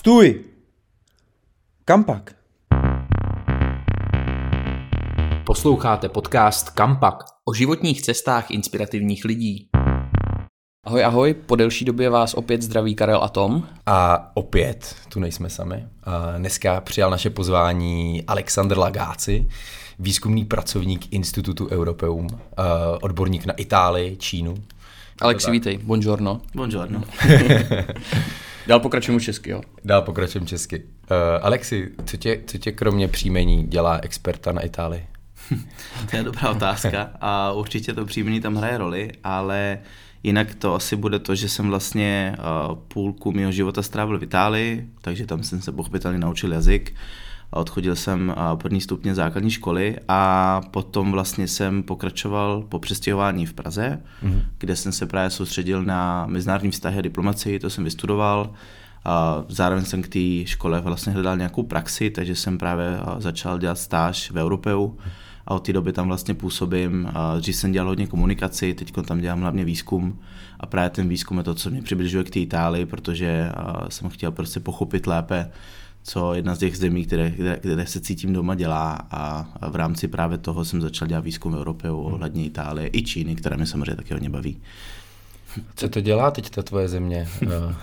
Stůj! 0.00 0.44
Kam 1.84 2.04
pak? 2.04 2.34
Posloucháte 5.46 6.08
podcast 6.08 6.70
Kampak 6.70 7.16
o 7.44 7.54
životních 7.54 8.02
cestách 8.02 8.50
inspirativních 8.50 9.24
lidí. 9.24 9.68
Ahoj, 10.86 11.04
ahoj, 11.04 11.34
po 11.34 11.56
delší 11.56 11.84
době 11.84 12.10
vás 12.10 12.34
opět 12.34 12.62
zdraví 12.62 12.94
Karel 12.94 13.22
a 13.22 13.28
Tom. 13.28 13.62
A 13.86 14.30
opět 14.34 14.96
tu 15.08 15.20
nejsme 15.20 15.50
sami. 15.50 15.86
A 16.04 16.38
dneska 16.38 16.80
přijal 16.80 17.10
naše 17.10 17.30
pozvání 17.30 18.24
Alexander 18.26 18.78
Lagáci, 18.78 19.48
výzkumný 19.98 20.44
pracovník 20.44 21.12
Institutu 21.12 21.68
Europeum, 21.70 22.26
odborník 23.02 23.46
na 23.46 23.54
Itálii, 23.54 24.16
Čínu. 24.16 24.54
Alexi, 25.20 25.50
vítej, 25.50 25.78
buongiorno. 25.78 26.40
Buongiorno. 26.54 27.02
Dál 28.70 28.80
pokračujeme 28.80 29.20
česky, 29.20 29.50
jo? 29.50 29.60
Dál 29.84 30.02
pokračujeme 30.02 30.46
česky. 30.46 30.82
Uh, 30.82 31.16
Alexi, 31.42 31.90
co 32.04 32.16
tě, 32.16 32.40
co 32.46 32.58
tě 32.58 32.72
kromě 32.72 33.08
příjmení 33.08 33.66
dělá 33.66 33.98
experta 34.02 34.52
na 34.52 34.60
Itálii? 34.60 35.06
to 36.10 36.16
je 36.16 36.22
dobrá 36.22 36.50
otázka 36.50 37.10
a 37.20 37.52
určitě 37.52 37.92
to 37.92 38.04
příjmení 38.04 38.40
tam 38.40 38.56
hraje 38.56 38.78
roli, 38.78 39.12
ale 39.24 39.78
jinak 40.22 40.54
to 40.54 40.74
asi 40.74 40.96
bude 40.96 41.18
to, 41.18 41.34
že 41.34 41.48
jsem 41.48 41.68
vlastně 41.68 42.36
uh, 42.38 42.74
půlku 42.74 43.32
mého 43.32 43.52
života 43.52 43.82
strávil 43.82 44.18
v 44.18 44.22
Itálii, 44.22 44.86
takže 45.00 45.26
tam 45.26 45.42
jsem 45.42 45.62
se 45.62 45.72
pochopitelně 45.72 46.18
naučil 46.18 46.52
jazyk. 46.52 46.94
Odchodil 47.50 47.96
jsem 47.96 48.34
první 48.54 48.80
stupně 48.80 49.14
základní 49.14 49.50
školy 49.50 49.96
a 50.08 50.60
potom 50.70 51.12
vlastně 51.12 51.48
jsem 51.48 51.82
pokračoval 51.82 52.64
po 52.68 52.78
přestěhování 52.78 53.46
v 53.46 53.52
Praze, 53.52 54.02
mm-hmm. 54.22 54.42
kde 54.58 54.76
jsem 54.76 54.92
se 54.92 55.06
právě 55.06 55.30
soustředil 55.30 55.82
na 55.82 56.26
mezinárodní 56.26 56.70
vztahy 56.70 56.98
a 56.98 57.02
diplomacii, 57.02 57.58
to 57.58 57.70
jsem 57.70 57.84
vystudoval. 57.84 58.50
A 59.04 59.44
zároveň 59.48 59.84
jsem 59.84 60.02
k 60.02 60.08
té 60.08 60.46
škole 60.46 60.80
vlastně 60.80 61.12
hledal 61.12 61.36
nějakou 61.36 61.62
praxi, 61.62 62.10
takže 62.10 62.34
jsem 62.34 62.58
právě 62.58 62.98
začal 63.18 63.58
dělat 63.58 63.78
stáž 63.78 64.30
v 64.30 64.36
Europeu 64.36 64.98
a 65.46 65.54
od 65.54 65.66
té 65.66 65.72
doby 65.72 65.92
tam 65.92 66.06
vlastně 66.06 66.34
působím. 66.34 67.12
Dřív 67.40 67.56
jsem 67.56 67.72
dělal 67.72 67.88
hodně 67.88 68.06
komunikaci, 68.06 68.74
teď 68.74 68.92
tam 69.04 69.20
dělám 69.20 69.40
hlavně 69.40 69.64
výzkum 69.64 70.18
a 70.60 70.66
právě 70.66 70.90
ten 70.90 71.08
výzkum 71.08 71.38
je 71.38 71.44
to, 71.44 71.54
co 71.54 71.70
mě 71.70 71.82
přibližuje 71.82 72.24
k 72.24 72.30
té 72.30 72.40
Itálii, 72.40 72.86
protože 72.86 73.52
jsem 73.88 74.08
chtěl 74.08 74.32
prostě 74.32 74.60
pochopit 74.60 75.06
lépe, 75.06 75.50
co 76.02 76.34
jedna 76.34 76.54
z 76.54 76.58
těch 76.58 76.78
zemí, 76.78 77.06
které, 77.06 77.30
které, 77.30 77.56
které 77.56 77.86
se 77.86 78.00
cítím 78.00 78.32
doma, 78.32 78.54
dělá 78.54 78.98
a 79.10 79.46
v 79.70 79.76
rámci 79.76 80.08
právě 80.08 80.38
toho 80.38 80.64
jsem 80.64 80.80
začal 80.80 81.08
dělat 81.08 81.24
výzkum 81.24 81.52
v 81.52 81.56
Evropě 81.56 81.90
ohledně 81.90 82.44
Itálie 82.44 82.90
i 82.92 83.02
Číny, 83.02 83.36
která 83.36 83.56
mě 83.56 83.66
samozřejmě 83.66 83.96
taky 83.96 84.14
hodně 84.14 84.30
baví. 84.30 84.56
Co 85.76 85.88
to 85.88 86.00
dělá 86.00 86.30
teď 86.30 86.50
ta 86.50 86.62
tvoje 86.62 86.88
země? 86.88 87.28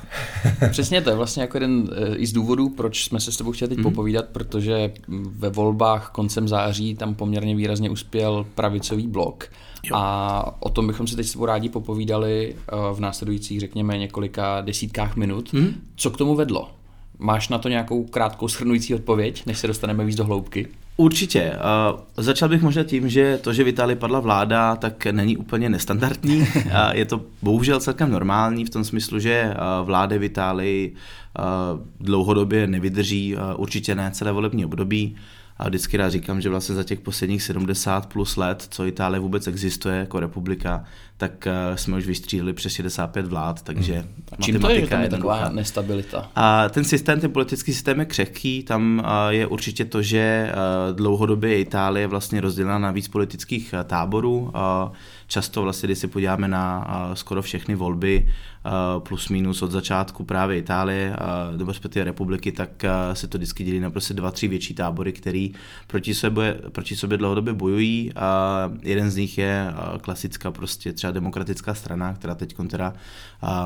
Přesně 0.71 1.01
to 1.01 1.09
je 1.09 1.15
vlastně 1.15 1.41
jako 1.41 1.57
jeden 1.57 1.89
eh, 1.91 2.15
i 2.15 2.27
z 2.27 2.33
důvodů, 2.33 2.69
proč 2.69 3.03
jsme 3.03 3.19
se 3.19 3.31
s 3.31 3.37
tebou 3.37 3.51
chtěli 3.51 3.69
teď 3.69 3.77
mm. 3.77 3.83
popovídat, 3.83 4.25
protože 4.25 4.93
ve 5.29 5.49
volbách 5.49 6.09
koncem 6.09 6.47
září 6.47 6.95
tam 6.95 7.15
poměrně 7.15 7.55
výrazně 7.55 7.89
uspěl 7.89 8.45
pravicový 8.55 9.07
blok. 9.07 9.49
Jo. 9.83 9.95
A 9.95 10.55
o 10.59 10.69
tom 10.69 10.87
bychom 10.87 11.07
si 11.07 11.15
teď 11.15 11.27
s 11.27 11.31
tebou 11.31 11.45
rádi 11.45 11.69
popovídali 11.69 12.55
eh, 12.55 12.75
v 12.93 12.99
následujících, 12.99 13.59
řekněme, 13.59 13.97
několika 13.97 14.61
desítkách 14.61 15.15
minut. 15.15 15.53
Mm. 15.53 15.73
Co 15.95 16.11
k 16.11 16.17
tomu 16.17 16.35
vedlo? 16.35 16.76
Máš 17.19 17.49
na 17.49 17.57
to 17.57 17.69
nějakou 17.69 18.03
krátkou 18.03 18.47
shrnující 18.47 18.95
odpověď, 18.95 19.45
než 19.45 19.57
se 19.57 19.67
dostaneme 19.67 20.05
víc 20.05 20.15
do 20.15 20.25
hloubky? 20.25 20.67
Určitě. 20.97 21.51
Uh, 21.93 21.99
začal 22.17 22.49
bych 22.49 22.61
možná 22.61 22.83
tím, 22.83 23.09
že 23.09 23.37
to, 23.37 23.53
že 23.53 23.63
v 23.63 23.67
Itálii 23.67 23.95
padla 23.95 24.19
vláda, 24.19 24.75
tak 24.75 25.05
není 25.05 25.37
úplně 25.37 25.69
nestandardní. 25.69 26.39
Uh, 26.39 26.45
je 26.91 27.05
to 27.05 27.21
bohužel 27.41 27.79
celkem 27.79 28.11
normální 28.11 28.65
v 28.65 28.69
tom 28.69 28.83
smyslu, 28.83 29.19
že 29.19 29.53
uh, 29.53 29.87
vlády 29.87 30.19
v 30.19 30.23
Itálii 30.23 30.93
uh, 30.93 31.79
dlouhodobě 31.99 32.67
nevydrží, 32.67 33.35
uh, 33.35 33.41
určitě 33.57 33.95
ne 33.95 34.11
celé 34.11 34.31
volební 34.31 34.65
období. 34.65 35.15
A 35.59 35.67
vždycky 35.67 35.97
rád 35.97 36.09
říkám, 36.09 36.41
že 36.41 36.49
vlastně 36.49 36.75
za 36.75 36.83
těch 36.83 36.99
posledních 36.99 37.43
70 37.43 38.05
plus 38.05 38.37
let, 38.37 38.67
co 38.69 38.85
Itálie 38.85 39.19
vůbec 39.19 39.47
existuje 39.47 39.95
jako 39.95 40.19
republika, 40.19 40.83
tak 41.17 41.47
eh, 41.47 41.77
jsme 41.77 41.97
už 41.97 42.07
vystřídali 42.07 42.53
přes 42.53 42.73
65 42.73 43.25
vlád, 43.25 43.61
takže 43.61 43.93
hmm. 43.93 44.23
A 44.31 44.41
čím 44.41 44.59
to 44.59 44.69
je, 44.69 44.81
že 44.81 44.87
tam 44.87 45.01
je 45.01 45.09
taková 45.09 45.49
nestabilita? 45.49 46.31
A 46.35 46.69
ten 46.69 46.83
systém, 46.83 47.19
ten 47.19 47.31
politický 47.31 47.73
systém 47.73 47.99
je 47.99 48.05
křehký, 48.05 48.63
tam 48.63 49.03
eh, 49.05 49.33
je 49.33 49.47
určitě 49.47 49.85
to, 49.85 50.01
že 50.01 50.19
eh, 50.19 50.53
dlouhodobě 50.93 51.59
Itálie 51.59 52.03
je 52.03 52.07
vlastně 52.07 52.41
rozdělena 52.41 52.79
na 52.79 52.91
víc 52.91 53.07
politických 53.07 53.73
táborů. 53.83 54.53
Často 55.27 55.61
vlastně, 55.61 55.87
když 55.87 55.99
se 55.99 56.07
podíváme 56.07 56.47
na 56.47 56.87
skoro 57.13 57.41
všechny 57.41 57.75
volby, 57.75 58.27
plus 58.99 59.29
minus 59.29 59.61
od 59.61 59.71
začátku 59.71 60.23
právě 60.23 60.57
Itálie, 60.57 61.15
nebo 61.57 61.71
respektive 61.71 62.05
republiky, 62.05 62.51
tak 62.51 62.85
se 63.13 63.27
to 63.27 63.37
vždycky 63.37 63.63
dělí 63.63 63.79
na 63.79 63.89
prostě 63.89 64.13
dva, 64.13 64.31
tři 64.31 64.47
větší 64.47 64.73
tábory, 64.73 65.13
který 65.13 65.53
proti 65.87 66.13
sobě, 66.13 66.59
proti 66.71 66.95
sobě 66.95 67.17
dlouhodobě 67.17 67.53
bojují. 67.53 68.11
Jeden 68.81 69.11
z 69.11 69.15
nich 69.15 69.37
je 69.37 69.73
klasická 70.01 70.51
prostě 70.51 70.93
třeba 70.93 71.11
demokratická 71.11 71.73
strana, 71.73 72.13
která 72.13 72.35
teď 72.35 72.55
teda 72.69 72.93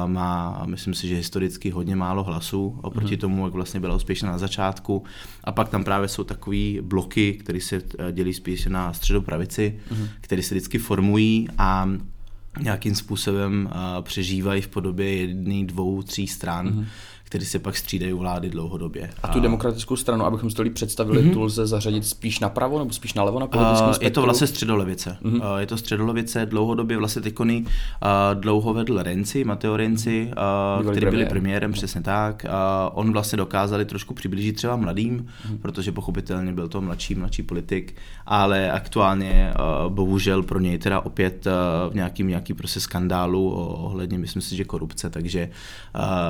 má, 0.06 0.64
myslím 0.66 0.94
si, 0.94 1.08
že 1.08 1.16
historicky 1.16 1.70
hodně 1.70 1.96
málo 1.96 2.24
hlasů 2.24 2.80
oproti 2.82 3.16
mm-hmm. 3.16 3.20
tomu, 3.20 3.46
jak 3.46 3.54
vlastně 3.54 3.80
byla 3.80 3.96
úspěšná 3.96 4.32
na 4.32 4.38
začátku. 4.38 5.04
A 5.44 5.52
pak 5.52 5.70
tam 5.70 5.84
právě 5.84 6.08
jsou 6.08 6.24
takový 6.24 6.80
bloky, 6.84 7.34
které 7.34 7.62
se 7.62 7.82
dělí 8.12 8.34
spíš 8.34 8.66
na 8.66 8.94
středopravici, 8.94 9.80
mm-hmm. 9.92 10.08
které 10.22 10.44
se 10.44 10.56
vždycky 10.56 10.78
formují 10.78 11.48
a 11.58 11.90
nějakým 12.60 12.96
způsobem 12.96 13.70
přežívají 14.02 14.62
v 14.62 14.68
podobě 14.68 15.16
jedné, 15.16 15.66
dvou, 15.66 16.04
tří 16.04 16.28
stran. 16.28 16.70
Mm-hmm 16.70 16.86
který 17.31 17.46
se 17.46 17.59
pak 17.59 17.78
střídají 17.78 18.14
vlády 18.14 18.50
dlouhodobě. 18.50 19.09
A 19.24 19.28
tu 19.28 19.40
demokratickou 19.40 19.96
stranu, 19.96 20.25
abychom 20.25 20.50
si 20.50 20.56
to 20.56 20.62
líp 20.62 20.74
představili, 20.74 21.24
mm-hmm. 21.24 21.34
tu 21.34 21.42
lze 21.42 21.68
zařadit 21.68 22.06
spíš 22.06 22.40
napravo 22.40 22.80
nebo 22.80 22.94
spíš 22.94 23.14
nalevo 23.14 23.40
na 23.40 23.47
politickém 23.47 23.90
uh, 23.90 23.96
Je 24.02 24.12
to 24.12 24.22
vlastně 24.22 24.47
středolevice. 24.47 25.18
Mm-hmm. 25.24 25.52
Uh, 25.52 25.58
je 25.58 25.66
to 25.66 25.78
středolevice, 25.78 26.46
dlouhodobě 26.46 26.97
vlastně 26.97 27.22
tykony 27.22 27.62
uh, 27.62 28.41
dlouho 28.41 28.74
vedl 28.74 29.03
Renci, 29.03 29.44
Matteo 29.44 29.78
Renci, 29.78 30.31
uh, 30.81 30.91
který 30.91 31.06
byli 31.09 31.25
premiérem, 31.25 31.72
přesně 31.72 32.02
tak. 32.02 32.46
Uh, 32.46 33.00
on 33.00 33.14
vlastně 33.14 33.38
dokázali 33.38 33.86
trošku 33.86 34.14
přiblížit 34.14 34.56
třeba 34.56 34.75
mladým, 34.75 35.20
mm-hmm. 35.20 35.58
protože 35.62 35.91
pochopitelně 35.91 36.53
byl 36.53 36.68
to 36.68 36.81
mladší, 36.81 37.16
mladší 37.16 37.44
politik, 37.44 37.96
ale 38.25 38.72
aktuálně 38.72 39.53
uh, 39.86 39.94
bohužel 39.94 40.44
pro 40.44 40.59
něj 40.59 40.78
teda 40.78 41.00
opět 41.00 41.47
uh, 41.47 41.91
v 41.91 41.96
nějakým 41.96 42.28
nějaký 42.28 42.53
prostě 42.53 42.80
skandálu 42.80 43.52
ohledně, 43.52 44.18
myslím 44.18 44.41
si, 44.41 44.56
že 44.56 44.64
korupce, 44.64 45.09
takže 45.09 45.50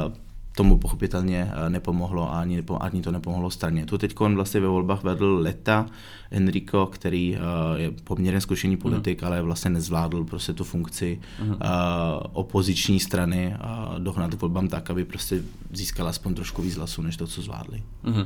uh, 0.06 0.14
tomu 0.56 0.78
pochopitelně 0.78 1.52
eh, 1.52 1.70
nepomohlo 1.70 2.34
a 2.34 2.40
ani, 2.40 2.64
ani 2.80 3.02
to 3.02 3.12
nepomohlo 3.12 3.52
straně. 3.52 3.86
Tu 3.86 3.98
teď 3.98 4.20
vlastně 4.20 4.60
ve 4.60 4.68
volbách 4.68 5.04
vedl 5.04 5.40
Leta 5.42 5.86
Enrico, 6.32 6.86
který 6.86 7.36
uh, 7.36 7.80
je 7.80 7.92
poměrně 7.92 8.42
zkušený 8.42 8.78
politik, 8.78 9.22
mm. 9.22 9.28
ale 9.28 9.42
vlastně 9.42 9.72
nezvládl 9.72 10.24
prostě 10.24 10.54
tu 10.54 10.64
funkci 10.64 11.20
mm. 11.44 11.50
uh, 11.50 11.58
opoziční 12.34 13.00
strany 13.00 13.56
uh, 13.56 14.00
dohnat 14.00 14.36
k 14.36 14.42
volbám 14.42 14.68
tak, 14.68 14.90
aby 14.90 15.06
prostě 15.06 15.44
získal 15.72 16.08
aspoň 16.08 16.34
trošku 16.34 16.62
víc 16.62 16.76
hlasů, 16.76 17.02
než 17.02 17.18
to, 17.18 17.28
co 17.28 17.42
zvládli. 17.42 17.84
Mm. 18.04 18.26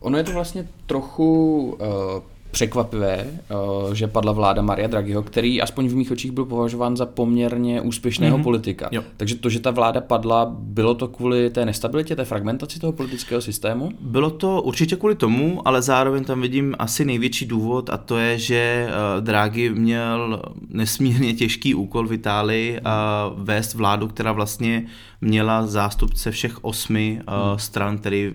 Ono 0.00 0.18
je 0.18 0.24
to 0.24 0.32
vlastně 0.32 0.68
trochu 0.86 1.60
uh, 1.80 2.22
překvapivé, 2.54 3.26
eh, 3.26 3.94
že 3.94 4.06
padla 4.06 4.32
vláda 4.32 4.62
Maria 4.62 4.88
Draghiho, 4.88 5.22
který 5.22 5.62
aspoň 5.62 5.88
v 5.88 5.94
mých 5.94 6.10
očích 6.10 6.30
byl 6.30 6.44
považován 6.44 6.96
za 6.96 7.06
poměrně 7.06 7.80
úspěšného 7.80 8.38
mm-hmm. 8.38 8.42
politika. 8.42 8.88
Jo. 8.92 9.02
Takže 9.16 9.34
to, 9.34 9.48
že 9.48 9.60
ta 9.60 9.70
vláda 9.70 10.00
padla, 10.00 10.54
bylo 10.58 10.94
to 10.94 11.08
kvůli 11.08 11.50
té 11.50 11.66
nestabilitě, 11.66 12.16
té 12.16 12.24
fragmentaci 12.24 12.80
toho 12.80 12.92
politického 12.92 13.40
systému? 13.40 13.90
Bylo 14.00 14.30
to 14.30 14.62
určitě 14.62 14.96
kvůli 14.96 15.14
tomu, 15.14 15.68
ale 15.68 15.82
zároveň 15.82 16.24
tam 16.24 16.40
vidím 16.40 16.74
asi 16.78 17.04
největší 17.04 17.46
důvod 17.46 17.90
a 17.90 17.96
to 17.96 18.18
je, 18.18 18.38
že 18.38 18.88
eh, 18.88 19.20
Draghi 19.20 19.70
měl 19.70 20.42
nesmírně 20.68 21.34
těžký 21.34 21.74
úkol 21.74 22.06
v 22.06 22.12
Itálii 22.12 22.80
a 22.84 23.30
vést 23.36 23.74
vládu, 23.74 24.08
která 24.08 24.32
vlastně 24.32 24.86
měla 25.20 25.66
zástupce 25.66 26.30
všech 26.30 26.64
osmi 26.64 27.20
mm. 27.20 27.58
stran, 27.58 27.98
který 27.98 28.32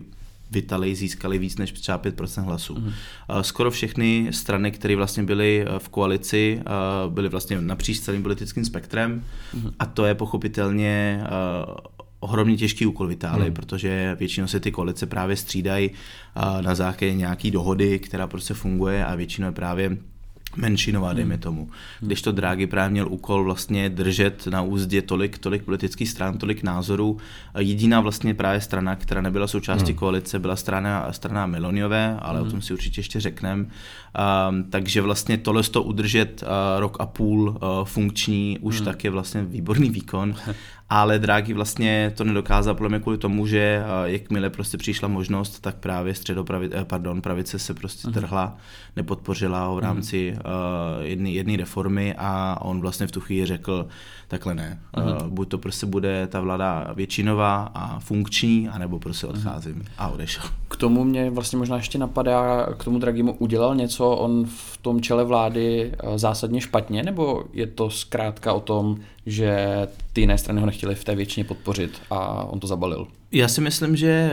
v 0.51 0.57
Italii 0.57 0.95
získali 0.95 1.37
víc 1.37 1.57
než 1.57 1.71
třeba 1.71 1.99
5% 1.99 2.43
hlasů. 2.43 2.75
Mm. 2.75 2.91
Skoro 3.41 3.71
všechny 3.71 4.27
strany, 4.31 4.71
které 4.71 4.95
vlastně 4.95 5.23
byly 5.23 5.65
eh, 5.67 5.79
v 5.79 5.89
koalici, 5.89 6.61
eh, 6.61 7.09
byly 7.09 7.29
vlastně 7.29 7.61
napříč 7.61 7.99
celým 7.99 8.23
politickým 8.23 8.65
spektrem 8.65 9.23
mm. 9.53 9.71
a 9.79 9.85
to 9.85 10.05
je 10.05 10.15
pochopitelně 10.15 11.23
eh, 11.23 11.29
ohromně 12.19 12.57
těžký 12.57 12.85
úkol 12.85 13.07
v 13.07 13.11
Itálii, 13.11 13.45
hmm. 13.45 13.53
protože 13.53 14.15
většinou 14.19 14.47
se 14.47 14.59
ty 14.59 14.71
koalice 14.71 15.05
právě 15.05 15.35
střídají 15.35 15.91
na 16.61 16.75
základě 16.75 17.13
nějaký 17.13 17.51
dohody, 17.51 17.99
která 17.99 18.27
prostě 18.27 18.53
funguje 18.53 19.05
a 19.05 19.15
většinou 19.15 19.47
je 19.47 19.51
právě 19.51 19.97
menšinová, 20.55 21.13
dejme 21.13 21.33
hmm. 21.33 21.41
tomu. 21.41 21.69
Když 21.99 22.21
to 22.21 22.31
Draghi 22.31 22.67
právě 22.67 22.89
měl 22.89 23.07
úkol 23.09 23.43
vlastně 23.43 23.89
držet 23.89 24.47
na 24.47 24.61
úzdě 24.61 25.01
tolik, 25.01 25.37
tolik 25.37 25.63
politických 25.63 26.09
stran, 26.09 26.37
tolik 26.37 26.63
názorů. 26.63 27.17
Jediná 27.57 28.01
vlastně 28.01 28.33
právě 28.33 28.61
strana, 28.61 28.95
která 28.95 29.21
nebyla 29.21 29.47
součástí 29.47 29.91
hmm. 29.91 29.99
koalice, 29.99 30.39
byla 30.39 30.55
strana, 30.55 31.07
strana 31.11 31.45
Meloniové, 31.45 32.17
ale 32.19 32.39
hmm. 32.39 32.47
o 32.47 32.51
tom 32.51 32.61
si 32.61 32.73
určitě 32.73 32.99
ještě 32.99 33.19
řekneme. 33.19 33.65
Um, 34.49 34.63
takže 34.69 35.01
vlastně 35.01 35.37
tohle 35.37 35.63
to 35.63 35.83
udržet 35.83 36.43
uh, 36.43 36.79
rok 36.79 36.97
a 36.99 37.05
půl 37.05 37.49
uh, 37.49 37.85
funkční 37.85 38.57
už 38.61 38.75
hmm. 38.75 38.85
tak 38.85 39.03
je 39.03 39.09
vlastně 39.09 39.43
výborný 39.43 39.89
výkon 39.89 40.35
ale 40.89 41.19
Draghi 41.19 41.53
vlastně 41.53 42.13
to 42.15 42.24
nedokázal 42.24 42.75
podle 42.75 42.89
mě 42.89 43.00
kvůli 43.00 43.18
tomu, 43.18 43.47
že 43.47 43.83
jakmile 44.03 44.50
prostě 44.50 44.77
přišla 44.77 45.07
možnost, 45.07 45.59
tak 45.59 45.75
právě 45.75 46.15
středopravice, 46.15 46.77
eh, 46.77 46.86
pardon, 46.86 47.21
pravice 47.21 47.59
se 47.59 47.74
prostě 47.74 48.07
uh-huh. 48.07 48.13
trhla, 48.13 48.57
nepodpořila 48.95 49.65
ho 49.65 49.75
v 49.75 49.80
rámci 49.80 50.33
uh, 50.33 51.06
jedné 51.06 51.30
jedné 51.30 51.57
reformy 51.57 52.15
a 52.18 52.57
on 52.62 52.81
vlastně 52.81 53.07
v 53.07 53.12
tu 53.12 53.21
chvíli 53.21 53.45
řekl, 53.45 53.88
takhle 54.27 54.56
ne, 54.56 54.80
uh-huh. 54.94 55.24
uh, 55.24 55.27
buď 55.27 55.50
to 55.50 55.57
prostě 55.57 55.86
bude 55.86 56.27
ta 56.27 56.41
vláda 56.41 56.94
většinová 56.95 57.71
a 57.74 58.00
funkční, 58.00 58.69
anebo 58.69 59.00
prostě 59.00 59.27
odcházím 59.27 59.75
uh-huh. 59.75 59.92
a 59.97 60.07
odešel. 60.07 60.44
K 60.68 60.75
tomu 60.75 61.03
mě 61.03 61.30
vlastně 61.30 61.57
možná 61.57 61.75
ještě 61.75 61.97
napadá, 61.97 62.65
k 62.77 62.83
tomu 62.83 63.00
Draghimu 63.00 63.33
udělal 63.33 63.75
něco 63.75 64.09
on 64.09 64.45
v 64.45 64.77
tom 64.77 65.01
čele 65.01 65.24
vlády 65.24 65.94
zásadně 66.15 66.62
špatně, 66.62 67.03
nebo 67.03 67.44
je 67.53 67.68
to 67.68 67.89
zkrátka 67.89 68.53
o 68.53 68.59
tom, 68.59 68.97
že 69.25 69.57
ty 70.13 70.21
jiné 70.21 70.38
strany 70.38 70.60
ho 70.60 70.66
nechtěli 70.66 70.95
v 70.95 71.04
té 71.04 71.16
většině 71.16 71.44
podpořit 71.44 72.01
a 72.10 72.44
on 72.44 72.60
to 72.60 72.68
zabalil. 72.68 73.07
Já 73.31 73.48
si 73.48 73.62
myslím, 73.62 73.95
že, 73.95 74.31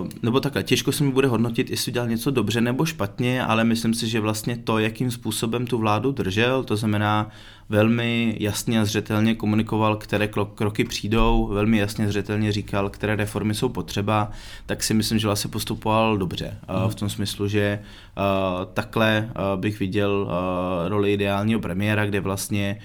uh, 0.00 0.08
nebo 0.22 0.40
takhle, 0.40 0.62
těžko 0.62 0.92
se 0.92 1.04
mi 1.04 1.12
bude 1.12 1.28
hodnotit, 1.28 1.70
jestli 1.70 1.92
dělal 1.92 2.08
něco 2.08 2.30
dobře 2.30 2.60
nebo 2.60 2.84
špatně, 2.84 3.44
ale 3.44 3.64
myslím 3.64 3.94
si, 3.94 4.08
že 4.08 4.20
vlastně 4.20 4.56
to, 4.56 4.78
jakým 4.78 5.10
způsobem 5.10 5.66
tu 5.66 5.78
vládu 5.78 6.12
držel, 6.12 6.64
to 6.64 6.76
znamená 6.76 7.30
velmi 7.68 8.36
jasně 8.40 8.80
a 8.80 8.84
zřetelně 8.84 9.34
komunikoval, 9.34 9.96
které 9.96 10.28
kroky 10.54 10.84
přijdou, 10.84 11.46
velmi 11.46 11.78
jasně 11.78 12.04
a 12.04 12.08
zřetelně 12.08 12.52
říkal, 12.52 12.90
které 12.90 13.16
reformy 13.16 13.54
jsou 13.54 13.68
potřeba, 13.68 14.30
tak 14.66 14.82
si 14.82 14.94
myslím, 14.94 15.18
že 15.18 15.26
vlastně 15.26 15.50
postupoval 15.50 16.18
dobře. 16.18 16.58
Mm. 16.84 16.90
V 16.90 16.94
tom 16.94 17.08
smyslu, 17.08 17.48
že 17.48 17.78
uh, 18.16 18.64
takhle 18.74 19.28
uh, 19.28 19.60
bych 19.60 19.78
viděl 19.78 20.26
uh, 20.26 20.88
roli 20.88 21.12
ideálního 21.12 21.60
premiéra, 21.60 22.06
kde 22.06 22.20
vlastně 22.20 22.78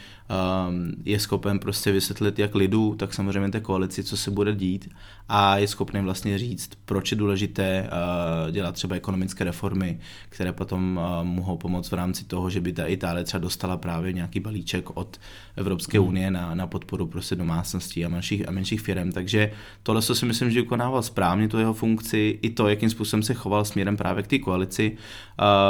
je 1.06 1.20
schopen 1.20 1.60
prostě 1.60 1.92
vysvětlit 1.92 2.40
jak 2.40 2.56
lidu, 2.56 2.96
tak 2.96 3.14
samozřejmě 3.14 3.50
té 3.50 3.60
koalici, 3.60 4.04
co 4.04 4.18
se 4.18 4.32
bude 4.32 4.56
dít 4.56 4.90
a 5.30 5.58
je 5.58 5.68
schopný 5.68 6.02
vlastně 6.02 6.38
říct, 6.38 6.70
proč 6.86 7.12
je 7.12 7.18
důležité 7.18 7.90
uh, 8.46 8.52
dělat 8.52 8.76
třeba 8.76 8.96
ekonomické 8.96 9.44
reformy, 9.44 10.00
které 10.30 10.54
potom 10.54 11.00
uh, 11.20 11.26
mohou 11.26 11.58
pomoct 11.58 11.92
v 11.92 11.94
rámci 11.94 12.26
toho, 12.26 12.50
že 12.50 12.62
by 12.62 12.74
ta 12.74 12.86
Itálie 12.86 13.24
třeba 13.24 13.42
dostala 13.42 13.78
právě 13.78 14.14
nějaký 14.14 14.40
balíček 14.40 14.98
od 14.98 15.20
Evropské 15.56 16.00
hmm. 16.00 16.08
unie 16.08 16.32
na, 16.32 16.56
na 16.56 16.68
podporu 16.68 17.08
prostě 17.08 17.36
domácností 17.36 18.06
a 18.06 18.10
menších, 18.10 18.48
a 18.48 18.52
menších 18.52 18.82
firm. 18.82 19.12
Takže 19.12 19.52
tohle 19.84 20.02
si 20.02 20.26
myslím, 20.26 20.52
že 20.52 20.62
vykonával 20.62 21.04
správně 21.04 21.48
tu 21.48 21.60
jeho 21.60 21.74
funkci, 21.74 22.40
i 22.42 22.50
to, 22.50 22.68
jakým 22.68 22.90
způsobem 22.90 23.24
se 23.24 23.34
choval 23.34 23.66
směrem 23.66 23.98
právě 23.98 24.24
k 24.24 24.28
té 24.28 24.40
koalici. 24.40 24.98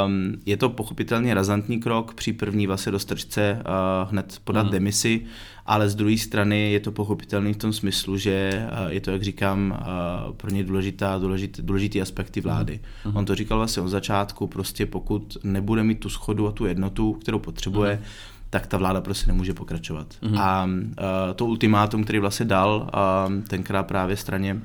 Um, 0.06 0.34
je 0.46 0.56
to 0.56 0.68
pochopitelně 0.68 1.34
razantní 1.34 1.80
krok 1.80 2.14
při 2.14 2.32
první 2.32 2.66
vlastně 2.66 2.92
dostrčce 2.92 3.58
uh, 3.60 4.10
hned 4.10 4.40
podat 4.48 4.62
hmm. 4.62 4.72
demisi, 4.72 5.28
ale 5.66 5.88
z 5.88 5.94
druhé 5.94 6.16
strany 6.16 6.72
je 6.72 6.80
to 6.80 6.92
pochopitelný 6.92 7.52
v 7.52 7.56
tom 7.68 7.72
smyslu, 7.72 8.16
že 8.16 8.64
uh, 8.64 8.88
je 8.88 9.00
to, 9.00 9.10
jak 9.10 9.22
říkám, 9.22 9.60
uh, 9.68 10.32
pro 10.32 10.50
ně 10.50 10.64
důležitá, 10.64 11.18
důležitý, 11.18 11.62
důležitý 11.62 12.00
aspekty 12.00 12.40
vlády. 12.40 12.80
Hmm. 13.04 13.16
On 13.16 13.24
to 13.24 13.34
říkal 13.34 13.58
vlastně 13.58 13.82
od 13.82 13.88
začátku, 13.88 14.46
prostě 14.46 14.86
pokud 14.86 15.36
nebude 15.44 15.82
mít 15.84 16.00
tu 16.00 16.08
schodu 16.08 16.48
a 16.48 16.52
tu 16.52 16.66
jednotu, 16.66 17.12
kterou 17.12 17.38
potřebuje, 17.38 17.94
hmm 17.94 18.04
tak 18.50 18.66
ta 18.66 18.76
vláda 18.76 19.00
prostě 19.00 19.26
nemůže 19.26 19.54
pokračovat. 19.54 20.06
Mm-hmm. 20.22 20.40
A 20.40 20.64
uh, 20.64 21.34
to 21.36 21.46
ultimátum, 21.46 22.04
který 22.04 22.18
vlastně 22.18 22.46
dal 22.46 22.88
uh, 23.28 23.44
tenkrát 23.44 23.82
právě 23.82 24.16
straně 24.16 24.56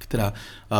která 0.00 0.32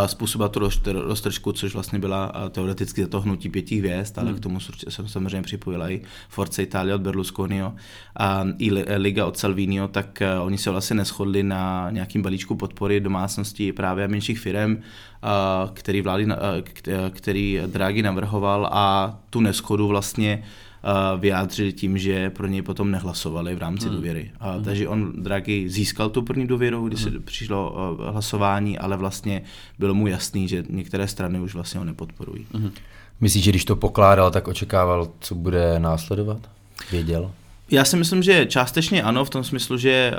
způsobila 0.06 0.48
tu 0.48 0.70
roztržku, 0.86 1.52
což 1.52 1.74
vlastně 1.74 1.98
byla 1.98 2.32
teoreticky 2.50 3.02
za 3.02 3.08
to 3.08 3.20
hnutí 3.20 3.48
pěti 3.48 3.76
hvězd, 3.76 4.18
ale 4.18 4.30
mm. 4.30 4.36
k 4.36 4.40
tomu 4.40 4.60
jsem 4.88 5.08
samozřejmě 5.08 5.42
připojila 5.42 5.90
i 5.90 6.02
Forza 6.28 6.62
Italia 6.62 6.94
od 6.94 7.00
Berlusconiho 7.00 7.74
a 8.16 8.44
i 8.58 8.70
Liga 8.96 9.26
od 9.26 9.38
Salvinio, 9.38 9.88
tak 9.88 10.22
uh, 10.36 10.46
oni 10.46 10.58
se 10.58 10.70
vlastně 10.70 10.96
neschodli 10.96 11.42
na 11.42 11.90
nějakým 11.90 12.22
balíčku 12.22 12.56
podpory 12.56 13.00
domácností 13.00 13.72
právě 13.72 14.08
menších 14.08 14.40
firm, 14.40 14.82
který, 15.72 16.00
vlády, 16.00 16.26
uh, 16.26 16.32
který 17.10 17.60
Draghi 17.66 18.02
navrhoval 18.02 18.68
a 18.72 19.18
tu 19.30 19.40
neschodu 19.40 19.88
vlastně 19.88 20.42
vyjádřili 21.18 21.72
tím, 21.72 21.98
že 21.98 22.30
pro 22.30 22.46
něj 22.46 22.62
potom 22.62 22.90
nehlasovali 22.90 23.54
v 23.54 23.58
rámci 23.58 23.86
hmm. 23.86 23.96
důvěry. 23.96 24.30
A, 24.40 24.52
hmm. 24.52 24.64
Takže 24.64 24.88
on, 24.88 25.12
Draghi, 25.22 25.68
získal 25.68 26.08
tu 26.08 26.22
první 26.22 26.46
důvěru, 26.46 26.88
když 26.88 27.04
hmm. 27.04 27.12
se 27.12 27.20
přišlo 27.20 27.74
hlasování, 28.10 28.78
ale 28.78 28.96
vlastně 28.96 29.42
bylo 29.78 29.94
mu 29.94 30.06
jasný, 30.06 30.48
že 30.48 30.64
některé 30.68 31.08
strany 31.08 31.40
už 31.40 31.54
vlastně 31.54 31.78
ho 31.78 31.84
nepodporují. 31.84 32.46
Hmm. 32.54 32.70
Myslíš, 33.20 33.44
že 33.44 33.50
když 33.50 33.64
to 33.64 33.76
pokládal, 33.76 34.30
tak 34.30 34.48
očekával, 34.48 35.08
co 35.20 35.34
bude 35.34 35.78
následovat? 35.78 36.50
Věděl? 36.90 37.30
Já 37.70 37.84
si 37.84 37.96
myslím, 37.96 38.22
že 38.22 38.46
částečně 38.46 39.02
ano, 39.02 39.24
v 39.24 39.30
tom 39.30 39.44
smyslu, 39.44 39.76
že 39.76 40.12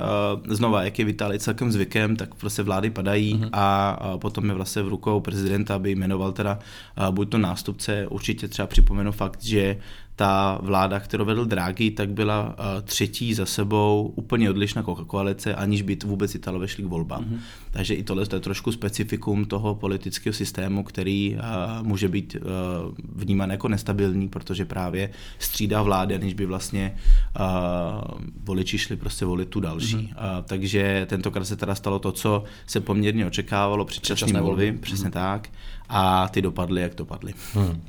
uh, 0.46 0.54
znova, 0.54 0.84
jak 0.84 1.00
je 1.00 1.06
v 1.06 1.38
celkem 1.38 1.72
zvykem, 1.72 2.16
tak 2.16 2.36
prostě 2.36 2.64
vlády 2.64 2.90
padají 2.90 3.36
uh-huh. 3.36 3.50
a 3.54 4.00
uh, 4.14 4.20
potom 4.20 4.50
je 4.50 4.56
vlastně 4.56 4.82
v 4.82 4.88
rukou 4.88 5.20
prezidenta, 5.20 5.76
aby 5.76 5.96
jmenoval 5.96 6.32
teda 6.32 6.60
uh, 7.00 7.16
buď 7.16 7.30
to 7.30 7.38
nástupce, 7.38 8.08
určitě 8.08 8.48
třeba 8.48 8.68
připomenu 8.68 9.12
fakt, 9.12 9.44
že 9.44 9.78
ta 10.22 10.60
vláda, 10.62 11.00
kterou 11.00 11.26
vedl 11.26 11.46
Draghi, 11.46 11.92
tak 11.92 12.10
byla 12.10 12.46
uh, 12.48 12.56
třetí 12.84 13.34
za 13.34 13.46
sebou 13.46 14.14
úplně 14.16 14.50
odlišná 14.50 14.84
koalice, 14.84 15.56
aniž 15.56 15.82
by 15.82 15.98
vůbec 16.06 16.36
Italové 16.36 16.68
šli 16.68 16.84
k 16.84 16.88
volbám. 16.88 17.24
Mm-hmm. 17.24 17.40
Takže 17.72 17.94
i 17.94 18.04
tohle 18.04 18.24
je 18.34 18.40
trošku 18.40 18.72
specifikum 18.72 19.46
toho 19.46 19.76
politického 19.76 20.34
systému, 20.34 20.84
který 20.84 21.36
uh, 21.36 21.88
může 21.88 22.08
být 22.08 22.36
uh, 22.36 22.42
vnímán 23.16 23.50
jako 23.50 23.68
nestabilní, 23.68 24.30
protože 24.30 24.66
právě 24.66 25.10
střídá 25.40 25.82
vlády, 25.82 26.16
aniž 26.16 26.34
by 26.34 26.46
vlastně 26.46 26.96
voliči 28.44 28.78
šli 28.78 28.96
prostě 28.96 29.26
volit 29.26 29.50
tu 29.50 29.60
další. 29.60 29.98
Mm-hmm. 29.98 30.44
Takže 30.46 31.06
tentokrát 31.10 31.46
se 31.46 31.56
teda 31.56 31.76
stalo 31.76 32.00
to, 32.00 32.12
co 32.12 32.44
se 32.68 32.80
poměrně 32.80 33.26
očekávalo, 33.26 33.86
předčasné 33.86 34.42
volby, 34.42 34.72
přesně 34.72 35.10
mm-hmm. 35.10 35.14
tak, 35.14 35.50
a 35.90 36.28
ty 36.28 36.42
dopadly, 36.42 36.82
jak 36.82 36.96
dopadly. 36.96 37.34
Mm. 37.56 37.82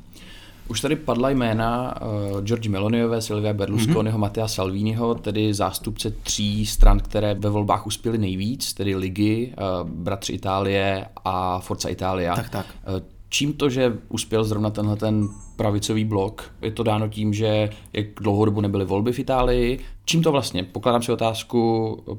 Už 0.68 0.80
tady 0.80 0.96
padla 0.96 1.30
jména 1.30 1.94
uh, 2.02 2.40
George 2.40 2.68
Meloniové, 2.68 3.20
Silvia 3.20 3.52
Berlusconiho, 3.52 4.18
mm-hmm. 4.18 4.20
Mattea 4.20 4.48
Salviniho, 4.48 5.14
tedy 5.14 5.54
zástupce 5.54 6.10
tří 6.10 6.66
stran, 6.66 7.00
které 7.00 7.34
ve 7.34 7.50
volbách 7.50 7.86
uspěly 7.86 8.18
nejvíc, 8.18 8.72
tedy 8.74 8.96
Ligy, 8.96 9.54
uh, 9.82 9.88
Bratři 9.90 10.32
Itálie 10.32 11.06
a 11.24 11.58
Forza 11.58 11.88
Italia. 11.88 12.36
Tak, 12.36 12.50
tak. 12.50 12.66
Uh, 12.88 13.06
čím 13.28 13.52
to, 13.52 13.70
že 13.70 13.98
uspěl 14.08 14.44
zrovna 14.44 14.70
tenhle 14.70 14.96
ten 14.96 15.28
pravicový 15.62 16.04
blok? 16.04 16.50
Je 16.62 16.70
to 16.70 16.82
dáno 16.82 17.08
tím, 17.08 17.34
že 17.34 17.70
jak 17.92 18.06
dlouhou 18.20 18.44
dobu 18.44 18.60
nebyly 18.60 18.84
volby 18.84 19.12
v 19.12 19.18
Itálii? 19.18 19.78
Čím 20.04 20.22
to 20.22 20.32
vlastně? 20.32 20.64
Pokládám 20.64 21.02
si 21.02 21.12
otázku, 21.12 21.58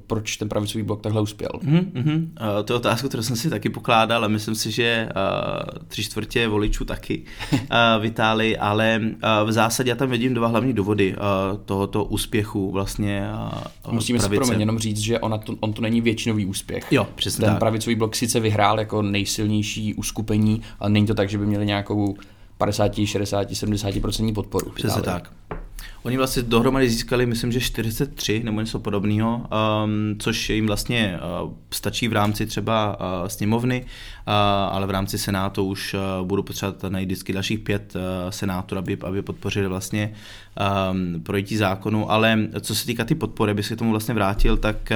proč 0.07 0.38
ten 0.38 0.50
pravicový 0.50 0.84
blok 0.84 1.01
takhle 1.01 1.22
uspěl. 1.22 1.50
Mm-hmm. 1.63 2.18
Uh, 2.18 2.63
to 2.66 2.74
je 2.74 2.77
otázku, 2.77 3.08
kterou 3.08 3.24
jsem 3.24 3.36
si 3.36 3.50
taky 3.50 3.70
pokládal, 3.70 4.18
ale 4.18 4.29
myslím 4.29 4.56
si, 4.56 4.72
že 4.72 5.10
uh, 5.15 5.79
tři 5.88 6.03
čtvrtě 6.03 6.48
voličů 6.48 6.86
taky 6.86 7.24
uh, 7.51 7.58
v 8.00 8.06
Itálii, 8.06 8.58
ale 8.58 9.00
uh, 9.03 9.50
v 9.50 9.51
zásadě 9.51 9.89
já 9.89 9.96
tam 9.96 10.10
vidím 10.10 10.34
dva 10.34 10.48
hlavní 10.48 10.74
důvody 10.74 11.15
uh, 11.15 11.58
tohoto 11.65 12.03
úspěchu 12.03 12.72
vlastně 12.72 13.27
uh, 13.86 13.94
Musíme 13.94 14.20
pravice. 14.20 14.36
si 14.36 14.39
proměň 14.39 14.60
jenom 14.60 14.79
říct, 14.79 15.00
že 15.00 15.20
ona 15.20 15.38
to, 15.38 15.56
on 15.60 15.74
to 15.74 15.82
není 15.82 16.01
většinový 16.01 16.46
úspěch. 16.46 16.88
Jo, 16.91 17.08
přesně 17.15 17.41
Ten 17.41 17.53
tak. 17.53 17.60
pravicový 17.60 17.96
blok 17.96 18.15
sice 18.15 18.39
vyhrál 18.39 18.79
jako 18.79 19.01
nejsilnější 19.01 19.94
uskupení, 19.94 20.62
ale 20.79 20.89
není 20.89 21.06
to 21.06 21.13
tak, 21.13 21.29
že 21.29 21.38
by 21.38 21.46
měli 21.46 21.65
nějakou 21.65 22.15
50, 22.57 22.91
60, 23.05 23.51
70% 23.51 24.33
podporu. 24.33 24.72
Přesně 24.72 25.01
tak. 25.01 25.31
Oni 26.03 26.17
vlastně 26.17 26.41
dohromady 26.41 26.89
získali, 26.89 27.25
myslím, 27.25 27.51
že 27.51 27.62
43 27.62 28.41
nebo 28.43 28.60
něco 28.60 28.79
podobného, 28.79 29.48
um, 29.86 30.15
což 30.19 30.50
jim 30.50 30.67
vlastně 30.67 31.19
uh, 31.43 31.51
stačí 31.72 32.07
v 32.07 32.13
rámci 32.13 32.45
třeba 32.45 32.98
uh, 33.00 33.27
sněmovny, 33.27 33.86
ale 34.72 34.88
v 34.88 34.89
rámci 34.89 35.18
Senátu 35.18 35.63
už 35.63 35.94
uh, 35.94 36.27
budu 36.27 36.44
potřebovat 36.44 36.84
najít 36.92 37.06
vždycky 37.06 37.34
dalších 37.34 37.60
pět 37.60 37.96
uh, 37.96 38.01
senátorů, 38.30 38.80
aby, 38.80 38.98
aby 39.03 39.22
podpořili 39.22 39.68
vlastně 39.68 40.13
um, 40.92 41.22
projití 41.24 41.58
zákonu, 41.58 42.12
ale 42.12 42.39
co 42.62 42.75
se 42.75 42.86
týká 42.86 43.06
ty 43.06 43.15
podpory, 43.15 43.51
aby 43.51 43.63
se 43.63 43.75
k 43.75 43.80
tomu 43.80 43.92
vlastně 43.92 44.13
vrátil, 44.13 44.58
tak 44.58 44.92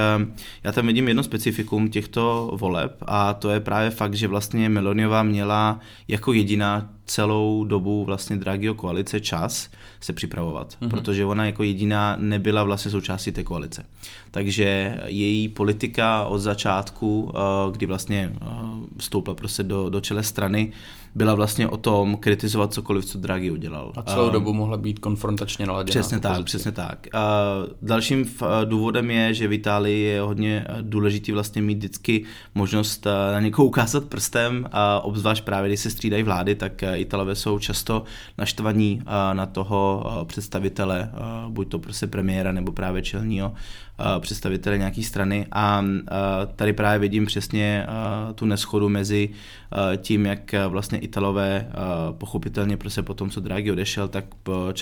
já 0.63 0.71
tam 0.71 0.87
vidím 0.87 1.07
jedno 1.07 1.23
specifikum 1.23 1.89
těchto 1.89 2.51
voleb 2.53 2.97
a 3.07 3.33
to 3.33 3.49
je 3.49 3.59
právě 3.59 3.89
fakt, 3.89 4.13
že 4.13 4.27
vlastně 4.27 4.69
Meloniová 4.69 5.23
měla 5.23 5.79
jako 6.07 6.33
jediná 6.33 6.89
celou 7.07 7.63
dobu 7.63 8.05
vlastně 8.05 8.37
Draghiho 8.37 8.75
koalice 8.75 9.19
čas 9.19 9.69
se 9.99 10.13
připravovat, 10.13 10.77
mm-hmm. 10.81 10.89
protože 10.89 11.25
ona 11.25 11.45
jako 11.45 11.63
jediná 11.63 12.15
nebyla 12.19 12.63
vlastně 12.63 12.91
součástí 12.91 13.31
té 13.31 13.43
koalice. 13.43 13.85
Takže 14.31 14.97
její 15.05 15.49
politika 15.49 16.25
od 16.25 16.39
začátku, 16.39 17.31
eh, 17.35 17.71
kdy 17.71 17.85
vlastně 17.85 18.33
eh, 18.41 18.45
vstoupila 19.17 19.35
prostě 19.35 19.63
do, 19.63 19.89
do 19.89 20.01
čele 20.01 20.23
strany, 20.23 20.71
byla 21.15 21.35
vlastně 21.35 21.67
o 21.67 21.77
tom 21.77 22.17
kritizovat 22.17 22.73
cokoliv, 22.73 23.05
co 23.05 23.17
Draghi 23.17 23.51
udělal. 23.51 23.93
A 23.95 24.01
celou 24.01 24.29
dobu 24.29 24.53
mohla 24.53 24.77
být 24.77 24.99
konfrontačně 24.99 25.65
naladěná. 25.65 25.91
Přesně 25.91 26.19
tak, 26.19 26.45
přesně 26.45 26.71
tak. 26.71 27.07
A 27.15 27.41
dalším 27.81 28.25
důvodem 28.65 29.11
je, 29.11 29.33
že 29.33 29.47
v 29.47 29.53
Itálii 29.53 30.01
je 30.01 30.21
hodně 30.21 30.65
důležitý 30.81 31.31
vlastně 31.31 31.61
mít 31.61 31.77
vždycky 31.77 32.23
možnost 32.55 33.07
na 33.33 33.39
někoho 33.39 33.65
ukázat 33.65 34.05
prstem, 34.05 34.69
a 34.71 34.99
obzvlášť 34.99 35.43
právě, 35.43 35.69
když 35.69 35.79
se 35.79 35.89
střídají 35.89 36.23
vlády, 36.23 36.55
tak 36.55 36.83
Italové 36.93 37.35
jsou 37.35 37.59
často 37.59 38.03
naštvaní 38.37 39.01
na 39.33 39.45
toho 39.45 40.05
představitele, 40.27 41.11
buď 41.49 41.69
to 41.69 41.79
prostě 41.79 42.07
premiéra 42.07 42.51
nebo 42.51 42.71
právě 42.71 43.01
čelního 43.01 43.53
představitele 44.19 44.77
nějaké 44.77 45.03
strany 45.03 45.47
a 45.51 45.83
tady 46.55 46.73
právě 46.73 46.99
vidím 46.99 47.25
přesně 47.25 47.87
tu 48.35 48.45
neschodu 48.45 48.89
mezi 48.89 49.29
tím, 49.97 50.25
jak 50.25 50.55
vlastně 50.67 50.99
Italové 50.99 51.71
pochopitelně 52.11 52.77
prostě 52.77 53.01
po 53.01 53.13
tom, 53.13 53.29
co 53.29 53.39
Draghi 53.39 53.71
odešel, 53.71 54.07
tak 54.07 54.25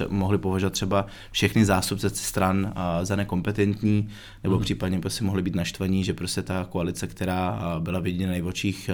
mohli 0.10 0.38
považovat 0.38 0.74
třeba 0.74 1.06
všechny 1.32 1.66
zástupce 1.66 2.10
stran 2.10 2.74
za 3.04 3.16
nekompetentní, 3.16 4.08
nebo 4.44 4.56
mm. 4.56 4.62
případně 4.62 5.00
prostě 5.00 5.24
mohli 5.24 5.42
být 5.42 5.56
naštvaní, 5.56 6.04
že 6.04 6.14
prostě 6.14 6.42
ta 6.42 6.66
koalice, 6.70 7.08
která 7.08 7.60
byla 7.80 8.00
viděna 8.00 8.34
v 8.42 8.48
očích 8.48 8.90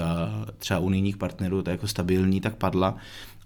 třeba 0.58 0.80
unijních 0.80 1.18
partnerů, 1.18 1.62
tak 1.62 1.72
jako 1.72 1.88
stabilní, 1.88 2.42
tak 2.42 2.56
padla 2.56 2.96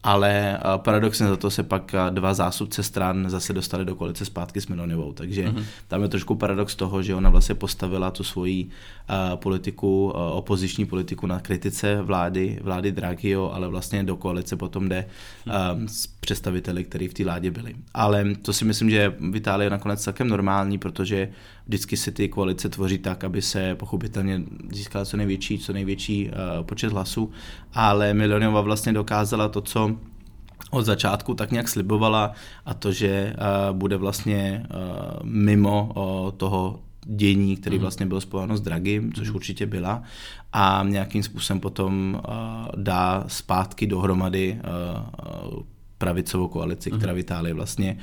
ale 0.06 0.60
paradoxně 0.78 1.28
za 1.28 1.38
to 1.38 1.50
se 1.50 1.64
pak 1.64 1.96
dva 2.10 2.34
zásupce 2.34 2.84
stran 2.84 3.30
zase 3.30 3.54
dostali 3.54 3.86
do 3.86 3.96
koalice 3.96 4.26
zpátky 4.26 4.62
s 4.62 4.68
Meloniovou, 4.68 5.14
takže 5.14 5.48
mm-hmm. 5.48 5.64
tam 5.88 6.02
je 6.02 6.08
trošku 6.08 6.36
paradox 6.36 6.76
toho, 6.76 7.04
že 7.04 7.16
ona 7.16 7.30
vlastně 7.30 7.56
postavila 7.56 8.12
tu 8.12 8.24
svoji 8.24 8.66
uh, 8.66 9.36
politiku, 9.36 10.06
uh, 10.06 10.38
opoziční 10.38 10.86
politiku 10.86 11.28
na 11.28 11.40
kritice 11.40 12.02
vlády, 12.02 12.60
vlády 12.62 12.92
Draghiho, 12.92 13.56
ale 13.56 13.68
vlastně 13.68 14.04
do 14.04 14.16
koalice 14.16 14.56
potom 14.56 14.90
jde 14.90 15.06
um, 15.74 15.88
s 15.88 16.08
představiteli, 16.26 16.84
kteří 16.84 17.08
v 17.08 17.14
té 17.14 17.24
vládě 17.24 17.52
byli. 17.52 17.76
Ale 17.94 18.26
to 18.42 18.54
si 18.54 18.66
myslím, 18.66 18.90
že 18.90 19.16
v 19.32 19.36
Itálii 19.36 19.66
je 19.66 19.70
nakonec 19.70 20.02
celkem 20.02 20.28
normální, 20.28 20.78
protože 20.78 21.30
vždycky 21.68 21.98
se 21.98 22.12
ty 22.12 22.30
koalice 22.30 22.70
tvoří 22.70 22.98
tak, 22.98 23.24
aby 23.24 23.42
se 23.42 23.76
pochopitelně 23.76 24.42
získala 24.72 25.06
co 25.06 25.18
největší, 25.18 25.60
co 25.60 25.74
největší 25.74 26.30
uh, 26.30 26.66
počet 26.66 26.92
hlasů, 26.92 27.32
ale 27.74 28.14
Milionova 28.14 28.62
vlastně 28.62 28.94
dokázala 28.94 29.48
to, 29.48 29.62
co 29.62 29.96
od 30.72 30.86
začátku 30.86 31.34
tak 31.34 31.52
nějak 31.52 31.68
slibovala 31.68 32.32
a 32.66 32.74
to, 32.74 32.92
že 32.92 33.36
uh, 33.38 33.78
bude 33.78 33.98
vlastně 33.98 34.66
uh, 34.70 35.24
mimo 35.24 35.94
uh, 35.96 36.32
toho 36.32 36.80
dění, 37.06 37.58
který 37.58 37.76
mhm. 37.76 37.82
vlastně 37.82 38.06
byl 38.06 38.22
spojeno 38.22 38.58
s 38.58 38.62
Dragim, 38.62 39.14
což 39.14 39.28
mhm. 39.28 39.36
určitě 39.36 39.66
byla, 39.66 40.04
a 40.54 40.86
nějakým 40.88 41.24
způsobem 41.24 41.60
potom 41.60 42.22
uh, 42.28 42.34
dá 42.76 43.24
zpátky 43.28 43.88
dohromady 43.88 44.60
uh, 45.48 45.64
pravicovou 45.98 46.48
koalici, 46.48 46.92
která 46.92 47.14
v 47.14 47.18
Itálii 47.18 47.54
vlastně 47.54 47.98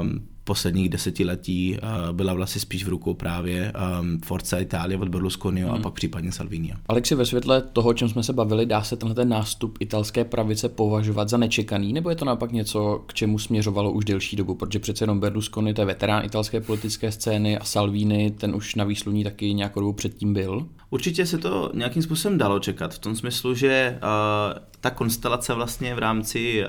um, 0.00 0.28
posledních 0.44 0.88
desetiletí 0.88 1.78
uh, 1.82 2.12
byla 2.12 2.34
vlastně 2.34 2.60
spíš 2.60 2.84
v 2.84 2.88
rukou 2.88 3.14
právě 3.14 3.72
um, 4.00 4.20
Forza 4.24 4.58
Italia 4.58 5.00
od 5.00 5.08
Berlusconiho 5.08 5.68
hmm. 5.68 5.78
a 5.78 5.82
pak 5.82 5.94
případně 5.94 6.32
Salvini. 6.32 6.74
Alexi, 6.86 7.14
ve 7.14 7.26
světle 7.26 7.62
toho, 7.62 7.90
o 7.90 7.94
čem 7.94 8.08
jsme 8.08 8.22
se 8.22 8.32
bavili, 8.32 8.66
dá 8.66 8.82
se 8.82 8.96
tenhle 8.96 9.14
ten 9.14 9.28
nástup 9.28 9.78
italské 9.80 10.24
pravice 10.24 10.68
považovat 10.68 11.28
za 11.28 11.36
nečekaný, 11.36 11.92
nebo 11.92 12.10
je 12.10 12.16
to 12.16 12.24
naopak 12.24 12.52
něco, 12.52 13.04
k 13.06 13.14
čemu 13.14 13.38
směřovalo 13.38 13.92
už 13.92 14.04
delší 14.04 14.36
dobu, 14.36 14.54
protože 14.54 14.78
přece 14.78 15.02
jenom 15.02 15.20
Berlusconi 15.20 15.74
to 15.74 15.80
je 15.80 15.86
veterán 15.86 16.24
italské 16.24 16.60
politické 16.60 17.12
scény 17.12 17.58
a 17.58 17.64
Salvini, 17.64 18.30
ten 18.30 18.54
už 18.54 18.74
na 18.74 18.84
výsluní 18.84 19.24
taky 19.24 19.54
nějakou 19.54 19.80
dobu 19.80 19.92
předtím 19.92 20.34
byl? 20.34 20.68
Určitě 20.94 21.26
se 21.26 21.38
to 21.38 21.70
nějakým 21.74 22.02
způsobem 22.02 22.38
dalo 22.38 22.58
čekat, 22.58 22.94
v 22.94 22.98
tom 22.98 23.16
smyslu, 23.16 23.54
že 23.54 23.98
uh, 23.98 24.58
ta 24.80 24.90
konstelace 24.90 25.54
vlastně 25.54 25.94
v 25.94 25.98
rámci 25.98 26.64
uh, 26.64 26.68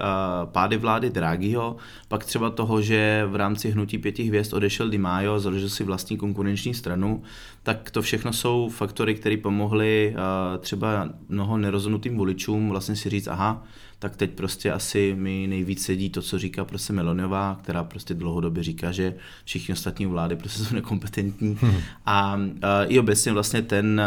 pády 0.52 0.78
vlády 0.78 1.10
Draghiho, 1.10 1.76
pak 2.08 2.26
třeba 2.26 2.50
toho, 2.50 2.82
že 2.82 3.26
v 3.28 3.36
rámci 3.36 3.72
hnutí 3.72 3.98
pěti 3.98 4.24
hvězd 4.24 4.54
odešel 4.54 4.90
Di 4.90 4.98
Maio, 4.98 5.40
založil 5.40 5.70
si 5.70 5.84
vlastní 5.84 6.18
konkurenční 6.18 6.74
stranu, 6.74 7.24
tak 7.64 7.92
to 7.92 8.02
všechno 8.02 8.34
jsou 8.34 8.70
faktory, 8.70 9.16
které 9.16 9.38
pomohly 9.38 10.16
uh, 10.16 10.58
třeba 10.58 11.10
mnoho 11.30 11.58
nerozhodnutým 11.58 12.18
voličům 12.18 12.70
vlastně 12.70 12.96
si 12.96 13.10
říct, 13.10 13.28
aha, 13.28 13.64
tak 14.06 14.16
teď 14.16 14.32
prostě 14.32 14.72
asi 14.72 15.16
mi 15.18 15.48
nejvíc 15.48 15.86
sedí 15.86 16.10
to, 16.10 16.22
co 16.22 16.40
říká 16.40 16.66
prostě 16.66 16.94
Meloniová, 16.94 17.60
která 17.64 17.84
prostě 17.84 18.14
dlouhodobě 18.14 18.64
říká, 18.64 18.92
že 18.92 19.16
všichni 19.46 19.74
ostatní 19.74 20.06
vlády 20.06 20.36
prostě 20.36 20.64
jsou 20.64 20.76
nekompetentní. 20.76 21.58
Hmm. 21.62 21.78
A, 22.06 22.40
a 22.62 22.84
i 22.84 23.00
obecně 23.00 23.32
vlastně 23.34 23.62
ten, 23.62 24.02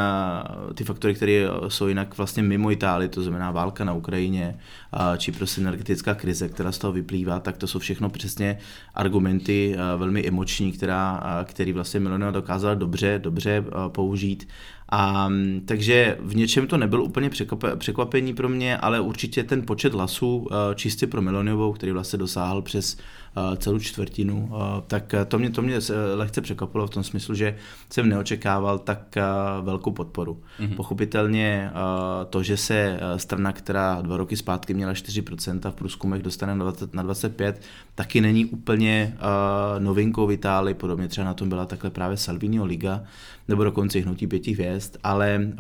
ty 0.75 0.85
faktory, 0.85 1.15
které 1.15 1.47
jsou 1.69 1.87
jinak 1.87 2.17
vlastně 2.19 2.43
mimo 2.43 2.71
Itálii, 2.71 3.09
to 3.09 3.23
znamená 3.23 3.51
válka 3.51 3.85
na 3.85 3.93
Ukrajině, 3.93 4.59
a, 4.93 5.17
či 5.17 5.33
prostě 5.33 5.61
energetická 5.61 6.15
krize, 6.15 6.49
která 6.49 6.73
z 6.73 6.79
toho 6.79 6.93
vyplývá, 6.93 7.41
tak 7.41 7.57
to 7.57 7.67
jsou 7.67 7.79
všechno 7.79 8.09
přesně 8.09 8.59
argumenty 8.95 9.77
velmi 9.97 10.27
emoční, 10.29 10.73
která, 10.73 11.23
který 11.45 11.73
vlastně 11.73 12.01
Meloniová 12.01 12.31
dokázala 12.31 12.75
dobře, 12.75 13.19
dobře 13.23 13.65
použít 13.89 14.49
a, 14.91 15.31
takže 15.65 16.17
v 16.21 16.37
něčem 16.37 16.67
to 16.67 16.77
nebylo 16.77 17.05
úplně 17.05 17.31
překvapení 17.79 18.35
pro 18.35 18.49
mě, 18.49 18.77
ale 18.77 19.01
určitě 19.01 19.45
ten 19.45 19.63
počet 19.67 19.95
hlasů 19.95 20.49
eh, 20.51 20.75
čistě 20.75 21.07
pro 21.07 21.23
Meloniovou, 21.23 21.73
který 21.73 21.93
vlastně 21.93 22.19
dosáhl 22.19 22.63
přes 22.63 22.97
eh, 22.97 23.57
celou 23.57 23.79
čtvrtinu, 23.79 24.51
eh, 24.53 24.83
tak 24.87 25.15
to 25.29 25.39
mě, 25.39 25.51
to 25.51 25.63
mě 25.63 25.79
lehce 26.15 26.41
překvapilo 26.41 26.87
v 26.87 26.91
tom 26.91 27.03
smyslu, 27.03 27.35
že 27.35 27.57
jsem 27.91 28.09
neočekával 28.09 28.79
tak 28.79 29.17
velkou 29.61 29.91
podporu. 29.91 30.43
Mm-hmm. 30.61 30.77
Pochopitelně 30.77 31.71
to, 32.31 32.43
že 32.43 32.57
se 32.57 33.01
strana, 33.17 33.53
která 33.53 34.03
dva 34.03 34.17
roky 34.17 34.37
zpátky 34.37 34.75
měla 34.75 34.93
4% 34.93 35.71
v 35.71 35.75
průzkumech, 35.75 36.23
dostane 36.23 36.55
na, 36.55 36.65
20, 36.65 36.95
na 36.95 37.03
25, 37.03 37.63
taky 37.95 38.21
není 38.21 38.45
úplně 38.45 39.17
novinkou 39.79 40.27
v 40.27 40.33
Itálii, 40.33 40.75
podobně 40.75 41.09
třeba 41.09 41.25
na 41.25 41.35
tom 41.35 41.49
byla 41.49 41.67
takhle 41.67 41.91
právě 41.91 42.17
Salvinio 42.17 42.65
Liga, 42.65 43.05
nebo 43.49 43.65
dokonce 43.65 43.99
hnutí 43.99 44.27
pěti 44.27 44.53
hvězd, 44.53 44.97
ale 45.05 45.41
uh, 45.43 45.55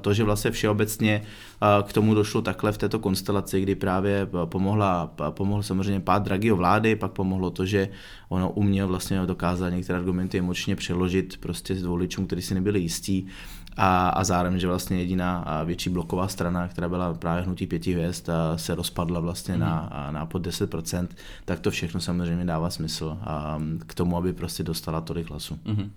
to, 0.00 0.14
že 0.14 0.24
vlastně 0.24 0.50
všeobecně 0.50 1.22
uh, 1.22 1.88
k 1.88 1.92
tomu 1.92 2.14
došlo 2.14 2.42
takhle 2.42 2.72
v 2.72 2.78
této 2.78 2.98
konstelaci, 2.98 3.60
kdy 3.60 3.74
právě 3.74 4.28
pomohla, 4.44 5.12
pomohl 5.30 5.62
samozřejmě 5.62 6.00
pád 6.00 6.22
Draghiho 6.22 6.56
vlády, 6.56 6.96
pak 6.96 7.12
pomohlo 7.12 7.50
to, 7.50 7.66
že 7.66 7.88
ono 8.28 8.50
uměl 8.50 8.88
vlastně 8.88 9.26
dokázat 9.26 9.70
některé 9.70 9.98
argumenty 9.98 10.38
emočně 10.38 10.76
přeložit 10.76 11.36
prostě 11.36 11.74
s 11.74 11.84
voličům, 11.84 12.26
kteří 12.26 12.42
si 12.42 12.54
nebyli 12.54 12.80
jistí 12.80 13.28
a, 13.76 14.08
a 14.08 14.24
zároveň, 14.24 14.60
že 14.60 14.66
vlastně 14.66 14.98
jediná 14.98 15.62
větší 15.64 15.90
bloková 15.90 16.28
strana, 16.28 16.68
která 16.68 16.88
byla 16.88 17.14
právě 17.14 17.42
hnutí 17.42 17.66
pěti 17.66 17.92
hvězd, 17.92 18.28
se 18.56 18.74
rozpadla 18.74 19.20
vlastně 19.20 19.54
mm. 19.54 19.60
na, 19.60 19.90
mhm. 20.04 20.14
na 20.14 20.26
pod 20.26 20.46
10%, 20.46 21.08
tak 21.44 21.60
to 21.60 21.70
všechno 21.70 22.00
samozřejmě 22.00 22.44
dává 22.44 22.70
smysl 22.70 23.18
a, 23.20 23.58
k 23.86 23.94
tomu, 23.94 24.16
aby 24.16 24.32
prostě 24.32 24.62
dostala 24.62 25.00
tolik 25.00 25.30
hlasu. 25.30 25.58
Mm. 25.64 25.90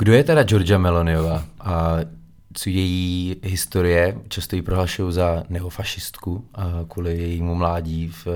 Kdo 0.00 0.12
je 0.12 0.24
teda 0.24 0.42
Georgia 0.42 0.78
Meloniová? 0.78 1.44
A 1.60 1.96
co 2.54 2.70
její 2.70 3.36
historie, 3.42 4.18
často 4.28 4.56
ji 4.56 4.62
prohlašují 4.62 5.12
za 5.12 5.42
neofašistku 5.48 6.44
kvůli 6.88 7.18
jejímu 7.18 7.54
mládí 7.54 8.08
v, 8.08 8.26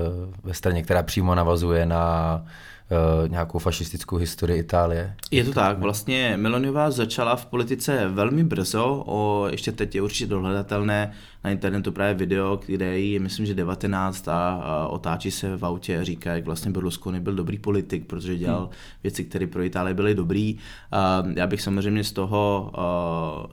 ve 0.43 0.53
straně, 0.53 0.83
která 0.83 1.03
přímo 1.03 1.35
navazuje 1.35 1.85
na 1.85 2.35
uh, 2.43 3.29
nějakou 3.29 3.59
fašistickou 3.59 4.15
historii 4.15 4.59
Itálie. 4.59 5.15
Je 5.31 5.43
to 5.43 5.53
tak, 5.53 5.79
vlastně 5.79 6.37
Meloniová 6.37 6.91
začala 6.91 7.35
v 7.35 7.45
politice 7.45 8.07
velmi 8.07 8.43
brzo, 8.43 9.03
o, 9.05 9.47
ještě 9.51 9.71
teď 9.71 9.95
je 9.95 10.01
určitě 10.01 10.27
dohledatelné 10.27 11.11
na 11.45 11.51
internetu 11.51 11.91
právě 11.91 12.13
video, 12.13 12.59
kde 12.65 12.99
je, 12.99 13.19
myslím, 13.19 13.45
že 13.45 13.53
19 13.53 14.27
a, 14.27 14.53
a 14.53 14.87
otáčí 14.87 15.31
se 15.31 15.57
v 15.57 15.65
autě 15.65 15.99
a 15.99 16.03
říká, 16.03 16.33
jak 16.33 16.45
vlastně 16.45 16.71
Berlusconi 16.71 17.19
byl 17.19 17.35
dobrý 17.35 17.57
politik, 17.57 18.05
protože 18.05 18.37
dělal 18.37 18.59
hmm. 18.59 18.69
věci, 19.03 19.23
které 19.23 19.47
pro 19.47 19.63
Itálii 19.63 19.93
byly 19.93 20.15
dobrý. 20.15 20.57
A 20.91 21.23
já 21.35 21.47
bych 21.47 21.61
samozřejmě 21.61 22.03
z 22.03 22.11
toho 22.11 22.71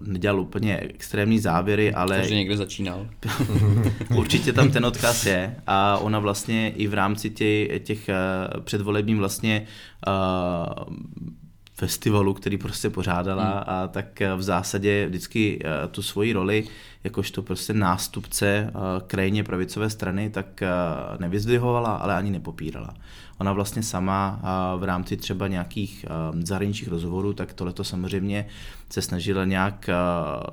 nedělal 0.00 0.40
úplně 0.40 0.76
extrémní 0.78 1.38
závěry, 1.38 1.94
ale... 1.94 2.18
Takže 2.18 2.34
někde 2.34 2.56
začínal. 2.56 3.06
určitě 4.16 4.52
tam 4.52 4.70
ten 4.70 4.87
odkaz 4.87 5.26
je 5.26 5.56
a 5.66 5.99
ona 5.99 6.18
vlastně 6.18 6.70
i 6.70 6.87
v 6.87 6.94
rámci 6.94 7.30
tě, 7.30 7.78
těch 7.78 8.11
předvolebním 8.64 9.18
vlastně 9.18 9.66
uh, 10.06 10.94
festivalu, 11.82 12.34
který 12.34 12.58
prostě 12.58 12.90
pořádala 12.90 13.44
hmm. 13.44 13.62
a 13.66 13.88
tak 13.88 14.22
v 14.36 14.42
zásadě 14.42 15.06
vždycky 15.06 15.60
tu 15.90 16.02
svoji 16.02 16.32
roli 16.32 16.64
jakožto 17.04 17.42
prostě 17.42 17.72
nástupce 17.74 18.72
krajně 19.06 19.44
pravicové 19.44 19.90
strany 19.90 20.30
tak 20.30 20.62
nevyzdvihovala, 21.18 21.96
ale 21.96 22.14
ani 22.14 22.30
nepopírala. 22.30 22.94
Ona 23.42 23.52
vlastně 23.52 23.82
sama 23.82 24.40
v 24.78 24.84
rámci 24.84 25.16
třeba 25.16 25.49
nějakých 25.49 26.06
zahraničních 26.42 26.88
rozhovorů, 26.88 27.32
tak 27.32 27.52
tohle 27.52 27.72
to 27.72 27.84
samozřejmě 27.84 28.46
se 28.90 29.02
snažila 29.02 29.44
nějak 29.44 29.90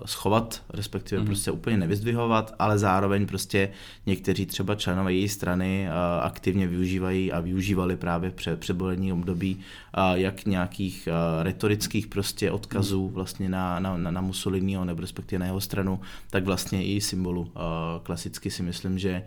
schovat, 0.06 0.64
respektive 0.74 1.22
mm-hmm. 1.22 1.26
prostě 1.26 1.52
úplně 1.52 1.78
nevyzdvihovat, 1.78 2.56
ale 2.60 2.78
zároveň 2.78 3.26
prostě 3.26 3.70
někteří 4.06 4.46
třeba 4.46 4.76
členové 4.76 5.14
její 5.14 5.30
strany 5.30 5.90
aktivně 6.22 6.68
využívají 6.68 7.32
a 7.32 7.40
využívali 7.40 7.96
právě 7.96 8.32
před 8.32 8.60
předvolení 8.60 9.14
období 9.14 9.60
jak 10.14 10.46
nějakých 10.46 11.10
retorických 11.42 12.08
prostě 12.08 12.52
odkazů 12.52 13.10
vlastně 13.10 13.50
na, 13.50 13.80
na, 13.80 13.98
na 13.98 14.22
Mussoliniho 14.22 14.86
nebo 14.86 15.02
respektive 15.02 15.40
na 15.40 15.46
jeho 15.46 15.62
stranu, 15.62 16.00
tak 16.30 16.46
vlastně 16.46 16.86
i 16.86 17.02
symbolu. 17.02 17.52
Klasicky 18.04 18.52
si 18.52 18.64
myslím, 18.64 19.00
že 19.00 19.24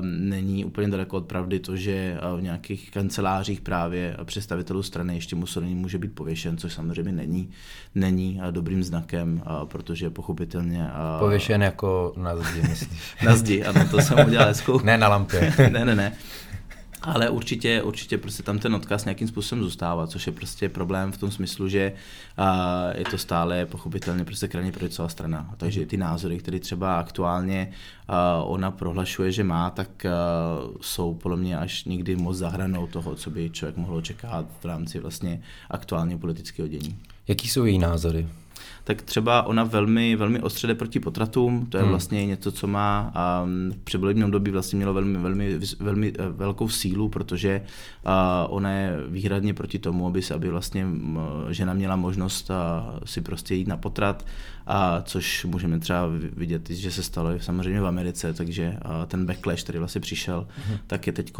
není 0.00 0.64
úplně 0.64 0.88
daleko 0.88 1.16
od 1.16 1.26
pravdy 1.26 1.60
to, 1.60 1.76
že 1.76 2.18
v 2.36 2.42
nějakých 2.42 2.87
kancelářích 2.90 3.60
právě 3.60 4.16
představitelů 4.24 4.82
strany 4.82 5.14
ještě 5.14 5.36
Mussolini 5.36 5.74
může 5.74 5.98
být 5.98 6.14
pověšen, 6.14 6.56
což 6.56 6.72
samozřejmě 6.72 7.12
není, 7.12 7.50
není 7.94 8.40
dobrým 8.50 8.82
znakem, 8.82 9.42
protože 9.64 10.10
pochopitelně... 10.10 10.90
Pověšen 11.18 11.62
jako 11.62 12.12
na 12.16 12.36
zdi, 12.36 12.62
myslíš? 12.68 13.00
na 13.24 13.36
zdi, 13.36 13.64
ano, 13.64 13.88
to 13.90 14.00
jsem 14.00 14.26
udělal 14.26 14.48
hezkou. 14.48 14.80
ne 14.84 14.98
na 14.98 15.08
lampě. 15.08 15.52
ne, 15.72 15.84
ne, 15.84 15.94
ne. 15.94 16.12
Ale 17.02 17.30
určitě, 17.30 17.82
určitě 17.82 18.18
prostě 18.18 18.42
tam 18.42 18.58
ten 18.58 18.74
odkaz 18.74 19.04
nějakým 19.04 19.28
způsobem 19.28 19.64
zůstává, 19.64 20.06
což 20.06 20.26
je 20.26 20.32
prostě 20.32 20.68
problém 20.68 21.12
v 21.12 21.18
tom 21.18 21.30
smyslu, 21.30 21.68
že 21.68 21.92
uh, 22.38 22.44
je 22.98 23.04
to 23.04 23.18
stále 23.18 23.66
pochopitelně 23.66 24.24
prostě 24.24 24.48
krajně 24.48 24.72
pravicová 24.72 25.08
strana. 25.08 25.54
Takže 25.56 25.86
ty 25.86 25.96
názory, 25.96 26.38
které 26.38 26.60
třeba 26.60 26.98
aktuálně 26.98 27.70
uh, 28.08 28.52
ona 28.52 28.70
prohlašuje, 28.70 29.32
že 29.32 29.44
má, 29.44 29.70
tak 29.70 29.88
uh, 30.04 30.76
jsou 30.80 31.14
podle 31.14 31.36
mě 31.36 31.58
až 31.58 31.84
někdy 31.84 32.16
moc 32.16 32.36
zahranou 32.36 32.86
toho, 32.86 33.14
co 33.14 33.30
by 33.30 33.50
člověk 33.50 33.76
mohl 33.76 33.96
očekávat 33.96 34.46
v 34.60 34.64
rámci 34.64 34.98
vlastně 34.98 35.42
aktuálně 35.70 36.18
politického 36.18 36.68
dění. 36.68 36.98
Jaký 37.28 37.48
jsou 37.48 37.64
její 37.64 37.78
názory? 37.78 38.28
Tak 38.88 39.02
třeba 39.02 39.42
ona 39.42 39.64
velmi, 39.64 40.16
velmi 40.16 40.40
ostře 40.40 40.74
proti 40.74 41.00
potratům, 41.00 41.66
to 41.66 41.76
je 41.76 41.82
hmm. 41.82 41.90
vlastně 41.90 42.26
něco, 42.26 42.52
co 42.52 42.66
má 42.66 43.12
um, 43.44 43.72
v 43.72 43.84
předvolebním 43.84 44.24
období 44.24 44.50
vlastně 44.50 44.76
mělo 44.76 44.94
velmi, 44.94 45.18
velmi, 45.18 45.58
velmi 45.80 46.12
uh, 46.12 46.26
velkou 46.26 46.68
sílu, 46.68 47.08
protože 47.08 47.60
uh, 48.06 48.12
ona 48.48 48.70
je 48.70 48.96
výhradně 49.08 49.54
proti 49.54 49.78
tomu, 49.78 50.06
aby 50.06 50.22
se, 50.22 50.34
aby 50.34 50.48
vlastně 50.48 50.86
žena 51.50 51.74
měla 51.74 51.96
možnost 51.96 52.50
uh, 52.50 52.98
si 53.04 53.20
prostě 53.20 53.54
jít 53.54 53.68
na 53.68 53.76
potrat, 53.76 54.26
a 54.70 55.02
což 55.02 55.44
můžeme 55.44 55.78
třeba 55.78 56.06
vidět, 56.36 56.70
že 56.70 56.90
se 56.90 57.02
stalo 57.02 57.30
samozřejmě 57.40 57.80
v 57.80 57.86
Americe, 57.86 58.32
takže 58.32 58.76
ten 59.06 59.26
backlash, 59.26 59.62
který 59.62 59.78
vlastně 59.78 60.00
přišel, 60.00 60.46
uh-huh. 60.48 60.78
tak 60.86 61.06
je 61.06 61.12
teď 61.12 61.32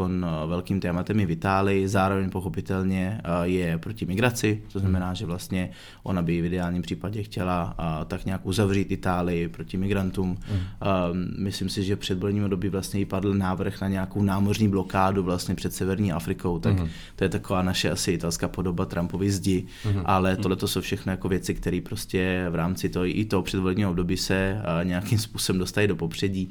velkým 0.46 0.80
tématem 0.80 1.20
i 1.20 1.26
v 1.26 1.30
Itálii, 1.30 1.88
zároveň 1.88 2.30
pochopitelně 2.30 3.20
je 3.42 3.78
proti 3.78 4.06
migraci, 4.06 4.62
to 4.72 4.78
znamená, 4.78 5.14
že 5.14 5.26
vlastně 5.26 5.70
ona 6.02 6.22
by 6.22 6.42
v 6.42 6.44
ideálním 6.44 6.82
případě 6.82 7.22
chtěla 7.22 7.76
tak 8.06 8.24
nějak 8.24 8.46
uzavřít 8.46 8.90
Itálii 8.90 9.48
proti 9.48 9.76
migrantům. 9.76 10.34
Uh-huh. 10.34 11.14
Myslím 11.38 11.68
si, 11.68 11.82
že 11.82 11.96
před 11.96 12.18
předvolebním 12.18 12.48
době 12.48 12.70
vlastně 12.70 13.00
jí 13.00 13.04
padl 13.06 13.34
návrh 13.34 13.80
na 13.80 13.88
nějakou 13.88 14.22
námořní 14.22 14.68
blokádu 14.68 15.22
vlastně 15.22 15.54
před 15.54 15.74
Severní 15.74 16.12
Afrikou, 16.12 16.58
tak 16.58 16.76
uh-huh. 16.76 16.88
to 17.16 17.24
je 17.24 17.30
taková 17.30 17.62
naše 17.62 17.90
asi 17.90 18.12
italská 18.12 18.48
podoba 18.48 18.84
Trumpovy 18.84 19.30
zdi, 19.30 19.66
uh-huh. 19.84 20.02
ale 20.04 20.36
tohle 20.36 20.56
to 20.56 20.68
jsou 20.68 20.80
všechno 20.80 21.12
jako 21.12 21.28
věci, 21.28 21.54
které 21.54 21.80
prostě 21.84 22.46
v 22.50 22.54
rámci 22.54 22.88
toho 22.88 23.04
i 23.18 23.24
toho 23.24 23.42
předvolebního 23.42 23.90
období 23.90 24.16
se 24.16 24.62
nějakým 24.82 25.18
způsobem 25.18 25.58
dostají 25.58 25.88
do 25.88 25.96
popředí. 25.96 26.50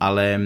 Ale 0.00 0.40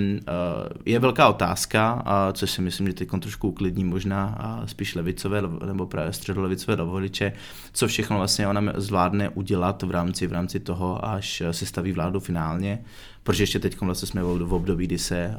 je 0.87 0.99
velká 0.99 1.29
otázka, 1.29 2.05
což 2.33 2.51
si 2.51 2.63
myslím, 2.63 2.87
že 2.87 2.93
teď 2.93 3.09
trošku 3.21 3.49
uklidní 3.49 3.85
možná 3.85 4.39
spíš 4.67 4.95
levicové 4.95 5.43
nebo 5.67 5.87
právě 5.87 6.13
středolevicové 6.13 6.77
voliče, 6.77 7.33
co 7.73 7.89
všechno 7.89 8.17
vlastně 8.17 8.49
ona 8.49 8.73
zvládne 8.77 9.29
udělat 9.29 9.83
v 9.83 9.91
rámci, 9.91 10.27
v 10.27 10.33
rámci 10.33 10.61
toho, 10.61 11.05
až 11.05 11.43
se 11.51 11.67
staví 11.67 11.93
vládu 11.93 12.21
finálně 12.21 12.85
protože 13.23 13.43
ještě 13.43 13.59
teď 13.59 13.81
vlastně 13.81 14.09
jsme 14.09 14.23
v 14.23 14.55
období, 14.55 14.87
kdy 14.87 14.99
se 14.99 15.35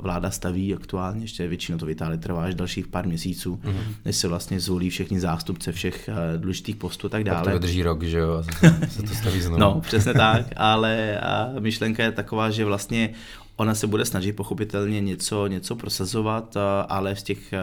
vláda 0.00 0.30
staví 0.30 0.74
aktuálně, 0.74 1.24
ještě 1.24 1.48
většinou 1.48 1.78
to 1.78 1.86
v 1.86 1.90
Itálii 1.90 2.18
trvá 2.18 2.44
až 2.44 2.54
dalších 2.54 2.86
pár 2.86 3.06
měsíců, 3.06 3.60
mm-hmm. 3.64 3.94
než 4.04 4.16
se 4.16 4.28
vlastně 4.28 4.60
zvolí 4.60 4.90
všechny 4.90 5.20
zástupce 5.20 5.72
všech 5.72 6.10
důležitých 6.36 6.76
postů 6.76 7.06
a 7.06 7.10
tak 7.10 7.24
dále. 7.24 7.44
Tak 7.44 7.54
to 7.54 7.58
vydrží 7.58 7.82
rok, 7.82 8.02
že 8.02 8.18
jo, 8.18 8.44
se 8.88 9.02
to 9.02 9.14
staví 9.14 9.40
znovu. 9.40 9.60
No, 9.60 9.80
přesně 9.80 10.14
tak, 10.14 10.46
ale 10.56 11.20
myšlenka 11.60 12.02
je 12.02 12.12
taková, 12.12 12.50
že 12.50 12.64
vlastně 12.64 13.10
Ona 13.56 13.74
se 13.74 13.86
bude 13.86 14.04
snažit 14.04 14.32
pochopitelně 14.32 15.00
něco, 15.00 15.46
něco 15.46 15.76
prosazovat, 15.76 16.56
ale 16.88 17.16
z 17.16 17.22
těch 17.22 17.54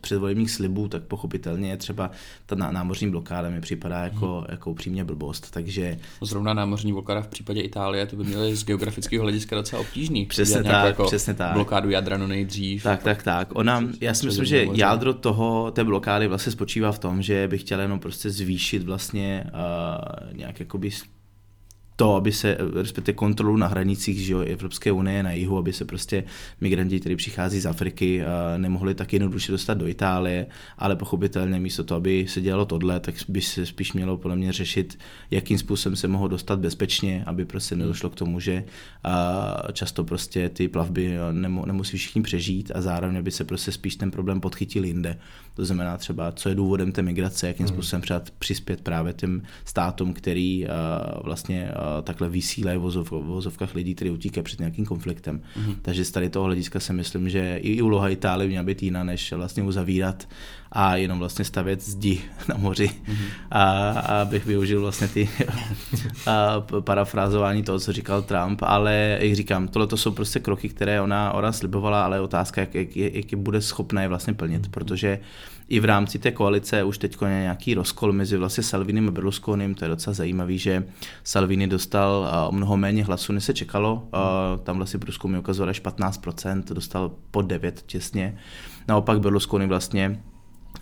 předvolebních 0.00 0.50
slibů, 0.50 0.88
tak 0.88 1.02
pochopitelně 1.02 1.76
třeba 1.76 2.10
ta 2.46 2.54
námořní 2.54 3.10
blokáda 3.10 3.50
mi 3.50 3.60
připadá 3.60 4.04
jako, 4.04 4.36
hmm. 4.36 4.46
jako 4.48 4.70
upřímně 4.70 5.04
blbost. 5.04 5.50
Takže... 5.50 5.98
Zrovna 6.22 6.54
námořní 6.54 6.92
blokáda 6.92 7.22
v 7.22 7.28
případě 7.28 7.60
Itálie, 7.60 8.06
to 8.06 8.16
by 8.16 8.24
měly 8.24 8.56
z 8.56 8.64
geografického 8.64 9.22
hlediska 9.22 9.56
docela 9.56 9.82
obtížný. 9.82 10.26
Přesně 10.26 10.62
tak, 10.62 10.86
jako 10.86 11.04
přesně 11.04 11.34
tak. 11.34 11.52
Blokádu 11.52 11.90
Jadranu 11.90 12.26
nejdřív. 12.26 12.82
Tak, 12.82 13.02
tak, 13.02 13.22
tak. 13.22 13.48
Ona, 13.54 13.84
já 14.00 14.14
si 14.14 14.26
myslím, 14.26 14.44
že 14.44 14.66
jádro 14.72 15.14
toho, 15.14 15.70
té 15.70 15.84
blokády 15.84 16.28
vlastně 16.28 16.52
spočívá 16.52 16.92
v 16.92 16.98
tom, 16.98 17.22
že 17.22 17.48
bych 17.48 17.60
chtěla 17.60 17.82
jenom 17.82 18.00
prostě 18.00 18.30
zvýšit 18.30 18.82
vlastně 18.82 19.44
uh, 19.46 20.36
nějak 20.36 20.60
jakoby 20.60 20.90
to, 21.98 22.14
aby 22.14 22.32
se, 22.32 22.58
respektive 22.74 23.16
kontrolu 23.16 23.56
na 23.56 23.66
hranicích 23.66 24.18
že 24.18 24.32
jo, 24.32 24.40
Evropské 24.40 24.92
unie 24.92 25.22
na 25.22 25.32
jihu, 25.32 25.58
aby 25.58 25.72
se 25.72 25.84
prostě 25.84 26.24
migranti, 26.60 27.00
kteří 27.00 27.16
přichází 27.16 27.60
z 27.60 27.66
Afriky, 27.66 28.22
nemohli 28.56 28.94
tak 28.94 29.12
jednoduše 29.12 29.52
dostat 29.52 29.74
do 29.74 29.86
Itálie, 29.86 30.46
ale 30.78 30.96
pochopitelně 30.96 31.60
místo 31.60 31.84
toho, 31.84 31.96
aby 31.96 32.26
se 32.28 32.40
dělalo 32.40 32.64
tohle, 32.64 33.00
tak 33.00 33.14
by 33.28 33.40
se 33.40 33.66
spíš 33.66 33.92
mělo 33.92 34.16
podle 34.16 34.36
mě 34.36 34.52
řešit, 34.52 34.98
jakým 35.30 35.58
způsobem 35.58 35.96
se 35.96 36.08
mohou 36.08 36.28
dostat 36.28 36.58
bezpečně, 36.58 37.24
aby 37.26 37.44
prostě 37.44 37.76
nedošlo 37.76 38.10
k 38.10 38.14
tomu, 38.14 38.40
že 38.40 38.64
často 39.72 40.04
prostě 40.04 40.48
ty 40.48 40.68
plavby 40.68 41.16
nemusí 41.66 41.96
všichni 41.96 42.22
přežít 42.22 42.72
a 42.74 42.80
zároveň 42.80 43.22
by 43.22 43.30
se 43.30 43.44
prostě 43.44 43.72
spíš 43.72 43.96
ten 43.96 44.10
problém 44.10 44.40
podchytil 44.40 44.84
jinde. 44.84 45.18
To 45.58 45.64
znamená 45.64 45.96
třeba, 45.96 46.32
co 46.32 46.48
je 46.48 46.54
důvodem 46.54 46.92
té 46.92 47.02
migrace, 47.02 47.46
jakým 47.46 47.66
hmm. 47.66 47.74
způsobem 47.74 48.02
třeba 48.02 48.22
přispět 48.38 48.80
právě 48.80 49.12
těm 49.12 49.42
státům, 49.64 50.14
který 50.14 50.66
vlastně 51.24 51.70
takhle 52.02 52.28
vysílají 52.28 52.78
v 52.78 53.10
vozovkách 53.10 53.74
lidí, 53.74 53.94
kteří 53.94 54.10
utíkají 54.10 54.44
před 54.44 54.58
nějakým 54.58 54.86
konfliktem. 54.86 55.40
Mm-hmm. 55.40 55.76
Takže 55.82 56.04
z 56.04 56.10
tady 56.10 56.30
toho 56.30 56.44
hlediska 56.44 56.80
si 56.80 56.92
myslím, 56.92 57.30
že 57.30 57.56
i 57.56 57.82
úloha 57.82 58.08
Itálie 58.08 58.48
měla 58.48 58.64
být 58.64 58.82
jiná, 58.82 59.04
než 59.04 59.32
vlastně 59.32 59.62
uzavírat 59.62 60.28
a 60.72 60.96
jenom 60.96 61.18
vlastně 61.18 61.44
stavět 61.44 61.82
zdi 61.82 62.20
na 62.48 62.56
moři. 62.56 62.86
Mm-hmm. 62.86 63.28
A, 63.50 63.90
a 63.90 64.24
bych 64.24 64.46
využil 64.46 64.80
vlastně 64.80 65.08
ty 65.08 65.28
a 66.26 66.60
parafrázování 66.80 67.62
toho, 67.62 67.80
co 67.80 67.92
říkal 67.92 68.22
Trump, 68.22 68.62
ale 68.62 69.18
jak 69.20 69.34
říkám, 69.34 69.68
tohle 69.68 69.86
to 69.86 69.96
jsou 69.96 70.10
prostě 70.10 70.40
kroky, 70.40 70.68
které 70.68 71.00
ona, 71.00 71.32
ona 71.32 71.52
slibovala, 71.52 72.04
ale 72.04 72.20
otázka, 72.20 72.60
jak, 72.60 72.74
jak, 72.74 72.96
jak 72.96 73.32
je 73.32 73.38
bude 73.38 73.62
schopná 73.62 74.02
je 74.02 74.08
vlastně 74.08 74.34
plnit, 74.34 74.62
mm-hmm. 74.62 74.70
protože 74.70 75.18
i 75.68 75.80
v 75.80 75.84
rámci 75.84 76.18
té 76.18 76.30
koalice 76.30 76.84
už 76.84 76.98
teď 76.98 77.16
je 77.22 77.28
nějaký 77.28 77.74
rozkol 77.74 78.12
mezi 78.12 78.36
vlastně 78.36 78.62
Salvinim 78.62 79.08
a 79.08 79.10
Berlusconim, 79.10 79.74
to 79.74 79.84
je 79.84 79.88
docela 79.88 80.14
zajímavý, 80.14 80.58
že 80.58 80.84
Salvini 81.24 81.66
dostal 81.66 82.28
o 82.48 82.52
mnoho 82.52 82.76
méně 82.76 83.04
hlasů, 83.04 83.32
než 83.32 83.44
se 83.44 83.54
čekalo, 83.54 84.08
tam 84.62 84.76
vlastně 84.76 84.98
průzkumy 84.98 85.38
ukazovaly 85.38 85.70
až 85.70 85.82
15%, 85.82 86.62
dostal 86.64 87.10
pod 87.30 87.42
9 87.42 87.82
těsně, 87.86 88.38
naopak 88.88 89.20
Berlusconi 89.20 89.66
vlastně 89.66 90.22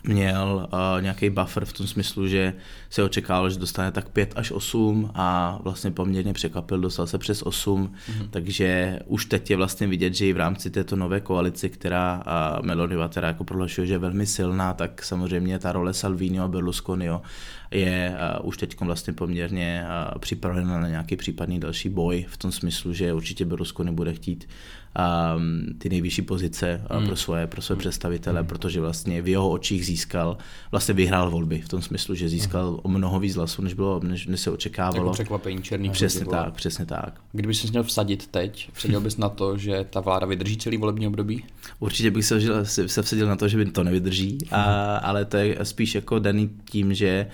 měl 0.08 0.68
uh, 0.72 1.02
nějaký 1.02 1.30
buffer 1.30 1.64
v 1.64 1.72
tom 1.72 1.86
smyslu, 1.86 2.28
že 2.28 2.52
se 2.90 3.02
očekával, 3.02 3.50
že 3.50 3.58
dostane 3.58 3.92
tak 3.92 4.08
5 4.08 4.32
až 4.36 4.50
8 4.50 5.10
a 5.14 5.58
vlastně 5.62 5.90
poměrně 5.90 6.32
překvapil, 6.32 6.80
dostal 6.80 7.06
se 7.06 7.18
přes 7.18 7.42
8, 7.42 7.86
mm-hmm. 7.86 8.28
takže 8.30 8.98
už 9.06 9.26
teď 9.26 9.50
je 9.50 9.56
vlastně 9.56 9.86
vidět, 9.86 10.14
že 10.14 10.26
i 10.26 10.32
v 10.32 10.36
rámci 10.36 10.70
této 10.70 10.96
nové 10.96 11.20
koalice, 11.20 11.68
která 11.68 12.22
uh, 12.26 12.66
Meloniva 12.66 13.08
teda 13.08 13.28
jako 13.28 13.44
prohlašuje, 13.44 13.86
že 13.86 13.94
je 13.94 13.98
velmi 13.98 14.26
silná, 14.26 14.74
tak 14.74 15.02
samozřejmě 15.02 15.58
ta 15.58 15.72
role 15.72 15.94
Salvini 15.94 16.40
a 16.40 16.48
Berlusconio 16.48 17.22
je 17.70 18.16
uh, 18.40 18.48
už 18.48 18.56
teď 18.56 18.80
vlastně 18.80 19.12
poměrně 19.12 19.84
uh, 19.84 20.18
připravena 20.18 20.80
na 20.80 20.88
nějaký 20.88 21.16
případný 21.16 21.60
další 21.60 21.88
boj 21.88 22.26
v 22.28 22.36
tom 22.36 22.52
smyslu, 22.52 22.92
že 22.92 23.12
určitě 23.12 23.44
Berlusconi 23.44 23.92
bude 23.92 24.14
chtít 24.14 24.48
um, 24.98 25.78
ty 25.78 25.88
nejvyšší 25.88 26.22
pozice 26.22 26.82
mm. 26.98 27.06
pro 27.06 27.16
svoje, 27.16 27.46
pro 27.46 27.62
své 27.62 27.74
mm. 27.74 27.78
představitele, 27.78 28.42
mm. 28.42 28.48
protože 28.48 28.80
vlastně 28.80 29.22
v 29.22 29.28
jeho 29.28 29.50
očích 29.50 29.86
získal, 29.86 30.38
vlastně 30.70 30.94
vyhrál 30.94 31.30
volby 31.30 31.60
v 31.60 31.68
tom 31.68 31.82
smyslu, 31.82 32.14
že 32.14 32.28
získal 32.28 32.70
mm. 32.70 32.78
o 32.82 32.88
mnoho 32.88 33.20
víc 33.20 33.36
hlasů, 33.36 33.62
než, 33.62 33.74
bylo, 33.74 34.00
než, 34.00 34.26
než 34.26 34.40
se 34.40 34.50
očekávalo. 34.50 35.04
Jako 35.04 35.12
překvapení 35.12 35.62
černý. 35.62 35.90
Přesně 35.90 36.26
tak, 36.26 36.54
přesně 36.54 36.86
tak. 36.86 37.20
Kdyby 37.32 37.54
se 37.54 37.66
měl 37.66 37.82
vsadit 37.82 38.26
teď, 38.26 38.70
vsadil 38.72 39.00
bys 39.00 39.16
na 39.16 39.28
to, 39.28 39.58
že 39.58 39.86
ta 39.90 40.00
vláda 40.00 40.26
vydrží 40.26 40.56
celý 40.56 40.76
volební 40.76 41.06
období? 41.06 41.44
Určitě 41.78 42.10
bych 42.10 42.24
se, 42.24 42.64
se 42.64 43.02
vsadil 43.02 43.26
na 43.26 43.36
to, 43.36 43.48
že 43.48 43.56
by 43.56 43.64
to 43.64 43.84
nevydrží, 43.84 44.38
a, 44.50 44.96
ale 44.96 45.24
to 45.24 45.36
je 45.36 45.58
spíš 45.62 45.94
jako 45.94 46.18
daný 46.18 46.50
tím, 46.70 46.94
že 46.94 47.26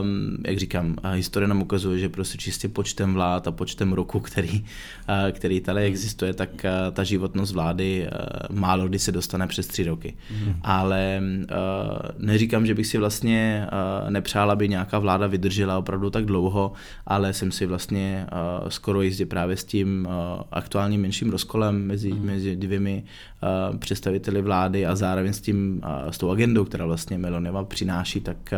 Um, 0.00 0.36
jak 0.46 0.58
říkám, 0.58 0.96
historie 1.12 1.48
nám 1.48 1.62
ukazuje, 1.62 1.98
že 1.98 2.08
prostě 2.08 2.38
čistě 2.38 2.68
počtem 2.68 3.14
vlád 3.14 3.48
a 3.48 3.52
počtem 3.52 3.92
roku, 3.92 4.20
který, 4.20 4.60
uh, 4.60 5.30
který 5.32 5.60
tady 5.60 5.82
existuje, 5.82 6.34
tak 6.34 6.50
uh, 6.50 6.83
ta 6.92 7.04
životnost 7.04 7.54
vlády 7.54 8.08
uh, 8.50 8.56
málo 8.56 8.88
kdy 8.88 8.98
se 8.98 9.12
dostane 9.12 9.46
přes 9.46 9.66
tři 9.66 9.84
roky. 9.84 10.16
Mm. 10.30 10.54
Ale 10.62 11.22
neříkám, 12.18 12.66
že 12.66 12.74
bych 12.74 12.86
si 12.86 12.98
vlastně 12.98 13.66
nepřál, 14.08 14.50
aby 14.50 14.68
nějaká 14.68 14.98
vláda 14.98 15.26
vydržela 15.26 15.78
opravdu 15.78 16.10
tak 16.10 16.24
dlouho, 16.24 16.72
ale 17.06 17.32
jsem 17.32 17.52
si 17.52 17.66
vlastně 17.66 18.26
skoro 18.68 19.02
jistě 19.02 19.26
právě 19.26 19.56
s 19.56 19.64
tím 19.64 20.08
aktuálním 20.52 21.02
menším 21.02 21.30
rozkolem 21.30 21.86
mezi, 21.86 22.12
mm. 22.12 22.26
mezi 22.26 22.56
dvěmi 22.56 23.04
představiteli 23.78 24.42
vlády 24.42 24.86
a 24.86 24.96
zároveň 24.96 25.32
s 25.32 25.40
tím, 25.40 25.80
s 26.10 26.18
tou 26.18 26.30
agendou, 26.30 26.64
která 26.64 26.86
vlastně 26.86 27.18
Meloneva 27.18 27.64
přináší, 27.64 28.20
tak 28.20 28.54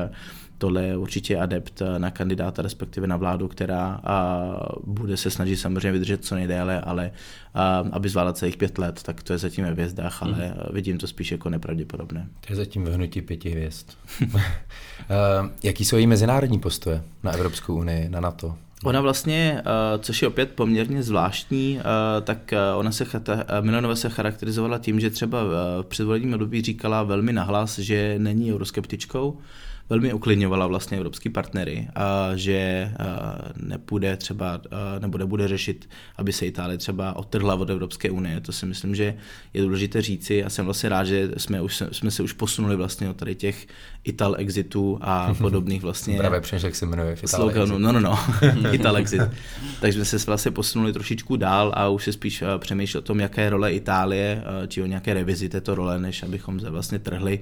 tohle 0.58 0.84
je 0.84 0.96
určitě 0.96 1.38
adept 1.38 1.82
na 1.98 2.10
kandidáta, 2.10 2.62
respektive 2.62 3.06
na 3.06 3.16
vládu, 3.16 3.48
která 3.48 4.00
bude 4.84 5.16
se 5.16 5.30
snažit 5.30 5.56
samozřejmě 5.56 5.92
vydržet 5.92 6.24
co 6.24 6.34
nejdéle, 6.34 6.80
ale 6.80 7.10
aby 7.92 8.08
zvládla 8.08 8.32
celých 8.32 8.56
pět 8.56 8.78
let, 8.78 9.02
tak 9.02 9.22
to 9.22 9.32
je 9.32 9.38
zatím 9.38 9.64
ve 9.64 9.70
hvězdách, 9.70 10.22
ale 10.22 10.34
hmm. 10.34 10.54
vidím 10.72 10.98
to 10.98 11.06
spíš 11.06 11.32
jako 11.32 11.50
nepravděpodobné. 11.50 12.28
To 12.46 12.52
je 12.52 12.56
zatím 12.56 12.84
vyhnutí 12.84 13.22
pěti 13.22 13.50
hvězd. 13.50 13.86
Jaký 15.62 15.84
jsou 15.84 15.96
její 15.96 16.06
mezinárodní 16.06 16.58
postoje 16.58 17.02
na 17.22 17.32
Evropskou 17.32 17.74
unii, 17.74 18.08
na 18.08 18.20
NATO? 18.20 18.54
Ona 18.84 19.00
vlastně, 19.00 19.62
eh, 19.66 19.98
což 19.98 20.22
je 20.22 20.28
opět 20.28 20.50
poměrně 20.50 21.02
zvláštní, 21.02 21.80
eh, 21.80 22.20
tak 22.20 22.52
eh, 22.52 22.58
ona 22.74 22.92
se, 22.92 23.06
Milanova 23.60 23.96
se 23.96 24.08
charakterizovala 24.08 24.78
tím, 24.78 25.00
že 25.00 25.10
třeba 25.10 25.44
v 25.44 25.84
předvolebním 25.88 26.34
období 26.34 26.62
říkala 26.62 27.02
velmi 27.02 27.32
nahlas, 27.32 27.78
že 27.78 28.14
není 28.18 28.52
euroskeptičkou, 28.52 29.38
velmi 29.88 30.12
uklidňovala 30.12 30.66
vlastně 30.66 30.96
evropský 30.96 31.28
partnery, 31.28 31.88
a 31.94 32.30
že 32.34 32.90
nepůjde 33.56 34.16
třeba, 34.16 34.60
nebo 34.98 35.18
nebude 35.18 35.48
řešit, 35.48 35.88
aby 36.16 36.32
se 36.32 36.46
Itálie 36.46 36.78
třeba 36.78 37.16
odtrhla 37.16 37.54
od 37.54 37.70
Evropské 37.70 38.10
unie. 38.10 38.40
To 38.40 38.52
si 38.52 38.66
myslím, 38.66 38.94
že 38.94 39.14
je 39.54 39.62
důležité 39.62 40.02
říci. 40.02 40.44
A 40.44 40.50
jsem 40.50 40.64
vlastně 40.64 40.88
rád, 40.88 41.04
že 41.04 41.30
jsme, 41.36 41.60
už, 41.60 41.82
jsme 41.92 42.10
se 42.10 42.22
už 42.22 42.32
posunuli 42.32 42.76
vlastně 42.76 43.10
od 43.10 43.16
tady 43.16 43.34
těch 43.34 43.66
Ital 44.04 44.34
Exitů 44.38 44.98
a 45.00 45.34
podobných 45.38 45.82
vlastně. 45.82 46.16
Právě 46.16 46.40
přemýšlel, 46.40 46.68
jak 46.68 46.76
se 46.76 46.86
jmenuje 46.86 47.16
v 47.16 47.26
sloganů. 47.26 47.78
No, 47.78 47.92
no, 47.92 48.00
no, 48.00 48.18
Ital 48.72 48.96
Exit. 48.96 49.22
Takže 49.80 50.04
jsme 50.04 50.18
se 50.18 50.26
vlastně 50.26 50.50
posunuli 50.50 50.92
trošičku 50.92 51.36
dál 51.36 51.72
a 51.76 51.88
už 51.88 52.04
se 52.04 52.12
spíš 52.12 52.44
přemýšlel 52.58 52.98
o 52.98 53.02
tom, 53.02 53.20
jaké 53.20 53.42
je 53.42 53.50
role 53.50 53.72
Itálie, 53.72 54.42
či 54.68 54.82
o 54.82 54.86
nějaké 54.86 55.14
revizi 55.14 55.48
této 55.48 55.74
role, 55.74 55.98
než 55.98 56.22
abychom 56.22 56.60
se 56.60 56.70
vlastně 56.70 56.98
trhli 56.98 57.40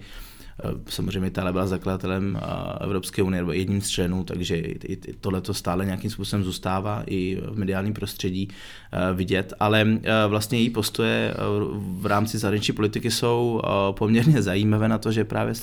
samozřejmě 0.88 1.29
Itálie 1.29 1.53
byla 1.53 1.67
zakladatelem 1.67 2.38
eh, 2.43 2.85
Evropské 2.85 3.23
unie, 3.23 3.43
nebo 3.43 3.53
jedním 3.53 3.81
z 3.81 3.88
členů, 3.88 4.25
takže 4.25 4.57
i 4.57 4.97
tohle 5.21 5.40
to 5.40 5.55
stále 5.55 5.85
nějakým 5.85 6.11
způsobem 6.11 6.45
zůstává 6.45 7.03
i 7.07 7.38
v 7.51 7.59
mediálním 7.59 7.95
prostředí 7.95 8.49
eh, 8.49 9.14
vidět, 9.14 9.53
ale 9.61 9.87
vlastně 10.29 10.59
její 10.59 10.71
postoje 10.71 11.35
v 11.77 12.07
rámci 12.07 12.38
zahraniční 12.38 12.75
politiky 12.75 13.11
jsou 13.11 13.62
poměrně 13.90 14.43
zajímavé 14.43 14.88
na 14.88 14.99
to, 14.99 15.12
že 15.12 15.25
právě 15.25 15.55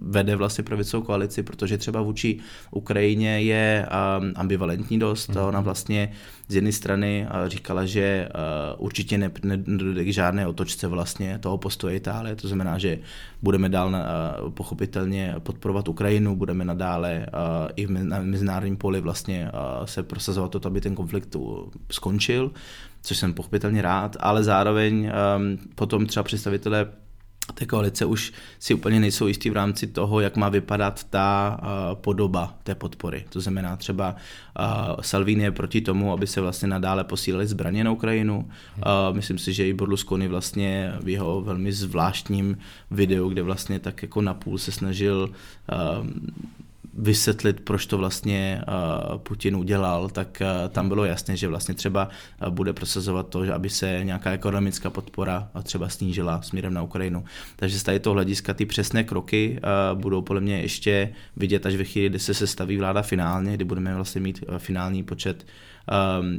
vede 0.00 0.36
vlastně 0.36 0.64
pravicovou 0.64 1.02
koalici, 1.02 1.42
protože 1.42 1.78
třeba 1.78 2.02
vůči 2.02 2.38
Ukrajině 2.70 3.40
je 3.40 3.86
ambivalentní 4.34 4.98
dost, 4.98 5.28
mhm. 5.28 5.38
ona 5.44 5.60
vlastně 5.60 6.12
z 6.48 6.54
jedné 6.54 6.72
strany 6.72 7.28
říkala, 7.46 7.84
že 7.84 8.28
určitě 8.78 9.18
nedojde 9.18 10.04
k 10.04 10.12
žádné 10.12 10.46
otočce 10.46 10.86
vlastně 10.86 11.38
toho 11.38 11.58
postoje 11.58 11.96
Itálie, 11.96 12.36
to 12.36 12.48
znamená, 12.48 12.78
že 12.78 12.98
budeme 13.42 13.68
dál 13.68 13.90
na, 13.90 14.06
pochopitelně 14.54 15.34
podporovat 15.38 15.88
Ukrajinu, 15.88 16.36
budeme 16.36 16.64
nadále 16.64 17.26
i 17.76 17.86
na 17.86 18.20
mezinárodním 18.20 18.76
poli 18.76 19.00
vlastně 19.00 19.50
se 19.84 20.02
prosazovat 20.02 20.50
to, 20.50 20.60
aby 20.66 20.80
ten 20.80 20.94
konflikt 20.94 21.36
skončil, 21.90 22.50
což 23.02 23.16
jsem 23.16 23.34
pochopitelně 23.34 23.82
rád, 23.82 24.16
ale 24.20 24.44
zároveň 24.44 25.10
potom 25.74 26.06
třeba 26.06 26.22
představitelé 26.22 26.86
té 27.52 27.66
koalice 27.66 28.04
už 28.04 28.32
si 28.58 28.74
úplně 28.74 29.00
nejsou 29.00 29.26
jistí 29.26 29.50
v 29.50 29.52
rámci 29.52 29.86
toho, 29.86 30.20
jak 30.20 30.36
má 30.36 30.48
vypadat 30.48 31.04
ta 31.04 31.60
uh, 31.62 31.68
podoba 32.00 32.54
té 32.62 32.74
podpory. 32.74 33.24
To 33.28 33.40
znamená 33.40 33.76
třeba 33.76 34.16
uh, 34.58 35.00
Salvini 35.00 35.44
je 35.44 35.50
proti 35.50 35.80
tomu, 35.80 36.12
aby 36.12 36.26
se 36.26 36.40
vlastně 36.40 36.68
nadále 36.68 37.04
posílali 37.04 37.46
zbraně 37.46 37.84
na 37.84 37.90
Ukrajinu. 37.90 38.48
Uh, 38.76 39.16
myslím 39.16 39.38
si, 39.38 39.52
že 39.52 39.68
i 39.68 39.74
Berlusconi 39.74 40.28
vlastně 40.28 40.92
v 41.00 41.08
jeho 41.08 41.40
velmi 41.40 41.72
zvláštním 41.72 42.58
videu, 42.90 43.28
kde 43.28 43.42
vlastně 43.42 43.78
tak 43.78 44.02
jako 44.02 44.22
napůl 44.22 44.58
se 44.58 44.72
snažil 44.72 45.30
vysvětlit, 46.98 47.60
proč 47.60 47.86
to 47.86 47.98
vlastně 47.98 48.62
uh, 48.68 49.18
Putin 49.18 49.56
udělal, 49.56 50.08
tak 50.08 50.42
uh, 50.42 50.68
tam 50.68 50.88
bylo 50.88 51.04
jasné, 51.04 51.36
že 51.36 51.48
vlastně 51.48 51.74
třeba 51.74 52.08
uh, 52.42 52.48
bude 52.48 52.72
prosazovat 52.72 53.28
to, 53.28 53.44
že 53.46 53.52
aby 53.52 53.70
se 53.70 54.00
nějaká 54.02 54.30
ekonomická 54.30 54.90
podpora 54.90 55.48
třeba 55.62 55.88
snížila 55.88 56.42
směrem 56.42 56.74
na 56.74 56.82
Ukrajinu. 56.82 57.24
Takže 57.56 57.78
z 57.78 57.82
tady 57.82 58.00
toho 58.00 58.14
hlediska 58.14 58.54
ty 58.54 58.66
přesné 58.66 59.04
kroky 59.04 59.60
budou 59.94 60.22
podle 60.22 60.40
mě 60.40 60.60
ještě 60.60 61.12
vidět 61.36 61.66
až 61.66 61.74
ve 61.74 61.84
chvíli, 61.84 62.08
kdy 62.08 62.18
se 62.18 62.34
sestaví 62.34 62.76
vláda 62.76 63.02
finálně, 63.02 63.54
kdy 63.54 63.64
budeme 63.64 63.94
vlastně 63.94 64.20
mít 64.20 64.44
finální 64.58 65.02
počet 65.02 65.46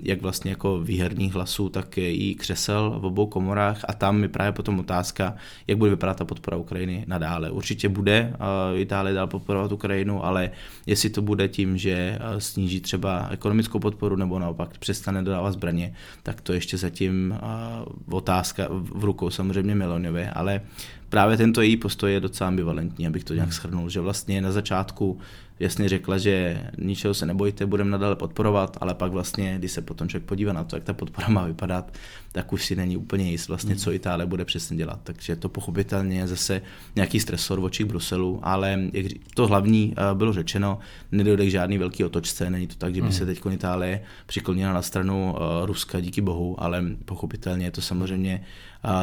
jak 0.03 0.21
vlastně 0.21 0.51
jako 0.51 0.79
výherních 0.79 1.33
hlasů, 1.33 1.69
tak 1.69 1.97
i 1.97 2.35
křesel 2.35 2.99
v 2.99 3.05
obou 3.05 3.27
komorách 3.27 3.81
a 3.87 3.93
tam 3.93 4.23
je 4.23 4.29
právě 4.29 4.51
potom 4.51 4.79
otázka, 4.79 5.35
jak 5.67 5.77
bude 5.77 5.91
vypadat 5.91 6.17
ta 6.17 6.25
podpora 6.25 6.57
Ukrajiny 6.57 7.03
nadále. 7.07 7.51
Určitě 7.51 7.89
bude 7.89 8.33
uh, 8.73 8.79
Itálie 8.79 9.13
dál 9.13 9.27
podporovat 9.27 9.71
Ukrajinu, 9.71 10.25
ale 10.25 10.51
jestli 10.85 11.09
to 11.09 11.21
bude 11.21 11.47
tím, 11.47 11.77
že 11.77 12.19
uh, 12.19 12.39
sníží 12.39 12.81
třeba 12.81 13.27
ekonomickou 13.31 13.79
podporu 13.79 14.15
nebo 14.15 14.39
naopak 14.39 14.77
přestane 14.77 15.23
dodávat 15.23 15.51
zbraně, 15.51 15.93
tak 16.23 16.41
to 16.41 16.53
ještě 16.53 16.77
zatím 16.77 17.37
uh, 18.07 18.17
otázka 18.17 18.67
v 18.69 19.03
rukou 19.03 19.29
samozřejmě 19.29 19.75
Meloniové, 19.75 20.29
ale 20.29 20.61
právě 21.09 21.37
tento 21.37 21.61
její 21.61 21.77
postoj 21.77 22.13
je 22.13 22.19
docela 22.19 22.47
ambivalentní, 22.47 23.07
abych 23.07 23.23
to 23.23 23.33
nějak 23.33 23.49
hmm. 23.49 23.53
shrnul, 23.53 23.89
že 23.89 23.99
vlastně 23.99 24.41
na 24.41 24.51
začátku 24.51 25.19
jasně 25.59 25.89
řekla, 25.89 26.17
že 26.17 26.63
ničeho 26.77 27.13
se 27.13 27.25
nebojte, 27.25 27.65
budeme 27.65 27.89
nadále 27.89 28.15
podporovat, 28.15 28.77
ale 28.81 28.93
pak 28.93 29.11
vlastně, 29.11 29.55
když 29.57 29.71
se 29.71 29.81
potom 29.81 30.09
člověk 30.09 30.27
podívá 30.27 30.53
na 30.53 30.63
to, 30.63 30.75
jak 30.75 30.83
ta 30.83 30.93
podpora 30.93 31.27
má 31.27 31.45
vypadat, 31.45 31.93
tak 32.31 32.53
už 32.53 32.65
si 32.65 32.75
není 32.75 32.97
úplně 32.97 33.31
jist 33.31 33.47
vlastně, 33.47 33.75
co 33.75 33.91
Itálie 33.91 34.25
bude 34.25 34.45
přesně 34.45 34.77
dělat. 34.77 34.99
Takže 35.03 35.35
to 35.35 35.49
pochopitelně 35.49 36.19
je 36.19 36.27
zase 36.27 36.61
nějaký 36.95 37.19
stresor 37.19 37.59
v 37.59 37.63
očích 37.63 37.85
Bruselu, 37.85 38.39
ale 38.43 38.79
jak 38.93 39.05
to 39.33 39.47
hlavní 39.47 39.93
eh, 39.97 40.15
bylo 40.15 40.33
řečeno, 40.33 40.79
nedojde 41.11 41.45
k 41.45 41.51
žádný 41.51 41.77
velký 41.77 42.03
otočce, 42.03 42.49
není 42.49 42.67
to 42.67 42.75
tak, 42.75 42.95
že 42.95 43.01
by 43.01 43.11
se 43.11 43.25
hmm. 43.25 43.35
teď 43.35 43.53
Itálie 43.53 44.01
přiklonila 44.25 44.73
na 44.73 44.81
stranu 44.81 45.35
eh, 45.35 45.65
Ruska, 45.65 45.99
díky 45.99 46.21
bohu, 46.21 46.63
ale 46.63 46.83
pochopitelně 47.05 47.65
je 47.65 47.71
to 47.71 47.81
samozřejmě 47.81 48.43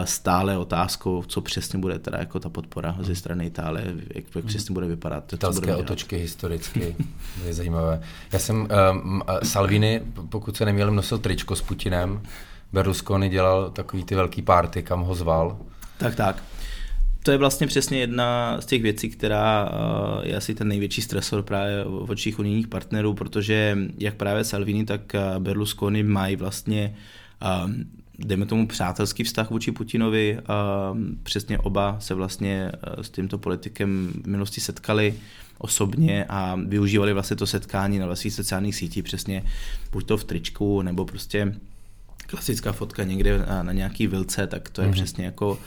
stále 0.05 0.59
otázkou, 0.59 1.25
co 1.27 1.40
přesně 1.40 1.79
bude 1.79 1.99
teda 1.99 2.19
jako 2.19 2.40
ta 2.40 2.49
podpora 2.49 2.97
ze 3.01 3.14
strany 3.14 3.47
Itálie, 3.47 3.95
jak, 4.14 4.25
jak 4.35 4.45
přesně 4.45 4.73
bude 4.73 4.87
vypadat. 4.87 5.33
Italské 5.33 5.77
otočky 5.77 6.29
historicky, 6.52 6.96
to 7.40 7.46
je 7.46 7.54
zajímavé. 7.54 8.00
Já 8.32 8.38
jsem, 8.38 8.68
um, 8.92 9.22
Salvini, 9.42 10.02
pokud 10.28 10.56
se 10.56 10.64
neměl, 10.64 10.90
nosil 10.90 11.18
tričko 11.18 11.56
s 11.56 11.62
Putinem, 11.62 12.22
Berlusconi 12.72 13.28
dělal 13.28 13.70
takový 13.70 14.04
ty 14.04 14.14
velký 14.14 14.42
párty, 14.42 14.82
kam 14.82 15.02
ho 15.02 15.14
zval. 15.14 15.59
Tak, 15.98 16.14
tak. 16.14 16.42
To 17.22 17.30
je 17.30 17.38
vlastně 17.38 17.66
přesně 17.66 17.98
jedna 17.98 18.61
z 18.61 18.66
těch 18.66 18.82
věcí, 18.82 19.11
která 19.11 19.68
je 20.22 20.37
asi 20.37 20.54
ten 20.54 20.68
největší 20.68 21.02
stresor 21.02 21.42
právě 21.42 21.85
v 21.85 22.11
očích 22.11 22.38
unijních 22.38 22.68
partnerů, 22.68 23.14
protože 23.14 23.78
jak 23.98 24.14
právě 24.14 24.44
Salvini, 24.44 24.85
tak 24.85 25.00
Berlusconi 25.38 26.02
mají 26.02 26.37
vlastně 26.37 26.96
dejme 28.18 28.46
tomu 28.46 28.66
přátelský 28.66 29.24
vztah 29.24 29.50
vůči 29.50 29.72
Putinovi. 29.72 30.38
Přesně 31.22 31.59
oba 31.59 31.96
se 32.00 32.14
vlastně 32.14 32.72
s 33.02 33.11
tímto 33.11 33.38
politikem 33.38 34.12
v 34.24 34.26
minulosti 34.26 34.61
setkali 34.61 35.14
osobně 35.59 36.25
a 36.29 36.59
využívali 36.66 37.12
vlastně 37.12 37.37
to 37.37 37.47
setkání 37.47 37.99
na 37.99 38.07
vlastních 38.07 38.35
sociálních 38.35 38.77
sítích, 38.77 39.05
přesně 39.05 39.42
buď 39.92 40.07
to 40.07 40.16
v 40.16 40.25
tričku, 40.25 40.83
nebo 40.83 41.05
prostě 41.05 41.55
klasická 42.27 42.73
fotka 42.73 43.05
někde 43.05 43.47
na 43.62 43.73
nějaký 43.73 44.07
vilce, 44.07 44.47
tak 44.47 44.71
to 44.71 44.83
je 44.83 44.88
mm-hmm. 44.88 44.92
přesně 44.92 45.25
jako 45.25 45.59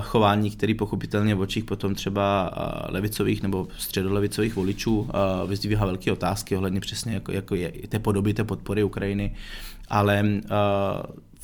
chování, 0.00 0.50
který 0.50 0.74
pochopitelně 0.74 1.34
v 1.34 1.40
očích 1.40 1.64
potom 1.64 1.94
třeba 1.94 2.50
levicových 2.88 3.42
nebo 3.42 3.68
středolevicových 3.78 4.56
voličů 4.56 5.08
vyzdvihá 5.46 5.86
velké 5.86 6.12
otázky 6.12 6.56
ohledně 6.56 6.80
přesně 6.80 7.14
jako, 7.14 7.32
jako 7.32 7.54
je, 7.54 7.72
té 7.88 7.98
podoby 7.98 8.34
té 8.34 8.44
podpory 8.44 8.82
Ukrajiny, 8.82 9.34
ale 9.88 10.24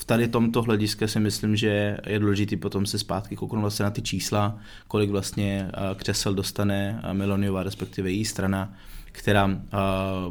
v 0.01 0.05
tady 0.05 0.29
tomto 0.29 0.63
hlediska 0.63 1.09
si 1.09 1.21
myslím, 1.21 1.57
že 1.57 1.99
je 2.07 2.19
důležité 2.19 2.57
potom 2.57 2.87
se 2.87 2.99
zpátky 2.99 3.37
kouknout 3.37 3.61
vlastně 3.61 3.85
na 3.85 3.91
ty 3.91 4.03
čísla, 4.03 4.59
kolik 4.89 5.11
vlastně 5.11 5.71
křesel 5.95 6.35
dostane 6.35 7.03
Meloniova, 7.13 7.63
respektive 7.63 8.11
její 8.11 8.25
strana, 8.25 8.73
která 9.13 9.61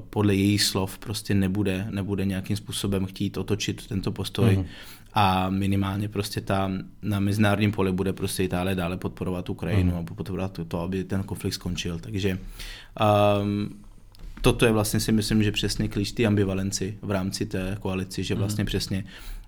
podle 0.10 0.36
jejich 0.36 0.64
slov 0.64 0.98
prostě 0.98 1.34
nebude, 1.34 1.88
nebude 1.90 2.26
nějakým 2.26 2.58
způsobem 2.58 3.06
chtít 3.06 3.38
otočit 3.38 3.88
tento 3.88 4.12
postoj. 4.12 4.58
Mm-hmm 4.58 4.66
a 5.14 5.50
minimálně 5.50 6.10
prostě 6.10 6.42
ta 6.42 6.72
na 7.02 7.20
mezinárodním 7.20 7.72
poli 7.72 7.92
bude 7.92 8.14
prostě 8.14 8.44
Itálie 8.44 8.76
dále 8.76 8.98
podporovat 8.98 9.50
Ukrajinu 9.50 9.92
mm. 9.92 9.98
a 9.98 10.04
podporovat 10.04 10.60
to, 10.68 10.82
aby 10.82 11.04
ten 11.04 11.24
konflikt 11.24 11.54
skončil. 11.54 12.00
Takže 12.00 12.40
um, 13.42 13.70
toto 14.42 14.66
je 14.66 14.72
vlastně 14.72 15.00
si 15.00 15.12
myslím, 15.12 15.44
že 15.44 15.52
přesně 15.52 15.88
klíč 15.88 16.12
ty 16.12 16.26
ambivalenci 16.26 16.98
v 17.02 17.12
rámci 17.12 17.46
té 17.46 17.78
koalici, 17.80 18.24
že 18.24 18.36
vlastně 18.36 18.64
mm. 18.64 18.66
přesně 18.66 19.04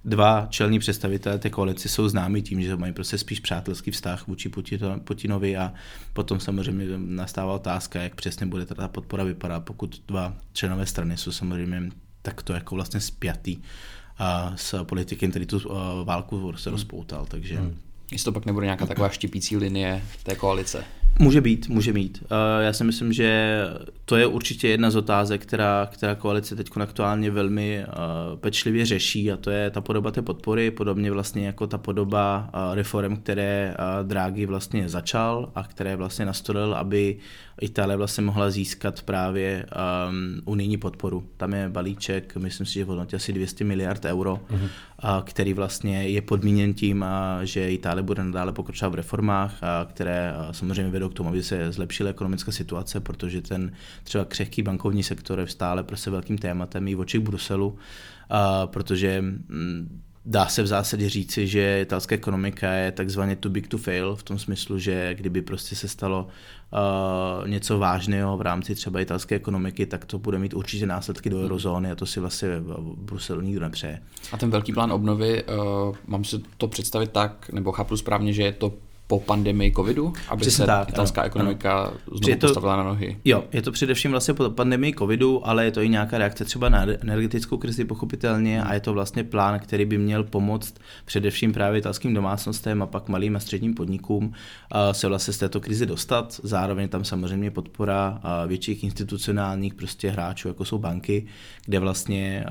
dva 0.06 0.48
čelní 0.50 0.80
představitelé 0.80 1.40
té 1.40 1.50
koalice 1.50 1.90
jsou 1.90 2.10
známí 2.10 2.42
tím, 2.42 2.62
že 2.62 2.76
mají 2.76 2.94
prostě 2.94 3.18
spíš 3.18 3.40
přátelský 3.40 3.92
vztah 3.92 4.28
vůči 4.28 4.52
Putinovi 5.04 5.58
a 5.58 5.74
potom 6.14 6.40
samozřejmě 6.40 6.86
nastává 6.98 7.54
otázka, 7.54 8.02
jak 8.02 8.16
přesně 8.16 8.46
bude 8.46 8.66
ta 8.66 8.88
podpora 8.88 9.24
vypadat, 9.24 9.60
pokud 9.60 10.04
dva 10.08 10.34
členové 10.54 10.86
strany 10.86 11.18
jsou 11.18 11.32
samozřejmě 11.32 11.90
takto 12.22 12.54
jako 12.54 12.76
vlastně 12.76 13.00
spjatý 13.00 13.58
a 14.18 14.54
s 14.56 14.84
politikem, 14.84 15.30
který 15.30 15.46
tu 15.46 15.62
válku 16.04 16.54
se 16.58 16.70
rozpoutal, 16.70 17.26
takže... 17.26 17.58
Hmm. 17.58 17.78
Jestli 18.12 18.26
to 18.26 18.32
pak 18.32 18.46
nebude 18.46 18.66
nějaká 18.66 18.86
taková 18.86 19.10
štěpící 19.10 19.58
linie 19.58 20.04
té 20.24 20.36
koalice. 20.36 20.84
Může 21.22 21.42
být, 21.42 21.70
může 21.70 21.94
být. 21.94 22.24
Uh, 22.24 22.28
já 22.64 22.74
si 22.74 22.84
myslím, 22.84 23.14
že 23.14 23.60
to 24.06 24.16
je 24.16 24.28
určitě 24.28 24.68
jedna 24.68 24.92
z 24.92 24.96
otázek, 24.96 25.42
která, 25.42 25.90
která 25.92 26.16
koalice 26.16 26.56
teď 26.56 26.70
aktuálně 26.80 27.32
velmi 27.32 27.86
uh, 27.88 28.40
pečlivě 28.40 28.86
řeší 28.86 29.32
a 29.32 29.38
to 29.38 29.52
je 29.52 29.70
ta 29.70 29.82
podoba 29.82 30.12
té 30.12 30.22
podpory, 30.22 30.72
podobně 30.72 31.12
vlastně 31.12 31.46
jako 31.46 31.68
ta 31.68 31.78
podoba 31.78 32.50
uh, 32.54 32.76
reform, 32.76 33.18
které 33.18 33.76
Draghi 34.04 34.46
vlastně 34.46 34.90
začal 34.90 35.52
a 35.56 35.64
které 35.64 35.96
vlastně 35.96 36.26
nastolil, 36.26 36.74
aby 36.74 37.18
Itálie 37.62 37.98
vlastně 37.98 38.24
mohla 38.24 38.50
získat 38.50 39.02
právě 39.02 39.66
um, 40.10 40.42
unijní 40.46 40.78
podporu. 40.78 41.24
Tam 41.38 41.54
je 41.54 41.70
balíček, 41.70 42.36
myslím 42.36 42.66
si, 42.66 42.74
že 42.74 42.86
v 42.86 42.88
hodnotě 42.88 43.16
asi 43.16 43.34
200 43.34 43.64
miliard 43.64 44.06
euro, 44.06 44.40
a, 45.00 45.24
který 45.26 45.54
vlastně 45.54 46.04
je 46.04 46.22
podmíněn 46.22 46.74
tím, 46.74 47.04
a, 47.04 47.40
že 47.44 47.72
Itálie 47.72 48.04
bude 48.04 48.24
nadále 48.24 48.54
pokračovat 48.54 48.90
v 48.90 48.96
reformách, 48.96 49.64
a, 49.64 49.86
které 49.86 50.34
a, 50.34 50.54
samozřejmě 50.54 50.92
vedou 50.92 51.10
k 51.12 51.14
tomu, 51.14 51.30
aby 51.30 51.44
se 51.44 51.72
zlepšila 51.72 52.10
ekonomická 52.10 52.52
situace, 52.52 53.00
protože 53.00 53.42
ten 53.42 53.72
třeba 54.04 54.26
křehký 54.26 54.62
bankovní 54.62 55.04
sektor 55.04 55.40
je 55.40 55.48
stále 55.48 55.84
prostě 55.84 56.10
velkým 56.10 56.38
tématem 56.38 56.88
i 56.88 56.96
v 56.96 57.00
očích 57.00 57.22
Bruselu, 57.22 57.78
a, 58.30 58.68
protože 58.68 59.22
mm, 59.22 60.02
Dá 60.26 60.48
se 60.48 60.64
v 60.64 60.68
zásadě 60.68 61.10
říci, 61.10 61.48
že 61.48 61.82
italská 61.82 62.16
ekonomika 62.16 62.72
je 62.72 62.92
takzvaně 62.92 63.36
too 63.36 63.52
big 63.52 63.68
to 63.68 63.78
fail, 63.78 64.16
v 64.16 64.24
tom 64.24 64.40
smyslu, 64.40 64.80
že 64.80 65.14
kdyby 65.14 65.42
prostě 65.42 65.76
se 65.76 65.88
stalo 65.88 66.28
uh, 66.28 67.48
něco 67.48 67.80
vážného 67.80 68.38
v 68.38 68.42
rámci 68.42 68.76
třeba 68.76 69.00
italské 69.00 69.36
ekonomiky, 69.36 69.86
tak 69.86 70.06
to 70.06 70.20
bude 70.20 70.40
mít 70.40 70.54
určitě 70.54 70.86
následky 70.86 71.30
do 71.30 71.42
eurozóny 71.42 71.92
a 71.92 71.96
to 71.96 72.06
si 72.06 72.20
vlastně 72.20 72.60
v 72.60 72.96
Bruselu 72.98 73.42
nikdo 73.42 73.62
nepřeje. 73.62 74.02
A 74.32 74.38
ten 74.38 74.50
velký 74.50 74.74
plán 74.74 74.92
obnovy, 74.92 75.44
uh, 75.44 75.96
mám 76.08 76.24
si 76.24 76.40
to 76.58 76.68
představit 76.68 77.12
tak, 77.12 77.50
nebo 77.54 77.72
chápu 77.72 77.98
správně, 77.98 78.34
že 78.34 78.44
je 78.44 78.52
to 78.52 78.74
po 79.12 79.20
pandemii 79.20 79.72
covidu, 79.72 80.14
aby 80.30 80.42
Přesně 80.42 80.58
se 80.58 80.66
tak, 80.66 80.90
italská 80.90 81.22
ano, 81.22 81.28
ekonomika 81.28 81.82
ano. 81.82 81.94
znovu 82.06 82.40
to, 82.40 82.48
postavila 82.48 82.76
na 82.76 82.84
nohy. 82.84 83.18
Jo, 83.26 83.44
je 83.52 83.62
to 83.62 83.72
především 83.72 84.12
vlastně 84.12 84.34
po 84.34 84.50
pandemii 84.50 84.94
covidu, 84.94 85.48
ale 85.48 85.66
je 85.66 85.72
to 85.72 85.82
i 85.82 85.90
nějaká 85.90 86.18
reakce 86.18 86.46
třeba 86.46 86.70
na 86.70 86.82
energetickou 86.82 87.58
krizi 87.58 87.86
pochopitelně 87.86 88.64
a 88.64 88.74
je 88.74 88.80
to 88.80 88.94
vlastně 88.94 89.24
plán, 89.24 89.60
který 89.60 89.86
by 89.86 89.98
měl 89.98 90.24
pomoct 90.24 90.76
především 91.06 91.54
právě 91.54 91.80
italským 91.80 92.14
domácnostem 92.14 92.82
a 92.82 92.86
pak 92.86 93.10
malým 93.10 93.36
a 93.36 93.40
středním 93.40 93.74
podnikům 93.74 94.34
se 94.92 95.08
vlastně 95.08 95.34
z 95.34 95.38
této 95.38 95.60
krize 95.60 95.86
dostat. 95.86 96.40
Zároveň 96.44 96.90
tam 96.90 97.06
samozřejmě 97.06 97.52
podpora 97.52 98.22
větších 98.48 98.84
institucionálních 98.84 99.74
prostě 99.74 100.10
hráčů, 100.10 100.48
jako 100.48 100.66
jsou 100.66 100.78
banky, 100.78 101.26
kde 101.66 101.80
vlastně 101.80 102.46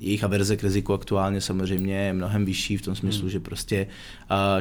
jejich 0.00 0.24
averze 0.24 0.56
k 0.56 0.62
riziku 0.62 0.94
aktuálně 0.94 1.40
samozřejmě 1.40 1.94
je 1.94 2.12
mnohem 2.12 2.44
vyšší 2.44 2.76
v 2.76 2.82
tom 2.82 2.94
smyslu, 2.94 3.22
hmm. 3.22 3.30
že 3.30 3.40
prostě 3.40 3.86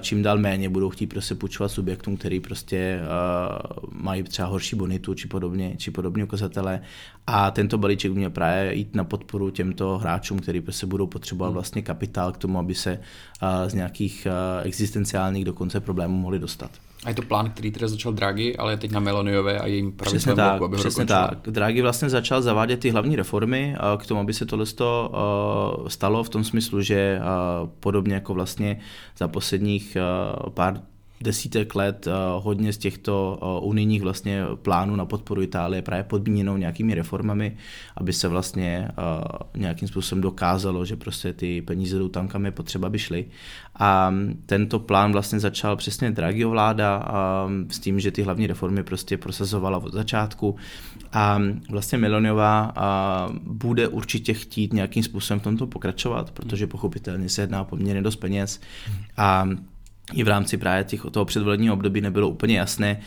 čím 0.01 0.23
dál 0.23 0.37
méně 0.37 0.69
budou 0.69 0.89
chtít 0.89 1.07
prostě 1.07 1.26
se 1.27 1.35
půjčovat 1.35 1.71
subjektům, 1.71 2.17
který 2.17 2.39
prostě 2.39 2.99
uh, 3.01 3.89
mají 3.91 4.23
třeba 4.23 4.47
horší 4.47 4.75
bonitu 4.75 5.13
či 5.13 5.27
podobně, 5.27 5.75
či 5.77 5.91
podobně 5.91 6.23
ukazatele. 6.23 6.81
A 7.27 7.51
tento 7.51 7.77
balíček 7.77 8.11
měl 8.11 8.29
právě 8.29 8.75
jít 8.75 8.95
na 8.95 9.03
podporu 9.03 9.49
těmto 9.49 9.97
hráčům, 9.97 10.39
který 10.39 10.61
prostě 10.61 10.85
budou 10.85 11.07
potřebovat 11.07 11.47
hmm. 11.47 11.53
vlastně 11.53 11.81
kapitál 11.81 12.31
k 12.31 12.37
tomu, 12.37 12.59
aby 12.59 12.75
se 12.75 12.99
uh, 13.41 13.69
z 13.69 13.73
nějakých 13.73 14.27
uh, 14.29 14.67
existenciálních 14.67 15.45
dokonce 15.45 15.79
problémů 15.79 16.17
mohli 16.17 16.39
dostat. 16.39 16.71
A 17.05 17.09
je 17.09 17.15
to 17.15 17.21
plán, 17.21 17.49
který 17.49 17.71
teda 17.71 17.87
začal 17.87 18.13
Draghi, 18.13 18.57
ale 18.57 18.73
je 18.73 18.77
teď 18.77 18.91
na 18.91 18.99
Meloniové 18.99 19.59
a 19.59 19.67
jejím 19.67 19.91
pravicovém 19.91 20.49
bloku, 20.49 20.65
aby 20.65 20.77
Přesně 20.77 21.05
tak. 21.05 21.39
Draghi 21.49 21.81
vlastně 21.81 22.09
začal 22.09 22.41
zavádět 22.41 22.79
ty 22.79 22.89
hlavní 22.89 23.15
reformy 23.15 23.75
k 23.97 24.05
tomu, 24.05 24.21
aby 24.21 24.33
se 24.33 24.45
tohle 24.45 24.65
stalo 25.87 26.23
v 26.23 26.29
tom 26.29 26.43
smyslu, 26.43 26.81
že 26.81 27.19
podobně 27.79 28.13
jako 28.13 28.33
vlastně 28.33 28.79
za 29.17 29.27
posledních 29.27 29.97
pár 30.49 30.81
desítek 31.21 31.75
let 31.75 32.07
uh, 32.07 32.43
hodně 32.43 32.73
z 32.73 32.77
těchto 32.77 33.39
uh, 33.41 33.69
unijních 33.69 34.01
vlastně 34.01 34.43
plánů 34.61 34.95
na 34.95 35.05
podporu 35.05 35.41
Itálie 35.41 35.81
právě 35.81 36.03
podmíněnou 36.03 36.57
nějakými 36.57 36.95
reformami, 36.95 37.57
aby 37.97 38.13
se 38.13 38.27
vlastně 38.27 38.87
uh, 38.97 39.61
nějakým 39.61 39.87
způsobem 39.87 40.21
dokázalo, 40.21 40.85
že 40.85 40.95
prostě 40.95 41.33
ty 41.33 41.61
peníze 41.61 41.97
jdou 41.97 42.07
tam, 42.07 42.27
kam 42.27 42.45
je 42.45 42.51
potřeba, 42.51 42.89
by 42.89 42.99
šly. 42.99 43.25
A 43.79 44.13
tento 44.45 44.79
plán 44.79 45.11
vlastně 45.11 45.39
začal 45.39 45.75
přesně 45.75 46.11
Draghiho 46.11 46.49
vláda 46.49 47.05
s 47.69 47.79
tím, 47.79 47.99
že 47.99 48.11
ty 48.11 48.21
hlavní 48.21 48.47
reformy 48.47 48.83
prostě 48.83 49.17
prosazovala 49.17 49.77
od 49.77 49.93
začátku. 49.93 50.55
A 51.13 51.41
vlastně 51.69 51.97
Meloniová 51.97 52.73
bude 53.43 53.87
určitě 53.87 54.33
chtít 54.33 54.73
nějakým 54.73 55.03
způsobem 55.03 55.39
v 55.39 55.43
tomto 55.43 55.67
pokračovat, 55.67 56.31
protože 56.31 56.67
pochopitelně 56.67 57.29
se 57.29 57.41
jedná 57.41 57.63
poměrně 57.63 58.01
dost 58.01 58.15
peněz. 58.15 58.61
A 59.17 59.49
i 60.13 60.23
v 60.23 60.27
rámci 60.27 60.57
právě 60.57 60.83
těch, 60.83 61.05
toho 61.11 61.25
předvolebního 61.25 61.73
období 61.73 62.01
nebylo 62.01 62.29
úplně 62.29 62.57
jasné, 62.57 62.99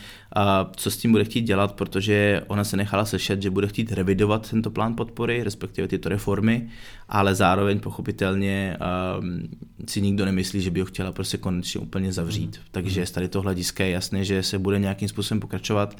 co 0.75 0.91
s 0.91 0.97
tím 0.97 1.11
bude 1.11 1.23
chtít 1.23 1.41
dělat, 1.41 1.71
protože 1.71 2.41
ona 2.47 2.63
se 2.63 2.77
nechala 2.77 3.05
slyšet, 3.05 3.41
že 3.41 3.49
bude 3.49 3.67
chtít 3.67 3.91
revidovat 3.91 4.49
tento 4.49 4.69
plán 4.71 4.95
podpory, 4.95 5.43
respektive 5.43 5.87
tyto 5.87 6.09
reformy, 6.09 6.69
ale 7.09 7.35
zároveň 7.35 7.79
pochopitelně 7.79 8.77
um, 9.19 9.47
si 9.87 10.01
nikdo 10.01 10.25
nemyslí, 10.25 10.61
že 10.61 10.71
by 10.71 10.79
ho 10.79 10.85
chtěla 10.85 11.11
prostě 11.11 11.37
konečně 11.37 11.81
úplně 11.81 12.13
zavřít. 12.13 12.57
Mm. 12.57 12.63
Takže 12.71 13.05
z 13.05 13.11
tady 13.11 13.27
toho 13.27 13.43
hlediska 13.43 13.83
je 13.83 13.91
jasné, 13.91 14.25
že 14.25 14.43
se 14.43 14.59
bude 14.59 14.79
nějakým 14.79 15.07
způsobem 15.07 15.39
pokračovat 15.39 15.97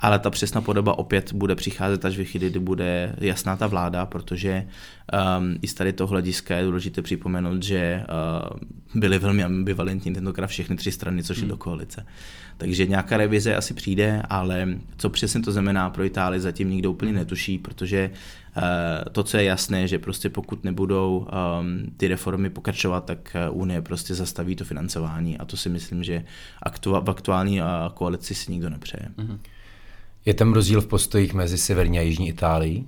ale 0.00 0.18
ta 0.18 0.30
přesná 0.30 0.60
podoba 0.60 0.98
opět 0.98 1.32
bude 1.32 1.54
přicházet 1.54 2.04
až 2.04 2.18
ve 2.18 2.24
chvíli, 2.24 2.50
kdy 2.50 2.58
bude 2.58 3.16
jasná 3.18 3.56
ta 3.56 3.66
vláda, 3.66 4.06
protože 4.06 4.66
um, 5.38 5.58
i 5.62 5.68
z 5.68 5.74
tady 5.74 5.92
toho 5.92 6.08
hlediska 6.08 6.56
je 6.56 6.64
důležité 6.64 7.02
připomenout, 7.02 7.62
že 7.62 8.04
uh, 8.52 9.00
byly 9.00 9.18
velmi 9.18 9.44
ambivalentní 9.44 10.14
tentokrát 10.14 10.46
všechny 10.46 10.76
tři 10.76 10.92
strany, 10.92 11.22
což 11.22 11.36
je 11.36 11.40
hmm. 11.40 11.50
do 11.50 11.56
koalice. 11.56 12.06
Takže 12.58 12.86
nějaká 12.86 13.16
revize 13.16 13.56
asi 13.56 13.74
přijde, 13.74 14.22
ale 14.30 14.68
co 14.96 15.10
přesně 15.10 15.40
to 15.40 15.52
znamená 15.52 15.90
pro 15.90 16.04
Itálii, 16.04 16.40
zatím 16.40 16.70
nikdo 16.70 16.90
úplně 16.90 17.12
netuší, 17.12 17.58
protože 17.58 18.10
uh, 18.56 18.62
to, 19.12 19.22
co 19.22 19.36
je 19.36 19.44
jasné, 19.44 19.88
že 19.88 19.98
prostě 19.98 20.30
pokud 20.30 20.64
nebudou 20.64 21.18
um, 21.18 21.92
ty 21.96 22.08
reformy 22.08 22.50
pokračovat, 22.50 23.04
tak 23.04 23.36
uh, 23.50 23.60
Unie 23.60 23.82
prostě 23.82 24.14
zastaví 24.14 24.56
to 24.56 24.64
financování 24.64 25.38
a 25.38 25.44
to 25.44 25.56
si 25.56 25.68
myslím, 25.68 26.04
že 26.04 26.24
aktu- 26.66 27.04
v 27.04 27.10
aktuální 27.10 27.60
uh, 27.60 27.66
koalici 27.94 28.34
si 28.34 28.52
nikdo 28.52 28.70
nepřeje. 28.70 29.08
Mm-hmm. 29.16 29.38
Je 30.26 30.34
tam 30.34 30.52
rozdíl 30.52 30.80
v 30.80 30.86
postojích 30.86 31.34
mezi 31.34 31.58
severní 31.58 31.98
a 31.98 32.02
jižní 32.02 32.28
Itálií? 32.28 32.86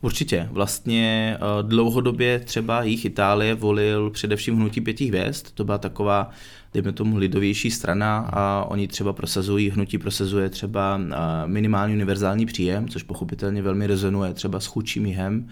Určitě. 0.00 0.48
Vlastně 0.50 1.36
eh, 1.36 1.62
dlouhodobě 1.62 2.38
třeba 2.38 2.82
jich 2.82 3.04
Itálie 3.04 3.54
volil 3.54 4.10
především 4.10 4.56
hnutí 4.56 4.80
pěti 4.80 5.06
hvězd. 5.06 5.46
To 5.54 5.64
byla 5.64 5.78
taková, 5.78 6.30
dejme 6.74 6.92
tomu, 6.92 7.16
lidovější 7.16 7.70
strana 7.70 8.18
a 8.32 8.64
oni 8.68 8.88
třeba 8.88 9.12
prosazují, 9.12 9.70
hnutí 9.70 9.98
prosazuje 9.98 10.48
třeba 10.48 11.00
eh, 11.00 11.16
minimální 11.46 11.94
univerzální 11.94 12.46
příjem, 12.46 12.88
což 12.88 13.02
pochopitelně 13.02 13.62
velmi 13.62 13.86
rezonuje 13.86 14.34
třeba 14.34 14.60
s 14.60 14.66
chudším 14.66 15.06
jihem 15.06 15.48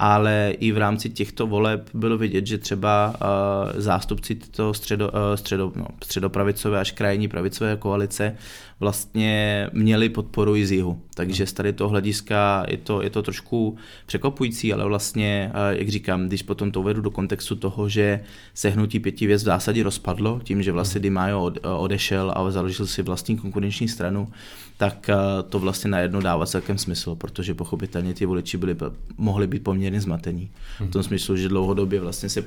ale 0.00 0.54
i 0.58 0.72
v 0.72 0.78
rámci 0.78 1.10
těchto 1.10 1.46
voleb 1.46 1.90
bylo 1.94 2.18
vidět, 2.18 2.46
že 2.46 2.58
třeba 2.58 3.14
uh, 3.14 3.80
zástupci 3.80 4.34
toho 4.34 4.74
středo, 4.74 5.08
uh, 5.08 5.14
středo, 5.34 5.72
no, 5.76 5.86
středopravicové 6.04 6.80
až 6.80 6.90
krajní 6.90 7.28
pravicové 7.28 7.76
koalice 7.76 8.36
vlastně 8.80 9.66
měli 9.72 10.08
podporu 10.08 10.56
i 10.56 10.66
z 10.66 10.72
jihu. 10.72 11.00
Takže 11.14 11.46
z 11.46 11.52
tady 11.52 11.72
toho 11.72 11.90
hlediska 11.90 12.64
je 12.68 12.76
to, 12.76 13.02
je 13.02 13.10
to 13.10 13.22
trošku 13.22 13.76
překvapující, 14.06 14.72
ale 14.72 14.84
vlastně, 14.84 15.52
jak 15.70 15.88
říkám, 15.88 16.26
když 16.26 16.42
potom 16.42 16.72
to 16.72 16.80
uvedu 16.80 17.00
do 17.00 17.10
kontextu 17.10 17.56
toho, 17.56 17.88
že 17.88 18.20
se 18.54 18.70
hnutí 18.70 19.00
pěti 19.00 19.26
věc 19.26 19.42
v 19.42 19.44
zásadě 19.44 19.82
rozpadlo, 19.82 20.40
tím, 20.44 20.59
že 20.62 20.72
vlastně 20.72 21.00
Di 21.00 21.10
Maio 21.10 21.42
od, 21.42 21.58
odešel 21.78 22.32
a 22.36 22.50
založil 22.50 22.86
si 22.86 23.02
vlastní 23.02 23.36
konkurenční 23.36 23.88
stranu, 23.88 24.28
tak 24.76 25.10
to 25.48 25.58
vlastně 25.58 25.90
najednou 25.90 26.20
dává 26.20 26.46
celkem 26.46 26.78
smysl, 26.78 27.14
protože 27.14 27.54
pochopitelně 27.54 28.14
ty 28.14 28.26
voliči 28.26 28.56
byli, 28.56 28.76
mohli 29.18 29.46
být 29.46 29.64
poměrně 29.64 30.00
zmatení. 30.00 30.50
V 30.80 30.90
tom 30.90 31.02
smyslu, 31.02 31.36
že 31.36 31.48
dlouhodobě 31.48 32.00
vlastně 32.00 32.28
se 32.28 32.44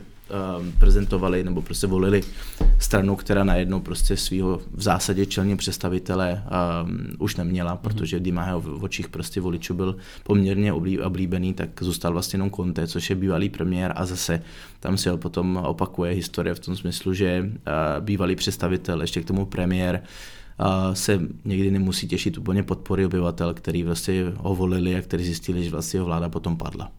um, 0.59 0.71
prezentovali 0.71 1.43
nebo 1.43 1.61
prostě 1.61 1.87
volili 1.87 2.21
stranu, 2.79 3.15
která 3.15 3.43
najednou 3.43 3.79
prostě 3.79 4.17
svého 4.17 4.61
v 4.73 4.81
zásadě 4.81 5.25
čelně 5.25 5.55
představitele 5.55 6.43
um, 6.83 7.07
už 7.19 7.35
neměla, 7.35 7.75
protože 7.75 8.19
Di 8.19 8.31
Maio 8.31 8.59
v 8.59 8.83
očích 8.83 9.09
prostě 9.09 9.41
voličů 9.41 9.73
byl 9.73 9.95
poměrně 10.23 10.73
oblíbený, 11.03 11.53
tak 11.53 11.69
zůstal 11.83 12.13
vlastně 12.13 12.37
jenom 12.37 12.51
Conte, 12.51 12.87
což 12.87 13.09
je 13.09 13.15
bývalý 13.15 13.49
premiér 13.49 13.93
a 13.95 14.05
zase 14.05 14.41
tam 14.79 14.97
se 14.97 15.17
potom 15.17 15.57
opakuje 15.57 16.13
historie 16.13 16.55
v 16.55 16.59
tom 16.59 16.75
smyslu, 16.75 17.13
že 17.13 17.41
uh, 17.41 18.05
bývalý 18.05 18.35
představitel, 18.35 19.01
ještě 19.01 19.21
k 19.21 19.25
tomu 19.25 19.45
premiér, 19.45 20.03
se 20.93 21.19
někdy 21.45 21.71
nemusí 21.71 22.07
těšit 22.07 22.37
úplně 22.37 22.63
podpory 22.63 23.05
obyvatel, 23.05 23.53
který 23.53 23.83
vlastně 23.83 24.23
ho 24.37 24.55
volili 24.55 24.95
a 24.95 25.01
který 25.01 25.23
zjistili, 25.23 25.63
že 25.63 25.69
vlastně 25.69 25.97
jeho 25.97 26.05
vláda 26.05 26.29
potom 26.29 26.57
padla. 26.57 26.91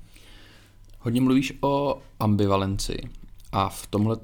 Hodně 1.04 1.20
mluvíš 1.20 1.52
o 1.60 1.98
ambivalenci. 2.20 2.96
A 3.52 3.68
v 3.68 3.86
tomhle 3.86 4.16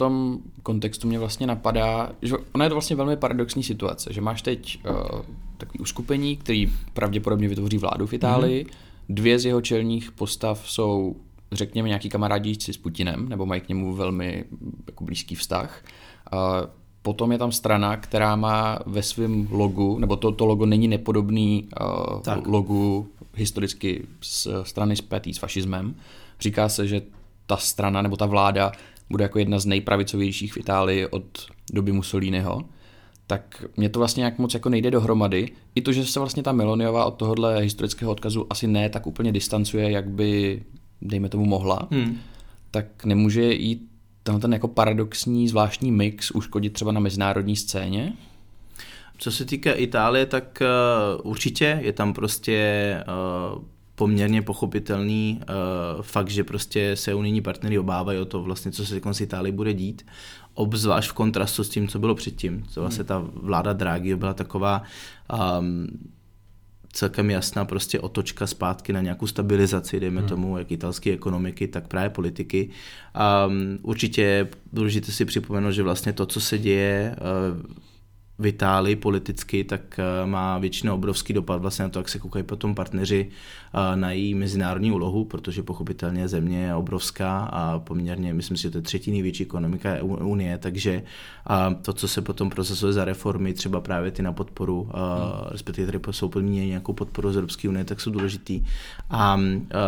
kontextu 0.62 1.08
mě 1.08 1.18
vlastně 1.18 1.46
napadá, 1.46 2.12
že 2.22 2.34
ona 2.52 2.64
je 2.64 2.68
to 2.68 2.74
vlastně 2.74 2.96
velmi 2.96 3.16
paradoxní 3.16 3.62
situace, 3.62 4.12
že 4.12 4.20
máš 4.20 4.42
teď 4.42 4.78
uh, 4.84 5.20
takový 5.56 5.78
uskupení, 5.78 6.36
který 6.36 6.72
pravděpodobně 6.92 7.48
vytvoří 7.48 7.78
vládu 7.78 8.06
v 8.06 8.12
Itálii. 8.12 8.64
Mm-hmm. 8.64 8.74
Dvě 9.08 9.38
z 9.38 9.44
jeho 9.44 9.60
čelních 9.60 10.12
postav 10.12 10.70
jsou, 10.70 11.16
řekněme, 11.52 11.88
nějaký 11.88 12.08
kamarádíci 12.08 12.72
s 12.72 12.76
Putinem, 12.76 13.28
nebo 13.28 13.46
mají 13.46 13.60
k 13.60 13.68
němu 13.68 13.94
velmi 13.94 14.44
jako 14.86 15.04
blízký 15.04 15.34
vztah. 15.34 15.84
Uh, 16.32 16.38
potom 17.02 17.32
je 17.32 17.38
tam 17.38 17.52
strana, 17.52 17.96
která 17.96 18.36
má 18.36 18.78
ve 18.86 19.02
svém 19.02 19.48
logu, 19.50 19.98
nebo 19.98 20.16
to, 20.16 20.32
to 20.32 20.46
logo 20.46 20.66
není 20.66 20.88
nepodobný 20.88 21.68
uh, 21.80 22.46
logu 22.46 23.08
historicky 23.34 24.06
z 24.20 24.48
strany 24.62 24.96
spjatý 24.96 25.34
s 25.34 25.38
fašismem. 25.38 25.94
Říká 26.40 26.68
se, 26.68 26.86
že 26.86 27.02
ta 27.46 27.56
strana 27.56 28.02
nebo 28.02 28.16
ta 28.16 28.26
vláda 28.26 28.72
bude 29.10 29.24
jako 29.24 29.38
jedna 29.38 29.58
z 29.58 29.66
nejpravicovějších 29.66 30.52
v 30.52 30.56
Itálii 30.56 31.06
od 31.06 31.46
doby 31.72 31.92
Mussoliniho, 31.92 32.64
tak 33.26 33.64
mě 33.76 33.88
to 33.88 33.98
vlastně 33.98 34.20
nějak 34.20 34.38
moc 34.38 34.54
jako 34.54 34.68
nejde 34.68 34.90
dohromady. 34.90 35.48
I 35.74 35.80
to, 35.80 35.92
že 35.92 36.06
se 36.06 36.20
vlastně 36.20 36.42
ta 36.42 36.52
Meloniová 36.52 37.04
od 37.04 37.10
tohohle 37.10 37.60
historického 37.60 38.12
odkazu 38.12 38.46
asi 38.50 38.66
ne 38.66 38.88
tak 38.88 39.06
úplně 39.06 39.32
distancuje, 39.32 39.90
jak 39.90 40.08
by, 40.08 40.62
dejme 41.02 41.28
tomu, 41.28 41.44
mohla, 41.44 41.88
hmm. 41.90 42.18
tak 42.70 43.04
nemůže 43.04 43.52
jít 43.52 43.90
tenhle 44.22 44.40
ten 44.40 44.52
jako 44.52 44.68
paradoxní 44.68 45.48
zvláštní 45.48 45.92
mix 45.92 46.30
uškodit 46.30 46.72
třeba 46.72 46.92
na 46.92 47.00
mezinárodní 47.00 47.56
scéně? 47.56 48.12
Co 49.18 49.32
se 49.32 49.44
týká 49.44 49.72
Itálie, 49.72 50.26
tak 50.26 50.62
uh, 50.62 51.30
určitě 51.30 51.78
je 51.82 51.92
tam 51.92 52.12
prostě 52.12 52.96
uh, 53.54 53.62
poměrně 54.00 54.42
pochopitelný 54.42 55.40
uh, 55.40 56.02
fakt, 56.02 56.30
že 56.30 56.44
prostě 56.44 56.96
se 56.96 57.14
unijní 57.14 57.40
partnery 57.40 57.78
obávají 57.78 58.18
o 58.18 58.24
to 58.24 58.42
vlastně, 58.42 58.72
co 58.72 58.86
se 58.86 59.00
s 59.12 59.20
Itálii 59.20 59.52
bude 59.52 59.72
dít, 59.72 60.06
obzvlášť 60.54 61.10
v 61.10 61.12
kontrastu 61.12 61.64
s 61.64 61.68
tím, 61.68 61.88
co 61.88 61.98
bylo 61.98 62.14
předtím. 62.14 62.64
Co 62.68 62.80
vlastně 62.80 63.04
ta 63.04 63.24
vláda 63.34 63.72
Draghi 63.72 64.16
byla 64.16 64.34
taková 64.34 64.82
um, 65.60 65.86
celkem 66.92 67.30
jasná 67.30 67.64
prostě 67.64 68.00
otočka 68.00 68.46
zpátky 68.46 68.92
na 68.92 69.00
nějakou 69.00 69.26
stabilizaci, 69.26 70.00
dejme 70.00 70.20
hmm. 70.20 70.28
tomu, 70.28 70.58
jak 70.58 70.72
italské 70.72 71.12
ekonomiky, 71.12 71.68
tak 71.68 71.88
právě 71.88 72.10
politiky. 72.10 72.70
Um, 73.48 73.78
určitě 73.82 74.22
je 74.22 74.48
důležité 74.72 75.12
si 75.12 75.24
připomenout, 75.24 75.72
že 75.72 75.82
vlastně 75.82 76.12
to, 76.12 76.26
co 76.26 76.40
se 76.40 76.58
děje 76.58 77.16
uh, 77.20 77.89
v 78.40 78.46
Itálii 78.46 78.96
politicky, 78.96 79.64
tak 79.64 79.98
eh, 79.98 80.26
má 80.26 80.58
většinou 80.58 80.94
obrovský 80.94 81.32
dopad 81.32 81.60
vlastně 81.60 81.82
na 81.82 81.88
to, 81.88 81.98
jak 81.98 82.08
se 82.08 82.18
koukají 82.18 82.44
potom 82.44 82.74
partneři 82.74 83.28
eh, 83.74 83.96
na 83.96 84.12
její 84.12 84.34
mezinárodní 84.34 84.92
úlohu, 84.92 85.24
protože 85.24 85.62
pochopitelně 85.62 86.28
země 86.28 86.64
je 86.64 86.74
obrovská 86.74 87.38
a 87.52 87.78
poměrně, 87.78 88.34
myslím 88.34 88.56
si, 88.56 88.62
že 88.62 88.70
to 88.70 88.78
je 88.78 88.82
třetí 88.82 89.10
největší 89.10 89.44
ekonomika 89.44 90.02
Unie, 90.02 90.58
takže 90.58 91.02
to, 91.82 91.92
co 91.92 92.08
se 92.08 92.22
potom 92.22 92.50
procesuje 92.50 92.92
za 92.92 93.04
reformy, 93.04 93.52
třeba 93.52 93.80
právě 93.80 94.10
ty 94.10 94.22
na 94.22 94.32
podporu, 94.32 94.82
hmm. 94.82 94.92
respektive 95.50 95.86
tady 95.86 96.00
jsou 96.10 96.28
podmíněny 96.28 96.66
nějakou 96.66 96.92
podporu 96.92 97.32
z 97.32 97.36
Evropské 97.36 97.68
unie, 97.68 97.84
tak 97.84 98.00
jsou 98.00 98.10
důležitý. 98.10 98.64
A 99.10 99.40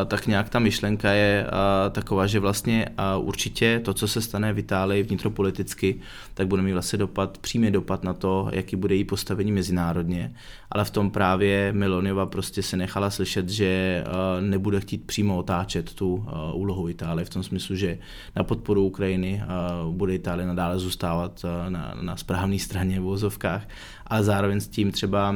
tak 0.06 0.26
nějak 0.26 0.48
ta 0.48 0.58
myšlenka 0.58 1.12
je 1.12 1.46
taková, 1.90 2.26
že 2.26 2.40
vlastně 2.40 2.86
určitě 3.18 3.80
to, 3.84 3.94
co 3.94 4.08
se 4.08 4.20
stane 4.20 4.52
v 4.52 4.58
Itálii 4.58 5.02
vnitropoliticky, 5.02 6.00
tak 6.34 6.46
bude 6.46 6.62
mít 6.62 6.72
vlastně 6.72 6.98
dopad, 6.98 7.38
přímý 7.38 7.70
dopad 7.70 8.04
na 8.04 8.12
to, 8.12 8.41
jaký 8.52 8.76
bude 8.76 8.94
její 8.94 9.04
postavení 9.04 9.52
mezinárodně, 9.52 10.34
ale 10.70 10.84
v 10.84 10.90
tom 10.90 11.10
právě 11.10 11.72
Meloniova 11.72 12.26
prostě 12.26 12.62
se 12.62 12.76
nechala 12.76 13.10
slyšet, 13.10 13.48
že 13.48 13.66
eh, 13.66 14.40
nebude 14.40 14.80
chtít 14.80 15.04
přímo 15.06 15.36
otáčet 15.36 15.94
tu 15.94 16.26
eh, 16.26 16.32
úlohu 16.52 16.88
Itálie 16.88 17.24
v 17.24 17.30
tom 17.30 17.42
smyslu, 17.42 17.76
že 17.76 17.98
na 18.36 18.42
podporu 18.42 18.86
Ukrajiny 18.86 19.42
eh, 19.42 19.46
bude 19.90 20.14
Itálie 20.14 20.46
nadále 20.46 20.78
zůstávat 20.78 21.44
na, 21.68 21.94
na 22.00 22.16
správné 22.16 22.58
straně 22.58 23.00
v 23.00 23.02
vozovkách 23.02 23.66
ale 24.12 24.24
zároveň 24.24 24.60
s 24.60 24.68
tím 24.68 24.92
třeba 24.92 25.34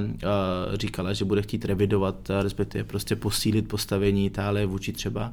říkala, 0.75 1.13
že 1.13 1.25
bude 1.25 1.43
chtít 1.43 1.65
revidovat, 1.65 2.31
respektive 2.43 2.85
prostě 2.85 3.17
posílit 3.17 3.69
postavení 3.69 4.27
Itálie 4.27 4.67
vůči 4.67 4.93
třeba 4.93 5.33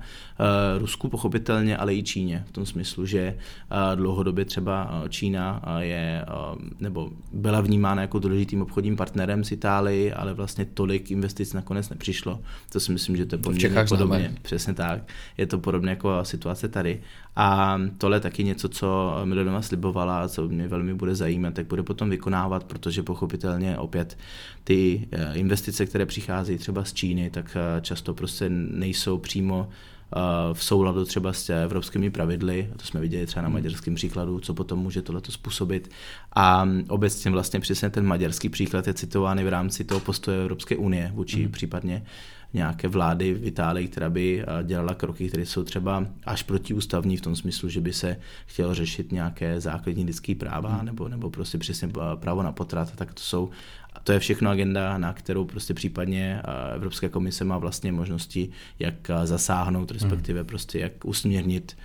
Rusku 0.77 1.09
pochopitelně, 1.09 1.77
ale 1.77 1.95
i 1.95 2.03
Číně. 2.03 2.43
V 2.47 2.51
tom 2.51 2.65
smyslu, 2.65 3.05
že 3.05 3.35
uh, 3.35 3.95
dlouhodobě 3.95 4.45
třeba 4.45 5.03
Čína 5.09 5.61
je, 5.79 6.25
nebo 6.79 7.09
byla 7.33 7.52
vnímána 7.61 8.01
jako 8.01 8.19
důležitým 8.19 8.61
obchodním 8.61 8.95
partnerem 8.95 9.43
z 9.43 9.51
Itálii, 9.51 10.13
ale 10.13 10.33
vlastně 10.33 10.65
tolik 10.65 11.11
investic 11.11 11.53
nakonec 11.53 11.89
nepřišlo. 11.89 12.39
To 12.71 12.79
si 12.79 12.91
myslím, 12.91 13.17
že 13.17 13.25
to 13.25 13.35
je 13.35 13.41
poměrně 13.41 13.85
podobně. 13.89 14.19
Známe. 14.19 14.35
Přesně 14.41 14.73
tak. 14.73 15.01
Je 15.37 15.47
to 15.47 15.57
podobně 15.57 15.89
jako 15.89 16.25
situace 16.25 16.67
tady. 16.67 17.01
A 17.35 17.79
tohle 17.97 18.17
je 18.17 18.21
taky 18.21 18.43
něco, 18.43 18.69
co 18.69 19.15
Milonova 19.23 19.61
slibovala, 19.61 20.27
co 20.27 20.47
mě 20.47 20.67
velmi 20.67 20.93
bude 20.93 21.15
zajímat, 21.15 21.53
tak 21.53 21.67
bude 21.67 21.83
potom 21.83 22.09
vykonávat, 22.09 22.63
protože 22.63 23.03
pochopitelně 23.03 23.77
opět 23.77 24.17
ty 24.63 25.07
eh, 25.11 25.33
investice, 25.35 25.85
které 25.85 26.05
přicházejí 26.05 26.57
třeba 26.57 26.83
z 26.83 26.93
Číny, 26.93 27.29
tak 27.29 27.57
eh, 27.59 27.81
často 27.81 28.13
prostě 28.13 28.49
nejsou 28.49 29.17
přímo 29.17 29.69
v 30.53 30.63
souladu 30.63 31.05
třeba 31.05 31.33
s 31.33 31.49
evropskými 31.49 32.09
pravidly, 32.09 32.69
to 32.77 32.85
jsme 32.85 32.99
viděli 32.99 33.25
třeba 33.25 33.41
na 33.41 33.47
hmm. 33.47 33.53
maďarském 33.53 33.95
příkladu, 33.95 34.39
co 34.39 34.53
potom 34.53 34.79
může 34.79 35.01
tohleto 35.01 35.31
způsobit. 35.31 35.91
A 36.35 36.67
obecně 36.89 37.31
vlastně 37.31 37.59
přesně 37.59 37.89
ten 37.89 38.05
maďarský 38.05 38.49
příklad 38.49 38.87
je 38.87 38.93
citován 38.93 39.43
v 39.43 39.49
rámci 39.49 39.83
toho 39.83 39.99
postoje 39.99 40.41
Evropské 40.41 40.77
unie 40.77 41.11
vůči 41.13 41.45
mm. 41.45 41.51
případně 41.51 42.03
nějaké 42.53 42.87
vlády 42.87 43.33
v 43.33 43.47
Itálii, 43.47 43.87
která 43.87 44.09
by 44.09 44.41
eh, 44.41 44.63
dělala 44.63 44.93
kroky, 44.93 45.27
které 45.27 45.45
jsou 45.45 45.63
třeba 45.63 46.05
až 46.25 46.43
protiústavní 46.43 47.17
v 47.17 47.21
tom 47.21 47.35
smyslu, 47.35 47.69
že 47.69 47.81
by 47.81 47.93
se 47.93 48.17
chtělo 48.45 48.75
řešit 48.75 49.11
nějaké 49.11 49.61
základní 49.61 50.05
lidské 50.05 50.35
práva 50.35 50.69
hmm. 50.69 50.85
nebo, 50.85 51.07
nebo 51.07 51.29
prostě 51.29 51.57
přesně 51.57 51.87
eh, 51.87 52.15
právo 52.15 52.43
na 52.43 52.51
potrat, 52.51 52.95
tak 52.95 53.13
to 53.13 53.21
jsou 53.21 53.49
to 54.03 54.11
je 54.11 54.19
všechno 54.19 54.49
agenda, 54.49 54.97
na 54.97 55.13
kterou 55.13 55.45
prostě 55.45 55.73
případně 55.73 56.41
eh, 56.43 56.75
Evropská 56.75 57.09
komise 57.09 57.43
má 57.43 57.57
vlastně 57.57 57.91
možnosti, 57.91 58.49
jak 58.79 59.11
zasáhnout, 59.23 59.91
respektive 59.91 60.39
hmm. 60.39 60.47
prostě 60.47 60.79
jak 60.79 61.05
usměrnit 61.05 61.77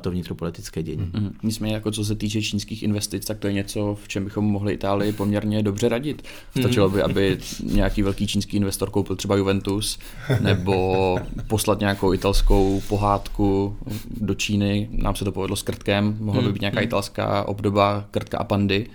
to 0.00 0.10
vnitropolitické 0.10 0.82
dění. 0.82 1.02
Mm-hmm. 1.02 1.32
Nicméně, 1.42 1.74
jako 1.74 1.90
co 1.90 2.04
se 2.04 2.14
týče 2.14 2.42
čínských 2.42 2.82
investic, 2.82 3.24
tak 3.24 3.38
to 3.38 3.46
je 3.46 3.52
něco, 3.52 3.98
v 4.02 4.08
čem 4.08 4.24
bychom 4.24 4.44
mohli 4.44 4.72
Itálii 4.72 5.12
poměrně 5.12 5.62
dobře 5.62 5.88
radit. 5.88 6.22
Stačilo 6.60 6.90
by, 6.90 7.02
aby 7.02 7.38
nějaký 7.64 8.02
velký 8.02 8.26
čínský 8.26 8.56
investor 8.56 8.90
koupil 8.90 9.16
třeba 9.16 9.36
Juventus, 9.36 9.98
nebo 10.40 11.18
poslat 11.46 11.80
nějakou 11.80 12.12
italskou 12.12 12.82
pohádku 12.88 13.76
do 14.20 14.34
Číny. 14.34 14.88
Nám 14.92 15.16
se 15.16 15.24
to 15.24 15.32
povedlo 15.32 15.56
s 15.56 15.62
krtkem, 15.62 16.16
mohla 16.20 16.42
by 16.42 16.52
být 16.52 16.60
nějaká 16.60 16.80
italská 16.80 17.48
obdoba 17.48 18.04
krtka 18.10 18.38
a 18.38 18.44
pandy. 18.44 18.86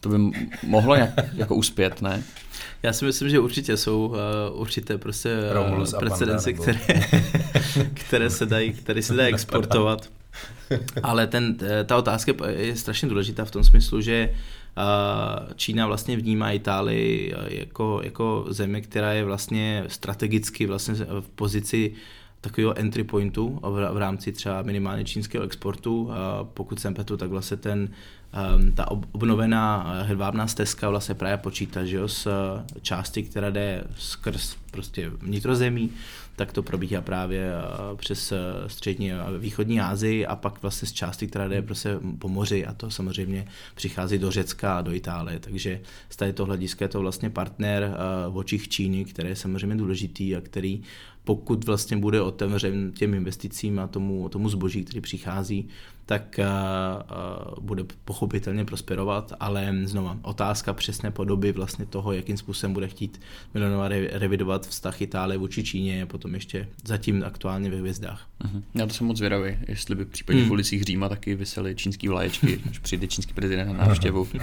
To 0.00 0.08
by 0.08 0.18
mohlo 0.66 0.96
nějak 0.96 1.10
jako 1.34 1.54
uspět, 1.54 2.02
ne? 2.02 2.22
Já 2.82 2.92
si 2.92 3.04
myslím, 3.04 3.28
že 3.28 3.38
určitě 3.38 3.76
jsou 3.76 4.06
uh, 4.06 4.16
určité 4.60 4.98
prostě 4.98 5.36
uh, 5.70 5.98
precedenci, 5.98 6.54
které, 6.54 6.80
které 7.94 8.30
se 8.30 8.46
dají, 8.46 8.72
které 8.72 9.02
se 9.02 9.14
dají 9.14 9.34
exportovat. 9.34 10.10
Ale 11.02 11.26
ten, 11.26 11.56
ta 11.86 11.96
otázka 11.96 12.32
je 12.48 12.76
strašně 12.76 13.08
důležitá 13.08 13.44
v 13.44 13.50
tom 13.50 13.64
smyslu, 13.64 14.00
že 14.00 14.34
Čína 15.56 15.86
vlastně 15.86 16.16
vnímá 16.16 16.50
Itálii 16.50 17.34
jako, 17.48 18.00
jako 18.04 18.44
zemi, 18.48 18.82
která 18.82 19.12
je 19.12 19.24
vlastně 19.24 19.84
strategicky 19.88 20.66
vlastně 20.66 20.94
v 20.94 21.28
pozici 21.34 21.92
takového 22.40 22.78
entry 22.78 23.04
pointu 23.04 23.60
v, 23.62 23.92
v 23.92 23.96
rámci 23.96 24.32
třeba 24.32 24.62
minimálně 24.62 25.04
čínského 25.04 25.44
exportu. 25.44 26.10
Pokud 26.54 26.80
jsem 26.80 26.94
petu, 26.94 27.16
tak 27.16 27.30
vlastně 27.30 27.56
ten, 27.56 27.88
ta 28.74 28.90
obnovená 28.90 29.94
hedvábná 30.02 30.46
stezka 30.46 30.88
vlastně 30.88 31.14
právě 31.14 31.36
počítá 31.36 31.84
že 31.84 31.96
jo, 31.96 32.08
s 32.08 32.28
části, 32.82 33.22
která 33.22 33.50
jde 33.50 33.84
skrz 33.98 34.56
prostě 34.70 35.08
vnitrozemí, 35.08 35.90
tak 36.40 36.52
to 36.52 36.62
probíhá 36.62 37.00
právě 37.00 37.52
eh, 37.52 37.96
přes 37.96 38.32
eh, 38.32 38.38
střední 38.66 39.12
a 39.12 39.30
východní 39.38 39.80
Asii 39.80 40.26
a 40.26 40.36
pak 40.36 40.62
vlastně 40.62 40.88
z 40.88 40.92
části, 40.92 41.26
která 41.26 41.48
jde 41.48 41.62
prostě 41.62 41.98
po 42.18 42.28
moři 42.28 42.66
a 42.66 42.74
to 42.74 42.90
samozřejmě 42.90 43.46
přichází 43.74 44.18
do 44.18 44.30
Řecka 44.30 44.78
a 44.78 44.82
do 44.82 44.92
Itálie, 44.92 45.40
takže 45.40 45.80
z 46.10 46.16
tady 46.16 46.32
toho 46.32 46.46
hlediska 46.46 46.84
je 46.84 46.88
to 46.88 47.00
vlastně 47.00 47.30
partner 47.30 47.82
eh, 47.82 47.96
v 48.30 48.36
očích 48.36 48.68
Číny, 48.68 49.04
který 49.04 49.28
je 49.28 49.36
samozřejmě 49.36 49.76
důležitý 49.76 50.36
a 50.36 50.40
který 50.40 50.82
pokud 51.24 51.64
vlastně 51.64 51.96
bude 51.96 52.22
otevřen 52.22 52.92
těm 52.92 53.14
investicím 53.14 53.78
a 53.78 53.86
tomu, 53.86 54.28
tomu 54.28 54.48
zboží, 54.48 54.84
který 54.84 55.00
přichází, 55.00 55.68
tak 56.06 56.40
uh, 56.40 57.64
bude 57.64 57.84
pochopitelně 58.04 58.64
prosperovat, 58.64 59.32
ale 59.40 59.74
znova 59.84 60.18
otázka 60.22 60.72
přesné 60.72 61.10
podoby 61.10 61.52
vlastně 61.52 61.86
toho, 61.86 62.12
jakým 62.12 62.36
způsobem 62.36 62.74
bude 62.74 62.88
chtít 62.88 63.20
Milanova 63.54 63.88
revidovat 64.12 64.66
vztah 64.66 65.02
Itálie 65.02 65.38
vůči 65.38 65.64
Číně 65.64 65.96
je 65.96 66.06
potom 66.06 66.34
ještě 66.34 66.68
zatím 66.84 67.24
aktuálně 67.26 67.70
ve 67.70 67.76
hvězdách. 67.76 68.28
Uh-huh. 68.44 68.62
Já 68.74 68.86
to 68.86 68.94
jsem 68.94 69.06
moc 69.06 69.16
zvědavý, 69.16 69.56
jestli 69.68 69.94
by 69.94 70.04
případně 70.04 70.40
hmm. 70.40 70.50
v 70.50 70.52
ulicích 70.52 70.82
Říma 70.82 71.08
taky 71.08 71.34
vysely 71.34 71.74
čínský 71.74 72.08
vlaječky, 72.08 72.60
až 72.70 72.78
přijde 72.78 73.06
čínský 73.06 73.34
prezident 73.34 73.68
na 73.68 73.86
návštěvu. 73.86 74.28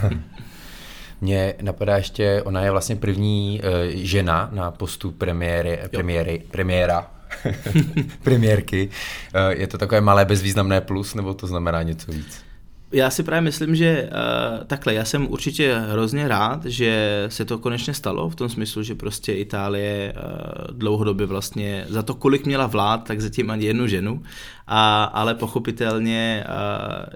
Mně 1.22 1.54
napadá 1.62 1.98
ještě, 1.98 2.42
ona 2.42 2.62
je 2.62 2.72
vlastně 2.72 2.96
první 2.96 3.62
uh, 3.64 3.70
žena 3.96 4.50
na 4.54 4.72
postu 4.72 5.12
premiéry, 5.12 5.80
premiéry, 5.92 6.44
premiéra 6.52 7.12
premiérky. 8.24 8.90
Uh, 9.36 9.60
je 9.60 9.68
to 9.68 9.78
takové 9.78 10.02
malé 10.02 10.26
bezvýznamné 10.26 10.82
plus, 10.82 11.16
nebo 11.16 11.34
to 11.34 11.48
znamená 11.48 11.84
něco 11.84 12.12
víc? 12.12 12.48
Já 12.92 13.10
si 13.10 13.24
právě 13.24 13.42
myslím, 13.42 13.76
že 13.76 14.10
uh, 14.12 14.64
takhle, 14.64 14.94
já 14.94 15.06
jsem 15.06 15.28
určitě 15.32 15.76
hrozně 15.90 16.28
rád, 16.28 16.66
že 16.66 17.26
se 17.28 17.46
to 17.46 17.58
konečně 17.58 17.94
stalo, 17.94 18.30
v 18.30 18.36
tom 18.36 18.50
smyslu, 18.50 18.84
že 18.84 18.96
prostě 18.96 19.34
Itálie 19.34 20.14
uh, 20.14 20.78
dlouhodobě 20.78 21.26
vlastně 21.26 21.86
za 21.90 22.04
to, 22.04 22.16
kolik 22.16 22.46
měla 22.46 22.68
vlád, 22.68 22.98
tak 22.98 23.22
zatím 23.22 23.52
ani 23.52 23.66
jednu 23.66 23.88
ženu, 23.88 24.24
a, 24.68 25.04
ale 25.04 25.36
pochopitelně 25.36 26.46
uh, 26.48 27.14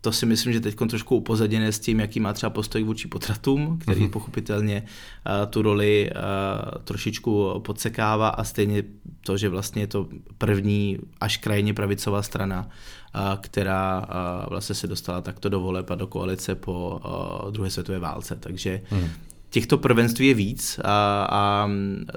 to 0.00 0.12
si 0.12 0.26
myslím, 0.26 0.52
že 0.52 0.60
teď 0.60 0.76
trošku 0.88 1.16
upozaděné 1.16 1.72
s 1.72 1.78
tím, 1.78 2.00
jaký 2.00 2.20
má 2.20 2.32
třeba 2.32 2.50
postoj 2.50 2.82
vůči 2.82 3.08
potratům, 3.08 3.78
který 3.78 4.00
mm-hmm. 4.00 4.10
pochopitelně 4.10 4.82
uh, 4.82 5.50
tu 5.50 5.62
roli 5.62 6.10
uh, 6.10 6.82
trošičku 6.84 7.60
podsekává 7.64 8.28
a 8.28 8.44
stejně 8.44 8.82
to, 9.20 9.36
že 9.36 9.48
vlastně 9.48 9.82
je 9.82 9.86
to 9.86 10.08
první 10.38 10.98
až 11.20 11.36
krajně 11.36 11.74
pravicová 11.74 12.22
strana, 12.22 12.68
uh, 13.14 13.20
která 13.40 14.00
uh, 14.00 14.48
vlastně 14.48 14.74
se 14.74 14.86
dostala 14.86 15.20
takto 15.20 15.48
do 15.48 15.60
voleb 15.60 15.90
a 15.90 15.94
do 15.94 16.06
koalice 16.06 16.54
po 16.54 17.00
uh, 17.44 17.52
druhé 17.52 17.70
světové 17.70 17.98
válce. 17.98 18.36
Takže 18.40 18.80
mm 18.90 19.08
těchto 19.50 19.78
prvenství 19.78 20.26
je 20.26 20.34
víc 20.34 20.80
a, 20.84 21.26
a 21.30 21.70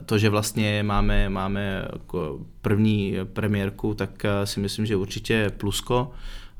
to, 0.05 0.17
že 0.17 0.29
vlastně 0.29 0.83
máme, 0.83 1.29
máme 1.29 1.85
jako 1.93 2.39
první 2.61 3.15
premiérku, 3.33 3.93
tak 3.93 4.23
si 4.43 4.59
myslím, 4.59 4.85
že 4.85 4.95
určitě 4.95 5.51
plusko. 5.57 6.11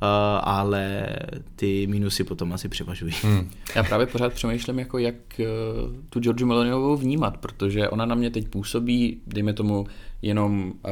Uh, 0.04 0.10
ale 0.44 1.08
ty 1.56 1.88
minusy 1.88 2.24
potom 2.24 2.54
asi 2.54 2.70
převažují. 2.70 3.14
Hmm. 3.24 3.50
Já 3.76 3.84
právě 3.84 4.08
pořád 4.08 4.34
přemýšlím, 4.34 4.80
jako 4.80 4.98
jak 4.98 5.16
uh, 5.40 5.46
tu 6.10 6.20
Georgiu 6.20 6.48
Meloniovou 6.48 6.98
vnímat, 6.98 7.38
protože 7.38 7.90
ona 7.90 8.06
na 8.06 8.16
mě 8.16 8.30
teď 8.30 8.48
působí, 8.48 9.18
dejme 9.28 9.54
tomu, 9.54 9.88
jenom 10.22 10.74
uh, 10.86 10.92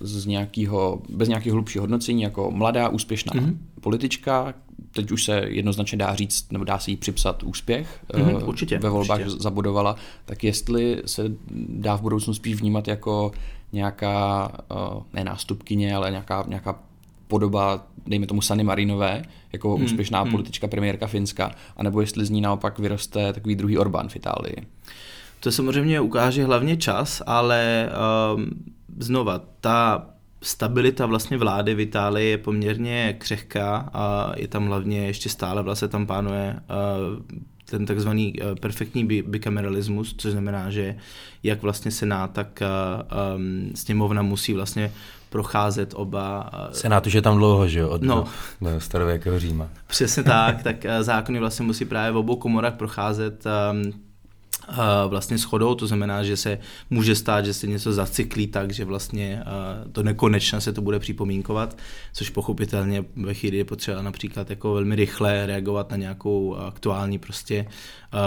z 0.00 0.26
nějakého, 0.26 1.02
bez 1.08 1.28
nějakého 1.28 1.54
hlubšího 1.54 1.82
hodnocení, 1.82 2.22
jako 2.22 2.50
mladá, 2.50 2.88
úspěšná 2.88 3.32
mm-hmm. 3.32 3.56
politička, 3.80 4.54
teď 4.92 5.10
už 5.10 5.24
se 5.24 5.44
jednoznačně 5.48 5.98
dá 5.98 6.14
říct, 6.14 6.52
nebo 6.52 6.64
dá 6.64 6.78
se 6.78 6.90
jí 6.90 6.96
připsat 6.96 7.42
úspěch, 7.42 8.04
mm-hmm, 8.12 8.48
určitě, 8.48 8.78
ve 8.78 8.90
volbách 8.90 9.20
určitě. 9.20 9.42
zabudovala, 9.42 9.96
tak 10.24 10.44
jestli 10.44 11.02
se 11.06 11.22
dá 11.68 11.96
v 11.96 12.02
budoucnu 12.02 12.34
spíš 12.34 12.54
vnímat 12.54 12.88
jako 12.88 13.32
nějaká, 13.72 14.52
ne 15.12 15.24
nástupkyně, 15.24 15.94
ale 15.94 16.10
nějaká, 16.10 16.44
nějaká 16.48 16.78
podoba, 17.28 17.86
dejme 18.06 18.26
tomu 18.26 18.40
Sany 18.40 18.64
Marinové, 18.64 19.22
jako 19.52 19.74
hmm, 19.74 19.84
úspěšná 19.84 20.22
hmm. 20.22 20.30
politička 20.30 20.68
premiérka 20.68 21.06
Finska, 21.06 21.50
anebo 21.76 22.00
jestli 22.00 22.24
z 22.26 22.30
ní 22.30 22.40
naopak 22.40 22.78
vyroste 22.78 23.32
takový 23.32 23.54
druhý 23.54 23.78
Orbán 23.78 24.08
v 24.08 24.16
Itálii. 24.16 24.56
To 25.40 25.52
samozřejmě 25.52 26.00
ukáže 26.00 26.44
hlavně 26.44 26.76
čas, 26.76 27.22
ale 27.26 27.90
um, 28.34 28.50
znova, 28.98 29.40
ta 29.60 30.06
stabilita 30.42 31.06
vlastně 31.06 31.38
vlády 31.38 31.74
v 31.74 31.80
Itálii 31.80 32.30
je 32.30 32.38
poměrně 32.38 33.16
křehká 33.18 33.90
a 33.92 34.32
je 34.36 34.48
tam 34.48 34.66
hlavně 34.66 35.06
ještě 35.06 35.28
stále 35.28 35.62
vlastně 35.62 35.88
tam 35.88 36.06
pánuje 36.06 36.56
uh, 36.56 37.36
ten 37.64 37.86
takzvaný 37.86 38.34
uh, 38.40 38.54
perfektní 38.54 39.04
bikameralismus, 39.04 40.14
což 40.18 40.32
znamená, 40.32 40.70
že 40.70 40.96
jak 41.42 41.62
vlastně 41.62 41.90
Senát, 41.90 42.32
tak 42.32 42.62
uh, 42.62 43.36
um, 43.36 43.70
sněmovna 43.74 44.22
musí 44.22 44.52
vlastně 44.54 44.92
procházet 45.30 45.94
oba. 45.96 46.50
Senát 46.72 47.06
už 47.06 47.12
je 47.12 47.22
tam 47.22 47.36
dlouho, 47.36 47.68
že 47.68 47.80
jo, 47.80 47.88
od 47.88 48.02
no, 48.02 48.24
starověkého 48.78 49.38
Říma. 49.38 49.68
Přesně 49.86 50.22
tak, 50.22 50.62
tak 50.62 50.76
zákony 51.00 51.38
vlastně 51.38 51.66
musí 51.66 51.84
právě 51.84 52.12
v 52.12 52.16
obou 52.16 52.36
komorách 52.36 52.74
procházet 52.74 53.44
um, 53.72 53.92
vlastně 55.08 55.38
schodou, 55.38 55.74
to 55.74 55.86
znamená, 55.86 56.22
že 56.22 56.36
se 56.36 56.58
může 56.90 57.14
stát, 57.14 57.44
že 57.44 57.54
se 57.54 57.66
něco 57.66 57.92
zacyklí 57.92 58.46
tak, 58.46 58.72
že 58.72 58.84
vlastně 58.84 59.42
to 59.92 60.02
nekonečně 60.02 60.60
se 60.60 60.72
to 60.72 60.82
bude 60.82 60.98
připomínkovat, 60.98 61.78
což 62.12 62.30
pochopitelně 62.30 63.04
ve 63.16 63.34
chvíli 63.34 63.56
je 63.56 63.64
potřeba 63.64 64.02
například 64.02 64.50
jako 64.50 64.74
velmi 64.74 64.94
rychle 64.94 65.46
reagovat 65.46 65.90
na 65.90 65.96
nějakou 65.96 66.56
aktuální 66.56 67.18
prostě 67.18 67.66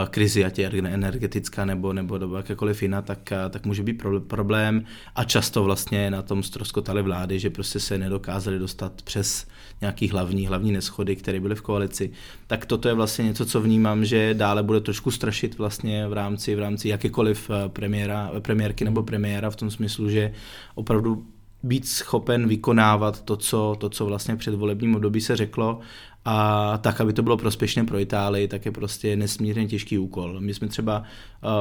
krizi, 0.10 0.46
ať 0.46 0.60
je 0.60 0.68
energetická 0.68 1.66
nebo, 1.66 1.94
nebo, 1.94 2.18
nebo 2.18 2.36
jakékoliv 2.36 2.82
jiná, 2.82 3.02
tak, 3.02 3.34
tak 3.50 3.66
může 3.66 3.84
být 3.84 4.04
problém. 4.28 4.86
A 5.16 5.24
často 5.24 5.64
vlastně 5.64 6.12
na 6.12 6.22
tom 6.22 6.44
stroskotali 6.44 7.02
vlády, 7.02 7.40
že 7.40 7.50
prostě 7.50 7.80
se 7.80 7.98
nedokázali 7.98 8.60
dostat 8.60 9.02
přes 9.02 9.46
nějaký 9.82 10.10
hlavní, 10.10 10.48
hlavní 10.48 10.72
neschody, 10.72 11.16
které 11.16 11.40
byly 11.40 11.56
v 11.56 11.62
koalici. 11.62 12.12
Tak 12.48 12.66
toto 12.66 12.88
je 12.88 12.94
vlastně 12.94 13.26
něco, 13.26 13.46
co 13.46 13.62
vnímám, 13.62 14.06
že 14.06 14.34
dále 14.34 14.64
bude 14.64 14.80
trošku 14.80 15.12
strašit 15.12 15.58
vlastně 15.58 16.08
v 16.08 16.14
rámci, 16.14 16.56
v 16.56 16.60
rámci 16.60 16.90
jakékoliv 16.90 17.50
eh, 17.50 17.70
premiéra, 17.70 18.32
premiérky 18.40 18.86
nebo 18.86 19.04
premiéra 19.04 19.50
v 19.50 19.56
tom 19.56 19.72
smyslu, 19.72 20.10
že 20.10 20.34
opravdu 20.76 21.26
být 21.64 21.88
schopen 21.88 22.48
vykonávat 22.48 23.22
to, 23.22 23.38
co, 23.38 23.76
to, 23.80 23.90
co 23.90 24.06
vlastně 24.06 24.36
před 24.36 24.56
volebním 24.56 24.96
období 24.96 25.22
se 25.22 25.36
řeklo 25.36 25.80
a 26.26 26.78
tak, 26.78 27.02
aby 27.02 27.14
to 27.14 27.24
bylo 27.24 27.38
prospěšné 27.38 27.84
pro 27.84 28.00
Itálii, 28.00 28.48
tak 28.48 28.66
je 28.66 28.72
prostě 28.72 29.16
nesmírně 29.16 29.68
těžký 29.68 29.98
úkol. 29.98 30.40
My 30.40 30.54
jsme 30.54 30.68
třeba 30.68 31.04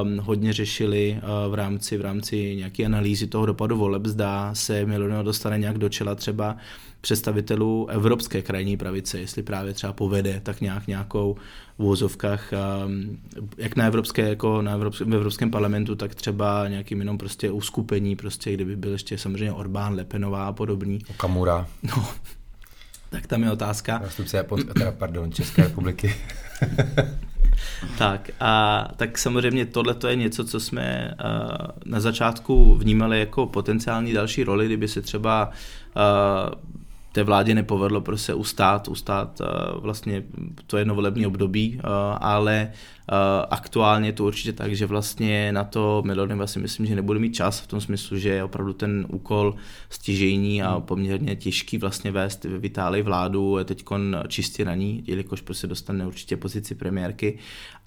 um, 0.03 0.17
hodně 0.17 0.53
řešili 0.53 1.19
uh, 1.23 1.51
v 1.51 1.53
rámci 1.53 1.97
v 1.97 2.01
rámci 2.01 2.55
nějaké 2.55 2.85
analýzy 2.85 3.27
toho 3.27 3.45
dopadu 3.45 3.77
voleb, 3.77 4.05
zdá 4.05 4.55
se 4.55 4.85
Milonio 4.85 5.23
dostane 5.23 5.59
nějak 5.59 5.77
do 5.77 5.89
čela 5.89 6.15
třeba 6.15 6.57
představitelů 7.01 7.87
evropské 7.89 8.41
krajní 8.41 8.77
pravice, 8.77 9.19
jestli 9.19 9.43
právě 9.43 9.73
třeba 9.73 9.93
povede 9.93 10.41
tak 10.43 10.61
nějak 10.61 10.87
nějakou 10.87 11.35
v 11.77 11.83
úvozovkách, 11.83 12.53
um, 12.85 13.19
jak 13.57 13.75
na 13.75 13.85
evropské, 13.85 14.29
jako 14.29 14.61
na 14.61 14.71
evropském, 14.71 15.11
v 15.11 15.15
Evropském 15.15 15.51
parlamentu, 15.51 15.95
tak 15.95 16.15
třeba 16.15 16.67
nějakým 16.67 16.99
jenom 16.99 17.17
prostě 17.17 17.51
uskupení, 17.51 18.15
prostě, 18.15 18.53
kdyby 18.53 18.75
byl 18.75 18.91
ještě 18.91 19.17
samozřejmě 19.17 19.51
Orbán, 19.51 19.93
Lepenová 19.93 20.47
a 20.47 20.51
podobný. 20.51 20.99
Okamura. 21.09 21.67
No, 21.83 22.07
tak 23.09 23.27
tam 23.27 23.43
je 23.43 23.51
otázka. 23.51 24.01
Zástupce 24.03 24.37
Japonska, 24.37 24.73
teda 24.73 24.91
pardon, 24.91 25.31
České 25.31 25.63
republiky. 25.63 26.15
tak 27.97 28.29
a 28.39 28.87
tak 28.95 29.17
samozřejmě 29.17 29.65
tohle 29.65 29.95
je 30.07 30.15
něco, 30.15 30.45
co 30.45 30.59
jsme 30.59 31.13
uh, 31.23 31.67
na 31.85 31.99
začátku 31.99 32.75
vnímali 32.75 33.19
jako 33.19 33.45
potenciální 33.45 34.13
další 34.13 34.43
roli, 34.43 34.65
kdyby 34.65 34.87
se 34.87 35.01
třeba 35.01 35.51
uh, 35.95 36.53
té 37.11 37.23
vládě 37.23 37.55
nepovedlo 37.55 38.01
prostě 38.01 38.33
ustát, 38.33 38.87
ustát 38.87 39.41
vlastně 39.75 40.23
to 40.67 40.77
jedno 40.77 40.95
volební 40.95 41.25
období, 41.25 41.79
ale 42.19 42.71
aktuálně 43.49 44.09
je 44.09 44.13
to 44.13 44.25
určitě 44.25 44.53
tak, 44.53 44.75
že 44.75 44.85
vlastně 44.85 45.51
na 45.51 45.63
to 45.63 46.03
Milonem 46.05 46.41
asi 46.41 46.59
myslím, 46.59 46.85
že 46.85 46.95
nebude 46.95 47.19
mít 47.19 47.35
čas 47.35 47.59
v 47.59 47.67
tom 47.67 47.81
smyslu, 47.81 48.17
že 48.17 48.29
je 48.29 48.43
opravdu 48.43 48.73
ten 48.73 49.05
úkol 49.09 49.55
stěžejní 49.89 50.63
a 50.63 50.79
poměrně 50.79 51.35
těžký 51.35 51.77
vlastně 51.77 52.11
vést 52.11 52.43
v 52.43 52.65
Itálii 52.65 53.03
vládu, 53.03 53.57
je 53.57 53.63
teď 53.63 53.85
čistě 54.27 54.65
na 54.65 54.75
ní, 54.75 55.03
jelikož 55.07 55.41
prostě 55.41 55.67
dostane 55.67 56.07
určitě 56.07 56.37
pozici 56.37 56.75
premiérky, 56.75 57.37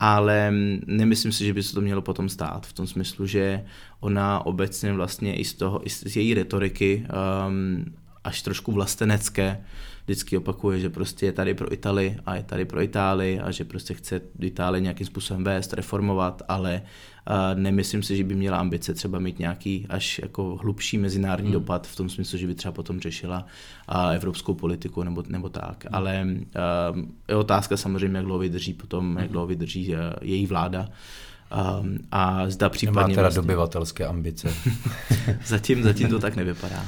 ale 0.00 0.52
nemyslím 0.86 1.32
si, 1.32 1.44
že 1.44 1.54
by 1.54 1.62
se 1.62 1.74
to 1.74 1.80
mělo 1.80 2.02
potom 2.02 2.28
stát 2.28 2.66
v 2.66 2.72
tom 2.72 2.86
smyslu, 2.86 3.26
že 3.26 3.64
ona 4.00 4.46
obecně 4.46 4.92
vlastně 4.92 5.36
i 5.36 5.44
z 5.44 5.54
toho, 5.54 5.86
i 5.86 5.90
z 5.90 6.16
její 6.16 6.34
retoriky 6.34 7.06
um, 7.48 7.84
až 8.24 8.42
trošku 8.42 8.72
vlastenecké. 8.72 9.64
Vždycky 10.04 10.36
opakuje, 10.36 10.80
že 10.80 10.90
prostě 10.90 11.26
je 11.26 11.32
tady 11.32 11.54
pro 11.54 11.72
Itálii 11.72 12.16
a 12.26 12.34
je 12.34 12.42
tady 12.42 12.64
pro 12.64 12.82
Itálii 12.82 13.40
a 13.40 13.50
že 13.50 13.64
prostě 13.64 13.94
chce 13.94 14.20
Itálii 14.40 14.82
nějakým 14.82 15.06
způsobem 15.06 15.44
vést, 15.44 15.72
reformovat, 15.72 16.42
ale 16.48 16.82
nemyslím 17.54 18.02
si, 18.02 18.16
že 18.16 18.24
by 18.24 18.34
měla 18.34 18.58
ambice 18.58 18.94
třeba 18.94 19.18
mít 19.18 19.38
nějaký 19.38 19.86
až 19.88 20.20
jako 20.22 20.56
hlubší 20.56 20.98
mezinárodní 20.98 21.50
hmm. 21.50 21.60
dopad 21.60 21.86
v 21.86 21.96
tom 21.96 22.08
smyslu, 22.08 22.38
že 22.38 22.46
by 22.46 22.54
třeba 22.54 22.72
potom 22.72 23.00
řešila 23.00 23.46
evropskou 24.14 24.54
politiku 24.54 25.02
nebo, 25.02 25.22
nebo 25.28 25.48
tak. 25.48 25.84
Hmm. 25.84 25.94
Ale 25.94 26.26
je 27.28 27.36
otázka 27.36 27.76
samozřejmě, 27.76 28.16
jak 28.16 28.26
dlouho 28.26 28.38
vydrží 28.38 28.72
potom, 28.72 29.08
hmm. 29.08 29.18
jak 29.18 29.30
dlouho 29.30 29.46
vydrží 29.46 29.94
její 30.22 30.46
vláda. 30.46 30.88
Um, 31.80 31.98
a 32.10 32.50
zda 32.50 32.68
případně... 32.68 33.00
Nemá 33.00 33.08
teda 33.08 33.22
vlastně... 33.22 33.42
dobyvatelské 33.42 34.06
ambice. 34.06 34.54
zatím, 35.46 35.82
zatím 35.82 36.08
to 36.08 36.18
tak 36.18 36.36
nevypadá. 36.36 36.84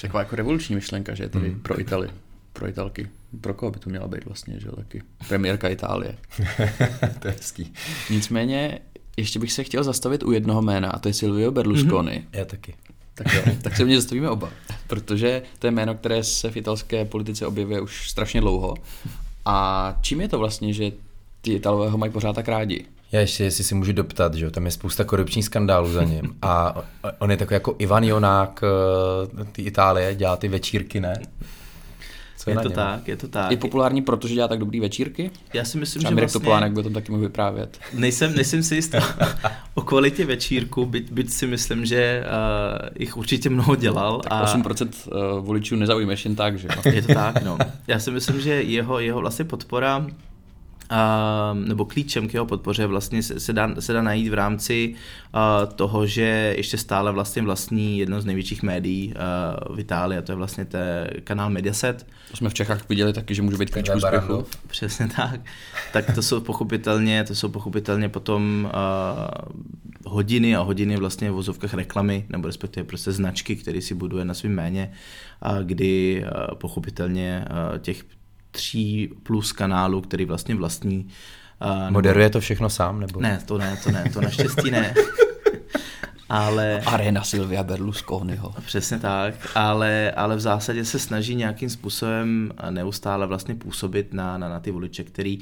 Taková 0.00 0.20
jako 0.20 0.36
revoluční 0.36 0.74
myšlenka, 0.74 1.14
že 1.14 1.24
je 1.24 1.28
tady 1.28 1.48
hmm. 1.48 1.60
pro 1.60 1.80
Itali, 1.80 2.10
pro 2.52 2.68
Italky. 2.68 3.08
Pro 3.40 3.54
koho 3.54 3.70
by 3.70 3.78
to 3.78 3.90
měla 3.90 4.08
být 4.08 4.24
vlastně, 4.24 4.60
že 4.60 4.68
taky? 4.76 5.02
Premiérka 5.28 5.68
Itálie. 5.68 6.18
to 7.18 7.28
je 7.28 7.34
hezký. 7.38 7.72
Nicméně, 8.10 8.78
ještě 9.16 9.38
bych 9.38 9.52
se 9.52 9.64
chtěl 9.64 9.84
zastavit 9.84 10.22
u 10.22 10.32
jednoho 10.32 10.62
jména, 10.62 10.90
a 10.90 10.98
to 10.98 11.08
je 11.08 11.14
Silvio 11.14 11.50
Berlusconi. 11.50 12.10
Mm-hmm. 12.10 12.38
Já 12.38 12.44
taky. 12.44 12.74
Tak 13.14 13.34
jo, 13.34 13.42
tak 13.62 13.76
se 13.76 13.84
mě 13.84 13.96
zastavíme 13.96 14.30
oba, 14.30 14.50
protože 14.86 15.42
to 15.58 15.66
je 15.66 15.70
jméno, 15.70 15.94
které 15.94 16.24
se 16.24 16.50
v 16.50 16.56
italské 16.56 17.04
politice 17.04 17.46
objevuje 17.46 17.80
už 17.80 18.10
strašně 18.10 18.40
dlouho. 18.40 18.74
A 19.44 19.98
čím 20.00 20.20
je 20.20 20.28
to 20.28 20.38
vlastně, 20.38 20.72
že 20.72 20.92
ty 21.40 21.52
Italové 21.52 21.90
ho 21.90 21.98
mají 21.98 22.12
pořád 22.12 22.32
tak 22.32 22.48
rádi? 22.48 22.84
Já 23.12 23.20
ještě, 23.20 23.44
jestli 23.44 23.64
si 23.64 23.74
můžu 23.74 23.92
doptat, 23.92 24.34
že 24.34 24.50
tam 24.50 24.64
je 24.64 24.70
spousta 24.70 25.04
korupčních 25.04 25.44
skandálů 25.44 25.92
za 25.92 26.04
ním. 26.04 26.36
A 26.42 26.82
on 27.18 27.30
je 27.30 27.36
takový 27.36 27.54
jako 27.54 27.76
Ivan 27.78 28.04
Jonák 28.04 28.60
eh, 29.40 29.44
ty 29.52 29.62
Itálie, 29.62 30.14
dělá 30.14 30.36
ty 30.36 30.48
večírky, 30.48 31.00
ne? 31.00 31.22
Co 32.36 32.50
je, 32.50 32.56
je 32.56 32.62
to 32.62 32.68
něm? 32.68 32.76
tak, 32.76 33.08
je 33.08 33.16
to 33.16 33.28
tak. 33.28 33.50
Je 33.50 33.56
populární, 33.56 34.02
protože 34.02 34.34
dělá 34.34 34.48
tak 34.48 34.58
dobrý 34.58 34.80
večírky? 34.80 35.30
Já 35.54 35.64
si 35.64 35.78
myslím, 35.78 36.00
Třeba 36.00 36.10
že 36.10 36.14
Mirek 36.14 36.26
vlastně... 36.26 36.40
Topolánek 36.40 36.72
by 36.72 36.80
o 36.80 36.82
tom 36.82 36.92
taky 36.92 37.12
mohl 37.12 37.22
vyprávět. 37.22 37.78
Nejsem, 37.94 38.34
nejsem 38.34 38.62
si 38.62 38.74
jistý 38.74 38.98
o 39.74 39.82
kvalitě 39.82 40.26
večírku, 40.26 40.86
byť, 40.86 41.12
byť 41.12 41.30
si 41.30 41.46
myslím, 41.46 41.86
že 41.86 42.24
uh, 42.24 42.88
jich 42.98 43.16
určitě 43.16 43.50
mnoho 43.50 43.76
dělal. 43.76 44.20
Tak 44.20 44.32
a... 44.32 44.44
8% 44.44 44.88
uh, 44.88 45.46
voličů 45.46 45.76
nezaujmeš 45.76 46.24
jen 46.24 46.36
tak, 46.36 46.58
že? 46.58 46.68
je 46.92 47.02
to 47.02 47.14
tak, 47.14 47.42
no. 47.42 47.58
Já 47.86 47.98
si 47.98 48.10
myslím, 48.10 48.40
že 48.40 48.62
jeho, 48.62 49.00
jeho 49.00 49.20
vlastně 49.20 49.44
podpora 49.44 50.06
Uh, 50.90 51.58
nebo 51.58 51.84
klíčem 51.84 52.28
k 52.28 52.34
jeho 52.34 52.46
podpoře 52.46 52.86
vlastně 52.86 53.22
se, 53.22 53.40
se, 53.40 53.52
dá, 53.52 53.74
se 53.78 53.92
dá 53.92 54.02
najít 54.02 54.28
v 54.28 54.34
rámci 54.34 54.94
uh, 55.34 55.72
toho, 55.74 56.06
že 56.06 56.54
ještě 56.56 56.78
stále 56.78 57.12
vlastně 57.12 57.42
vlastní 57.42 57.98
jedno 57.98 58.20
z 58.20 58.24
největších 58.24 58.62
médií 58.62 59.14
uh, 59.68 59.76
v 59.76 59.80
Itálii 59.80 60.18
a 60.18 60.22
to 60.22 60.32
je 60.32 60.36
vlastně 60.36 60.64
te 60.64 61.10
kanál 61.24 61.50
Mediaset. 61.50 62.06
To 62.30 62.36
jsme 62.36 62.50
v 62.50 62.54
Čechách 62.54 62.88
viděli 62.88 63.12
taky, 63.12 63.34
že 63.34 63.42
může 63.42 63.56
být 63.56 63.70
klíč 63.70 63.90
úspěchu. 63.96 64.46
Přesně 64.66 65.08
tak. 65.16 65.40
tak 65.92 66.14
to 66.14 66.22
jsou 66.22 66.40
pochopitelně, 66.40 67.24
to 67.24 67.34
jsou 67.34 67.48
pochopitelně 67.48 68.08
potom 68.08 68.70
uh, 68.74 70.12
hodiny 70.12 70.56
a 70.56 70.60
hodiny 70.60 70.96
vlastně 70.96 71.30
v 71.30 71.34
vozovkách 71.34 71.74
reklamy, 71.74 72.26
nebo 72.28 72.46
respektive 72.46 72.84
prostě 72.84 73.12
značky, 73.12 73.56
které 73.56 73.80
si 73.80 73.94
buduje 73.94 74.24
na 74.24 74.34
svým 74.34 74.54
méně, 74.54 74.92
uh, 75.46 75.58
kdy 75.58 76.24
uh, 76.24 76.54
pochopitelně 76.58 77.44
uh, 77.50 77.78
těch 77.78 78.04
tří 78.56 79.10
plus 79.22 79.52
kanálu, 79.52 80.00
který 80.00 80.24
vlastně 80.24 80.54
vlastní. 80.54 81.08
Uh, 81.60 81.90
Moderuje 81.90 82.30
to 82.30 82.40
všechno 82.40 82.70
sám? 82.70 83.00
nebo? 83.00 83.20
Ne, 83.20 83.40
to 83.46 83.58
ne, 83.58 83.78
to 83.84 83.90
ne, 83.90 84.04
to 84.12 84.20
naštěstí 84.20 84.70
ne. 84.70 84.94
ale... 86.28 86.80
Arena 86.86 87.22
Silvia 87.22 87.62
Berlusconiho. 87.62 88.54
Přesně 88.66 88.98
tak, 88.98 89.34
ale, 89.54 90.12
ale 90.16 90.36
v 90.36 90.40
zásadě 90.40 90.84
se 90.84 90.98
snaží 90.98 91.34
nějakým 91.34 91.70
způsobem 91.70 92.52
neustále 92.70 93.26
vlastně 93.26 93.54
působit 93.54 94.14
na, 94.14 94.38
na, 94.38 94.48
na 94.48 94.60
ty 94.60 94.70
voliče, 94.70 95.04
který 95.04 95.38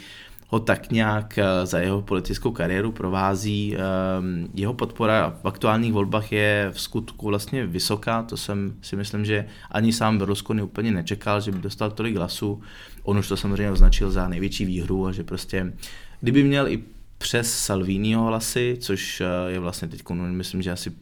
ho 0.54 0.60
tak 0.60 0.90
nějak 0.90 1.38
eh, 1.38 1.66
za 1.66 1.78
jeho 1.78 2.02
politickou 2.02 2.50
kariéru 2.50 2.92
provází. 2.92 3.76
Ehm, 3.76 4.48
jeho 4.54 4.74
podpora 4.74 5.38
v 5.42 5.46
aktuálních 5.46 5.92
volbách 5.92 6.32
je 6.32 6.70
v 6.72 6.80
skutku 6.80 7.26
vlastně 7.26 7.66
vysoká, 7.66 8.22
to 8.22 8.36
jsem 8.36 8.74
si 8.82 8.96
myslím, 8.96 9.24
že 9.24 9.46
ani 9.70 9.92
sám 9.92 10.18
Berlusconi 10.18 10.62
úplně 10.62 10.92
nečekal, 10.92 11.40
že 11.40 11.52
by 11.52 11.58
dostal 11.58 11.90
tolik 11.90 12.16
hlasů. 12.16 12.62
On 13.04 13.18
už 13.18 13.28
to 13.28 13.36
samozřejmě 13.36 13.70
označil 13.70 14.10
za 14.10 14.28
největší 14.28 14.64
výhru 14.64 15.06
a 15.06 15.12
že 15.12 15.24
prostě, 15.24 15.72
kdyby 16.20 16.44
měl 16.44 16.68
i 16.68 16.82
přes 17.18 17.58
Salviniho 17.58 18.24
hlasy, 18.24 18.76
což 18.80 19.20
eh, 19.20 19.52
je 19.52 19.58
vlastně 19.58 19.88
teď, 19.88 20.02
myslím, 20.10 20.62
že 20.62 20.72
asi 20.72 20.92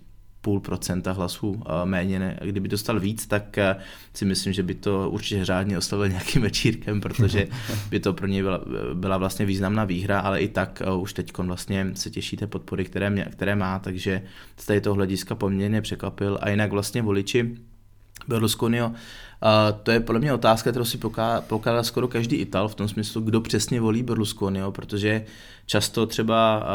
půl 0.40 0.60
procenta 0.60 1.12
hlasů 1.12 1.62
eh, 1.66 1.86
méně. 1.86 2.18
Ne? 2.18 2.38
Kdyby 2.44 2.68
dostal 2.68 3.00
víc, 3.00 3.26
tak 3.26 3.58
eh, 3.58 3.76
si 4.14 4.24
myslím, 4.24 4.52
že 4.52 4.62
by 4.62 4.74
to 4.74 5.10
určitě 5.10 5.44
řádně 5.44 5.78
oslavil 5.78 6.08
nějakým 6.18 6.42
večírkem, 6.42 7.00
protože 7.00 7.48
by 7.90 8.00
to 8.00 8.12
pro 8.12 8.26
něj 8.26 8.42
byla, 8.42 8.60
byla 8.94 9.16
vlastně 9.16 9.46
významná 9.46 9.84
výhra, 9.84 10.20
ale 10.20 10.40
i 10.40 10.48
tak 10.48 10.82
už 11.00 11.12
teď 11.12 11.38
vlastně 11.38 11.90
se 11.94 12.10
těší 12.10 12.36
té 12.36 12.46
podpory, 12.46 12.84
které, 12.84 13.10
mě, 13.10 13.26
které 13.32 13.56
má, 13.56 13.78
takže 13.78 14.22
z 14.56 14.66
této 14.66 14.94
hlediska 14.94 15.34
poměrně 15.34 15.82
překvapil. 15.82 16.38
A 16.40 16.50
jinak 16.50 16.70
vlastně 16.70 17.02
voliči 17.02 17.54
Berlusconiho 18.28 18.92
to 19.82 19.90
je 19.90 20.00
podle 20.00 20.20
mě 20.20 20.32
otázka, 20.32 20.70
kterou 20.70 20.84
si 20.84 20.98
pokládá 21.46 21.82
skoro 21.82 22.08
každý 22.08 22.36
Ital 22.36 22.68
v 22.68 22.74
tom 22.74 22.88
smyslu, 22.88 23.20
kdo 23.20 23.40
přesně 23.40 23.80
volí 23.80 24.02
Berlusconiho, 24.02 24.72
protože 24.72 25.24
často 25.66 26.06
třeba 26.06 26.66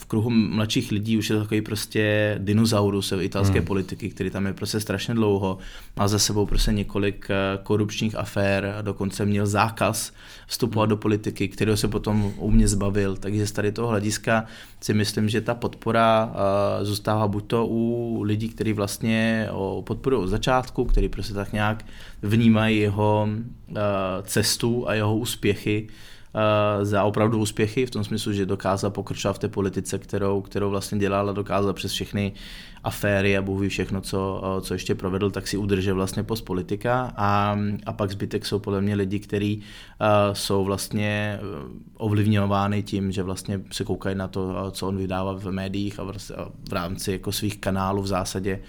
v 0.00 0.06
kruhu 0.06 0.30
mladších 0.30 0.90
lidí 0.90 1.18
už 1.18 1.30
je 1.30 1.36
to 1.36 1.42
takový 1.42 1.60
prostě 1.60 2.34
dinozaurus 2.38 3.10
v 3.10 3.22
italské 3.22 3.58
hmm. 3.58 3.66
politiky, 3.66 4.10
který 4.10 4.30
tam 4.30 4.46
je 4.46 4.52
prostě 4.52 4.80
strašně 4.80 5.14
dlouho, 5.14 5.58
má 5.96 6.08
za 6.08 6.18
sebou 6.18 6.46
prostě 6.46 6.72
několik 6.72 7.28
korupčních 7.62 8.14
afér, 8.14 8.74
a 8.78 8.82
dokonce 8.82 9.26
měl 9.26 9.46
zákaz 9.46 10.12
vstupovat 10.46 10.84
hmm. 10.84 10.90
do 10.90 10.96
politiky, 10.96 11.48
kterého 11.48 11.76
se 11.76 11.88
potom 11.88 12.32
u 12.36 12.50
mě 12.50 12.68
zbavil, 12.68 13.16
takže 13.16 13.46
z 13.46 13.52
tady 13.52 13.72
toho 13.72 13.88
hlediska 13.88 14.44
si 14.80 14.94
myslím, 14.94 15.28
že 15.28 15.40
ta 15.40 15.54
podpora 15.54 16.34
zůstává 16.82 17.28
buď 17.28 17.46
to 17.46 17.66
u 17.66 18.22
lidí, 18.22 18.48
kteří 18.48 18.72
vlastně 18.72 19.48
podporují 19.84 20.22
od 20.22 20.28
začátku, 20.28 20.84
který 20.84 21.08
prostě 21.08 21.34
tak 21.34 21.52
nějak 21.52 21.84
vnímají 22.22 22.78
jeho 22.78 23.28
cestu 24.22 24.88
a 24.88 24.94
jeho 24.94 25.16
úspěchy 25.16 25.88
za 26.82 27.04
opravdu 27.04 27.38
úspěchy, 27.38 27.86
v 27.86 27.90
tom 27.90 28.04
smyslu, 28.04 28.32
že 28.32 28.46
dokázal 28.46 28.90
pokračovat 28.90 29.32
v 29.32 29.38
té 29.38 29.48
politice, 29.48 29.98
kterou, 29.98 30.40
kterou 30.40 30.70
vlastně 30.70 30.98
dělal 30.98 31.30
a 31.30 31.32
dokázal 31.32 31.72
přes 31.72 31.92
všechny 31.92 32.32
aféry 32.84 33.36
a 33.36 33.40
ví 33.40 33.68
všechno, 33.68 34.00
co, 34.00 34.42
uh, 34.56 34.60
co 34.60 34.74
ještě 34.74 34.94
provedl, 34.94 35.30
tak 35.30 35.48
si 35.48 35.56
udržel 35.56 35.94
vlastně 35.94 36.22
post 36.22 36.40
politika 36.40 37.12
a, 37.16 37.58
a 37.86 37.92
pak 37.92 38.10
zbytek 38.10 38.46
jsou 38.46 38.58
podle 38.58 38.80
mě 38.80 38.94
lidi, 38.94 39.18
kteří 39.18 39.56
uh, 39.56 40.06
jsou 40.32 40.64
vlastně 40.64 41.40
ovlivňovány 41.96 42.82
tím, 42.82 43.12
že 43.12 43.22
vlastně 43.22 43.60
se 43.72 43.84
koukají 43.84 44.16
na 44.16 44.28
to, 44.28 44.70
co 44.70 44.88
on 44.88 44.96
vydává 44.96 45.32
v 45.32 45.50
médiích 45.50 46.00
a 46.00 46.04
v, 46.04 46.16
v 46.68 46.72
rámci 46.72 47.12
jako 47.12 47.32
svých 47.32 47.58
kanálů 47.58 48.02
v 48.02 48.06
zásadě 48.06 48.60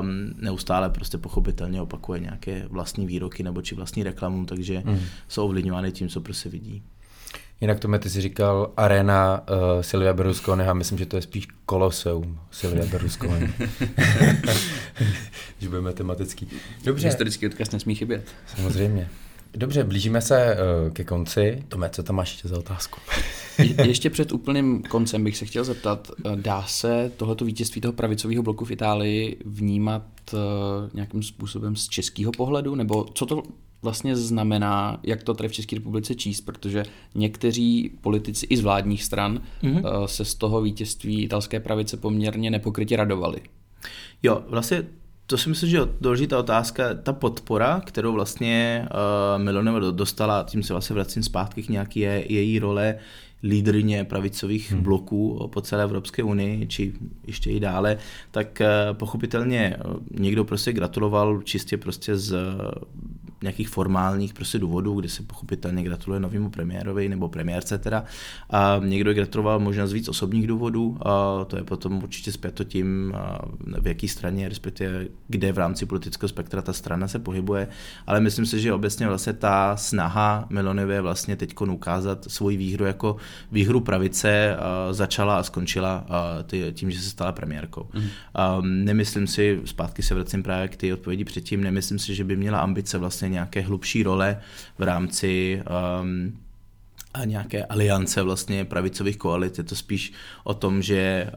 um, 0.00 0.34
neustále 0.40 0.90
prostě 0.90 1.18
pochopitelně 1.18 1.82
opakuje 1.82 2.20
nějaké 2.20 2.66
vlastní 2.70 3.06
výroky 3.06 3.42
nebo 3.42 3.62
či 3.62 3.74
vlastní 3.74 4.02
reklamu, 4.02 4.44
takže 4.44 4.82
mm. 4.84 4.98
jsou 5.28 5.44
ovlivňovány 5.44 5.92
tím, 5.92 6.08
co 6.08 6.20
prostě 6.20 6.48
vidí. 6.48 6.82
Jinak 7.60 7.80
to 7.80 7.98
ty 7.98 8.10
jsi 8.10 8.20
říkal 8.20 8.72
arena 8.76 9.44
uh, 9.50 9.56
Silvia 9.80 10.12
Berlusconi 10.12 10.64
a 10.64 10.74
myslím, 10.74 10.98
že 10.98 11.06
to 11.06 11.16
je 11.16 11.22
spíš 11.22 11.48
koloseum 11.66 12.40
Silvia 12.50 12.86
Berlusconi. 12.86 13.48
že 15.58 15.68
budeme 15.68 15.92
tematický. 15.92 16.48
Dobře. 16.84 17.08
Historický 17.08 17.46
odkaz 17.46 17.70
nesmí 17.70 17.94
chybět. 17.94 18.28
Samozřejmě. 18.56 19.08
Dobře, 19.54 19.84
blížíme 19.84 20.20
se 20.20 20.56
uh, 20.56 20.92
ke 20.92 21.04
konci. 21.04 21.62
Tome, 21.68 21.90
co 21.90 22.02
tam 22.02 22.16
máš 22.16 22.32
ještě 22.32 22.48
za 22.48 22.58
otázku? 22.58 23.00
Je, 23.58 23.86
ještě 23.86 24.10
před 24.10 24.32
úplným 24.32 24.82
koncem 24.82 25.24
bych 25.24 25.36
se 25.36 25.44
chtěl 25.44 25.64
zeptat, 25.64 26.10
uh, 26.24 26.36
dá 26.36 26.62
se 26.62 27.12
tohoto 27.16 27.44
vítězství 27.44 27.80
toho 27.80 27.92
pravicového 27.92 28.42
bloku 28.42 28.64
v 28.64 28.70
Itálii 28.70 29.36
vnímat 29.44 30.06
uh, 30.32 30.38
nějakým 30.94 31.22
způsobem 31.22 31.76
z 31.76 31.88
českého 31.88 32.32
pohledu, 32.32 32.74
nebo 32.74 33.04
co 33.04 33.26
to 33.26 33.42
vlastně 33.82 34.16
znamená, 34.16 35.00
jak 35.02 35.22
to 35.22 35.34
tady 35.34 35.48
v 35.48 35.52
České 35.52 35.76
republice 35.76 36.14
číst, 36.14 36.40
protože 36.40 36.84
někteří 37.14 37.90
politici 38.00 38.46
i 38.46 38.56
z 38.56 38.60
vládních 38.60 39.04
stran 39.04 39.40
mm-hmm. 39.62 40.04
se 40.04 40.24
z 40.24 40.34
toho 40.34 40.62
vítězství 40.62 41.22
italské 41.22 41.60
pravice 41.60 41.96
poměrně 41.96 42.50
nepokrytě 42.50 42.96
radovali. 42.96 43.40
Jo, 44.22 44.42
vlastně 44.48 44.84
to 45.26 45.38
si 45.38 45.48
myslím, 45.48 45.70
že 45.70 45.76
je 45.76 45.82
důležitá 46.00 46.38
otázka, 46.38 46.94
ta 46.94 47.12
podpora, 47.12 47.80
kterou 47.86 48.12
vlastně 48.12 48.86
uh, 48.90 49.42
Miloneva 49.42 49.90
dostala, 49.90 50.42
tím 50.48 50.62
se 50.62 50.72
vlastně 50.72 50.94
vracím 50.94 51.22
zpátky 51.22 51.62
k 51.62 51.68
nějaké 51.68 52.00
je, 52.00 52.32
její 52.32 52.58
role 52.58 52.98
lídrně 53.42 54.04
pravicových 54.04 54.72
hmm. 54.72 54.82
bloků 54.82 55.50
po 55.52 55.60
celé 55.60 55.82
Evropské 55.82 56.22
unii, 56.22 56.66
či 56.66 56.92
ještě 57.26 57.50
i 57.50 57.60
dále, 57.60 57.98
tak 58.30 58.60
uh, 58.60 58.96
pochopitelně 58.96 59.76
někdo 60.10 60.44
prostě 60.44 60.72
gratuloval 60.72 61.42
čistě 61.42 61.76
prostě 61.76 62.16
z 62.16 62.36
nějakých 63.42 63.68
formálních 63.68 64.34
prostě 64.34 64.58
důvodů, 64.58 65.00
kde 65.00 65.08
se 65.08 65.22
pochopitelně 65.22 65.82
gratuluje 65.82 66.20
novému 66.20 66.50
premiérovi 66.50 67.08
nebo 67.08 67.28
premiérce 67.28 67.78
teda. 67.78 68.04
A 68.50 68.80
někdo 68.84 69.14
gratuloval 69.14 69.58
možná 69.58 69.86
z 69.86 69.92
víc 69.92 70.08
osobních 70.08 70.46
důvodů, 70.46 70.98
a 71.02 71.44
to 71.44 71.56
je 71.56 71.64
potom 71.64 72.02
určitě 72.02 72.32
zpěto 72.32 72.64
tím, 72.64 73.14
v 73.80 73.86
jaký 73.86 74.08
straně, 74.08 74.48
respektive 74.48 75.06
kde 75.28 75.52
v 75.52 75.58
rámci 75.58 75.86
politického 75.86 76.28
spektra 76.28 76.62
ta 76.62 76.72
strana 76.72 77.08
se 77.08 77.18
pohybuje. 77.18 77.68
Ale 78.06 78.20
myslím 78.20 78.46
si, 78.46 78.60
že 78.60 78.72
obecně 78.72 79.08
vlastně 79.08 79.32
ta 79.32 79.76
snaha 79.76 80.46
Melonivy 80.50 81.00
vlastně 81.00 81.36
teď 81.36 81.60
ukázat 81.60 82.24
svoji 82.28 82.56
výhru 82.56 82.84
jako 82.84 83.16
výhru 83.52 83.80
pravice 83.80 84.56
začala 84.90 85.38
a 85.38 85.42
skončila 85.42 86.06
tím, 86.72 86.90
že 86.90 87.00
se 87.00 87.10
stala 87.10 87.32
premiérkou. 87.32 87.88
Mm. 87.94 88.84
Nemyslím 88.84 89.26
si, 89.26 89.60
zpátky 89.64 90.02
se 90.02 90.14
vracím 90.14 90.42
právě 90.42 90.68
k 90.68 90.76
té 90.76 90.92
odpovědi 90.92 91.24
předtím, 91.24 91.64
nemyslím 91.64 91.98
si, 91.98 92.14
že 92.14 92.24
by 92.24 92.36
měla 92.36 92.58
ambice 92.58 92.98
vlastně 92.98 93.25
nějaké 93.28 93.60
hlubší 93.60 94.02
role 94.02 94.40
v 94.78 94.82
rámci 94.82 95.62
um, 96.02 96.38
a 97.16 97.24
nějaké 97.24 97.64
aliance 97.64 98.22
vlastně 98.22 98.64
pravicových 98.64 99.16
koalic. 99.16 99.58
Je 99.58 99.64
to 99.64 99.76
spíš 99.76 100.12
o 100.44 100.54
tom, 100.54 100.82
že 100.82 101.30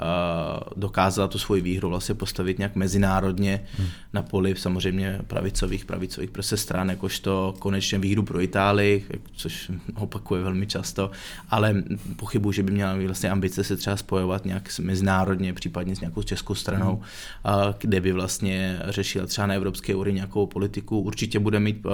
dokázala 0.75 1.27
tu 1.27 1.39
svoji 1.39 1.61
výhru 1.61 1.89
vlastně 1.89 2.15
postavit 2.15 2.57
nějak 2.57 2.75
mezinárodně 2.75 3.65
hmm. 3.77 3.87
na 4.13 4.21
poli 4.21 4.55
samozřejmě 4.55 5.19
pravicových, 5.27 5.85
pravicových 5.85 6.29
prostě 6.29 6.57
stran, 6.57 6.89
jakožto 6.89 7.53
konečně 7.59 7.99
výhru 7.99 8.23
pro 8.23 8.41
Itálii, 8.41 9.05
což 9.35 9.71
opakuje 9.95 10.43
velmi 10.43 10.67
často, 10.67 11.11
ale 11.49 11.83
pochybuji, 12.15 12.51
že 12.51 12.63
by 12.63 12.71
měla 12.71 12.95
vlastně 13.05 13.29
ambice 13.29 13.63
se 13.63 13.77
třeba 13.77 13.97
spojovat 13.97 14.45
nějak 14.45 14.79
mezinárodně, 14.79 15.53
případně 15.53 15.95
s 15.95 15.99
nějakou 15.99 16.23
českou 16.23 16.55
stranou, 16.55 16.95
hmm. 16.95 17.73
kde 17.79 18.01
by 18.01 18.11
vlastně 18.11 18.79
řešila 18.85 19.25
třeba 19.25 19.47
na 19.47 19.53
Evropské 19.53 19.95
úrovni 19.95 20.15
nějakou 20.15 20.47
politiku. 20.47 20.99
Určitě 20.99 21.39
bude 21.39 21.59
mít 21.59 21.85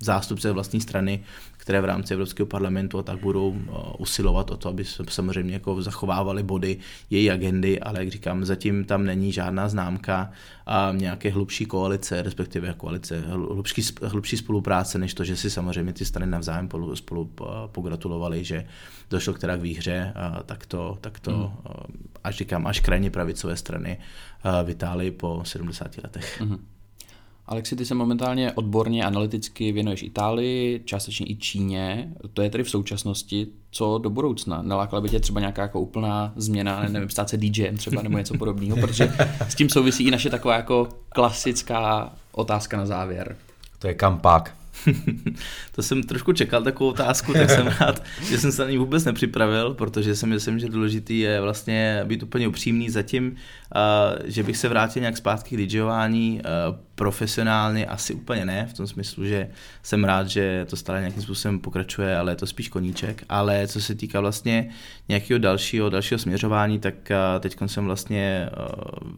zástupce 0.00 0.52
vlastní 0.52 0.80
strany, 0.80 1.20
které 1.66 1.80
v 1.80 1.84
rámci 1.84 2.14
Evropského 2.14 2.46
parlamentu 2.46 2.98
a 2.98 3.02
tak 3.02 3.18
budou 3.18 3.48
uh, 3.48 3.58
usilovat 3.98 4.50
o 4.50 4.56
to, 4.56 4.68
aby 4.68 4.84
se 4.84 5.02
samozřejmě 5.08 5.54
jako 5.54 5.82
zachovávali 5.82 6.42
body 6.42 6.78
její 7.10 7.30
agendy, 7.30 7.80
ale 7.80 7.98
jak 7.98 8.08
říkám, 8.08 8.44
zatím 8.44 8.84
tam 8.84 9.04
není 9.04 9.32
žádná 9.32 9.68
známka 9.68 10.30
a 10.66 10.92
nějaké 10.96 11.30
hlubší 11.30 11.66
koalice, 11.66 12.22
respektive 12.22 12.74
koalice, 12.76 13.20
hlubší, 13.28 13.82
hlubší 14.02 14.36
spolupráce, 14.36 14.98
než 14.98 15.14
to, 15.14 15.24
že 15.24 15.36
si 15.36 15.50
samozřejmě 15.50 15.92
ty 15.92 16.04
strany 16.04 16.30
navzájem 16.30 16.66
spolu, 16.66 16.96
spolu 16.96 17.30
uh, 17.40 17.46
pogratulovali, 17.66 18.44
že 18.44 18.66
došlo 19.10 19.34
k 19.34 19.38
teda 19.38 19.56
k 19.56 19.60
výhře, 19.60 20.14
tak 20.46 20.66
to, 20.66 20.98
tak 21.00 21.20
to 21.20 21.52
mm. 21.64 21.94
až 22.24 22.36
říkám, 22.36 22.66
až 22.66 22.80
krajně 22.80 23.10
pravicové 23.10 23.56
strany 23.56 23.98
v 24.64 24.70
Itálii 24.70 25.10
po 25.10 25.42
70 25.44 25.96
letech. 25.98 26.40
Mm. 26.40 26.75
Alexi, 27.48 27.76
ty 27.76 27.86
se 27.86 27.94
momentálně 27.94 28.52
odborně 28.52 29.04
analyticky 29.04 29.72
věnuješ 29.72 30.02
Itálii, 30.02 30.82
částečně 30.84 31.26
i 31.28 31.36
Číně. 31.36 32.12
To 32.32 32.42
je 32.42 32.50
tedy 32.50 32.64
v 32.64 32.70
současnosti. 32.70 33.46
Co 33.70 33.98
do 33.98 34.10
budoucna? 34.10 34.62
Nalákala 34.62 35.02
by 35.02 35.08
tě 35.08 35.20
třeba 35.20 35.40
nějaká 35.40 35.62
jako 35.62 35.80
úplná 35.80 36.32
změna, 36.36 36.84
nevím, 36.88 37.08
stát 37.08 37.28
se 37.28 37.36
DJem 37.36 37.76
třeba 37.76 38.02
nebo 38.02 38.18
něco 38.18 38.38
podobného, 38.38 38.76
protože 38.76 39.12
s 39.48 39.54
tím 39.54 39.68
souvisí 39.68 40.04
i 40.04 40.10
naše 40.10 40.30
taková 40.30 40.56
jako 40.56 40.88
klasická 41.08 42.12
otázka 42.32 42.76
na 42.76 42.86
závěr. 42.86 43.36
To 43.78 43.88
je 43.88 43.94
kampák. 43.94 44.56
to 45.72 45.82
jsem 45.82 46.02
trošku 46.02 46.32
čekal 46.32 46.62
takovou 46.62 46.90
otázku, 46.90 47.32
tak 47.32 47.50
jsem 47.50 47.66
rád, 47.80 48.02
že 48.28 48.38
jsem 48.38 48.52
se 48.52 48.62
na 48.62 48.70
ní 48.70 48.78
vůbec 48.78 49.04
nepřipravil, 49.04 49.74
protože 49.74 50.16
si 50.16 50.26
myslím, 50.26 50.58
že 50.58 50.68
důležitý 50.68 51.18
je 51.18 51.40
vlastně 51.40 52.00
být 52.04 52.22
úplně 52.22 52.48
upřímný 52.48 52.90
zatím, 52.90 53.36
že 54.24 54.42
bych 54.42 54.56
se 54.56 54.68
vrátil 54.68 55.00
nějak 55.00 55.16
zpátky 55.16 55.56
k 55.56 55.66
DJování 55.66 56.40
profesionálně 56.96 57.86
asi 57.86 58.14
úplně 58.14 58.44
ne, 58.44 58.66
v 58.70 58.74
tom 58.74 58.86
smyslu, 58.86 59.24
že 59.24 59.48
jsem 59.82 60.04
rád, 60.04 60.28
že 60.28 60.66
to 60.70 60.76
stále 60.76 61.00
nějakým 61.00 61.22
způsobem 61.22 61.58
pokračuje, 61.58 62.18
ale 62.18 62.32
je 62.32 62.36
to 62.36 62.46
spíš 62.46 62.68
koníček, 62.68 63.24
ale 63.28 63.66
co 63.66 63.80
se 63.80 63.94
týká 63.94 64.20
vlastně 64.20 64.68
nějakého 65.08 65.38
dalšího, 65.38 65.90
dalšího 65.90 66.18
směřování, 66.18 66.78
tak 66.78 66.94
teď 67.40 67.56
jsem 67.66 67.84
vlastně 67.84 68.50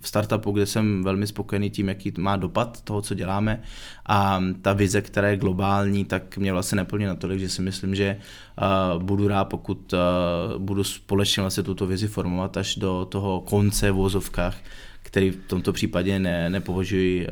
v 0.00 0.08
startupu, 0.08 0.52
kde 0.52 0.66
jsem 0.66 1.04
velmi 1.04 1.26
spokojený 1.26 1.70
tím, 1.70 1.88
jaký 1.88 2.12
má 2.18 2.36
dopad 2.36 2.80
toho, 2.80 3.02
co 3.02 3.14
děláme. 3.14 3.62
A 4.06 4.42
ta 4.62 4.72
vize, 4.72 5.00
která 5.00 5.28
je 5.28 5.36
globální, 5.36 6.04
tak 6.04 6.38
mě 6.38 6.52
vlastně 6.52 6.76
neplně 6.76 7.06
natolik, 7.06 7.40
že 7.40 7.48
si 7.48 7.62
myslím, 7.62 7.94
že 7.94 8.16
budu 8.98 9.28
rád, 9.28 9.44
pokud 9.44 9.94
budu 10.58 10.84
společně 10.84 11.40
vlastně 11.40 11.62
tuto 11.62 11.86
vizi 11.86 12.08
formovat 12.08 12.56
až 12.56 12.76
do 12.76 13.04
toho 13.04 13.40
konce 13.40 13.90
v 13.90 13.94
vozovkách, 13.94 14.56
který 15.08 15.30
v 15.30 15.36
tomto 15.46 15.72
případě 15.72 16.18
ne, 16.18 16.50
nepovažuji 16.50 17.26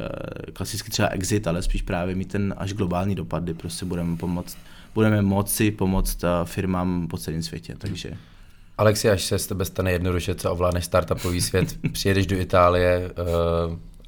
klasicky 0.53 0.91
třeba 0.91 1.09
exit, 1.09 1.47
ale 1.47 1.63
spíš 1.63 1.83
právě 1.83 2.15
mít 2.15 2.33
ten 2.33 2.55
až 2.57 2.73
globální 2.73 3.15
dopad, 3.15 3.43
kdy 3.43 3.55
prostě 3.55 3.85
budeme 3.85 4.17
pomoct, 4.17 4.57
budeme 4.95 5.23
moci 5.23 5.71
pomoct 5.71 6.25
firmám 6.45 7.09
po 7.09 7.19
celém 7.19 7.43
světě, 7.43 7.75
takže... 7.79 8.11
Alexi, 8.79 9.11
až 9.11 9.23
se 9.23 9.39
z 9.39 9.47
tebe 9.47 9.65
stane 9.65 9.93
jednoduše, 9.93 10.35
co 10.35 10.53
ovládneš 10.53 10.85
startupový 10.85 11.41
svět, 11.41 11.79
přijedeš 11.93 12.27
do 12.27 12.37
Itálie, 12.37 13.11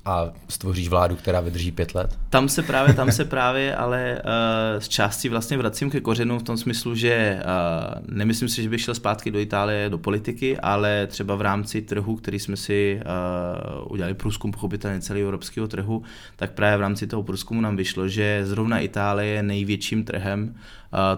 a 0.09 0.33
stvoříš 0.49 0.89
vládu, 0.89 1.17
která 1.17 1.41
vydrží 1.41 1.71
pět 1.71 1.95
let? 1.95 2.19
Tam 2.31 2.49
se 2.49 2.63
právě, 2.63 2.95
tam 2.95 3.13
se 3.13 3.25
právě, 3.25 3.77
ale 3.77 4.23
uh, 4.25 4.81
z 4.81 4.89
části 4.89 5.29
vlastně 5.29 5.59
vracím 5.59 5.91
ke 5.91 6.01
kořenu 6.01 6.39
v 6.39 6.43
tom 6.43 6.57
smyslu, 6.57 6.95
že 6.95 7.43
uh, 7.45 8.15
nemyslím 8.15 8.49
si, 8.49 8.63
že 8.63 8.69
bych 8.69 8.81
šel 8.81 8.95
zpátky 8.95 9.31
do 9.31 9.39
Itálie, 9.39 9.91
do 9.91 9.99
politiky, 9.99 10.59
ale 10.59 11.07
třeba 11.07 11.35
v 11.35 11.41
rámci 11.41 11.83
trhu, 11.83 12.17
který 12.17 12.39
jsme 12.39 12.57
si 12.57 13.01
uh, 13.01 13.93
udělali 13.93 14.15
průzkum 14.15 14.53
pochopitelně 14.53 15.01
celého 15.01 15.25
evropského 15.25 15.69
trhu, 15.69 16.03
tak 16.37 16.53
právě 16.53 16.77
v 16.77 16.81
rámci 16.81 17.07
toho 17.07 17.23
průzkumu 17.23 17.61
nám 17.61 17.77
vyšlo, 17.77 18.09
že 18.09 18.41
zrovna 18.45 18.79
Itálie 18.79 19.35
je 19.35 19.43
největším 19.43 20.05
trhem 20.05 20.55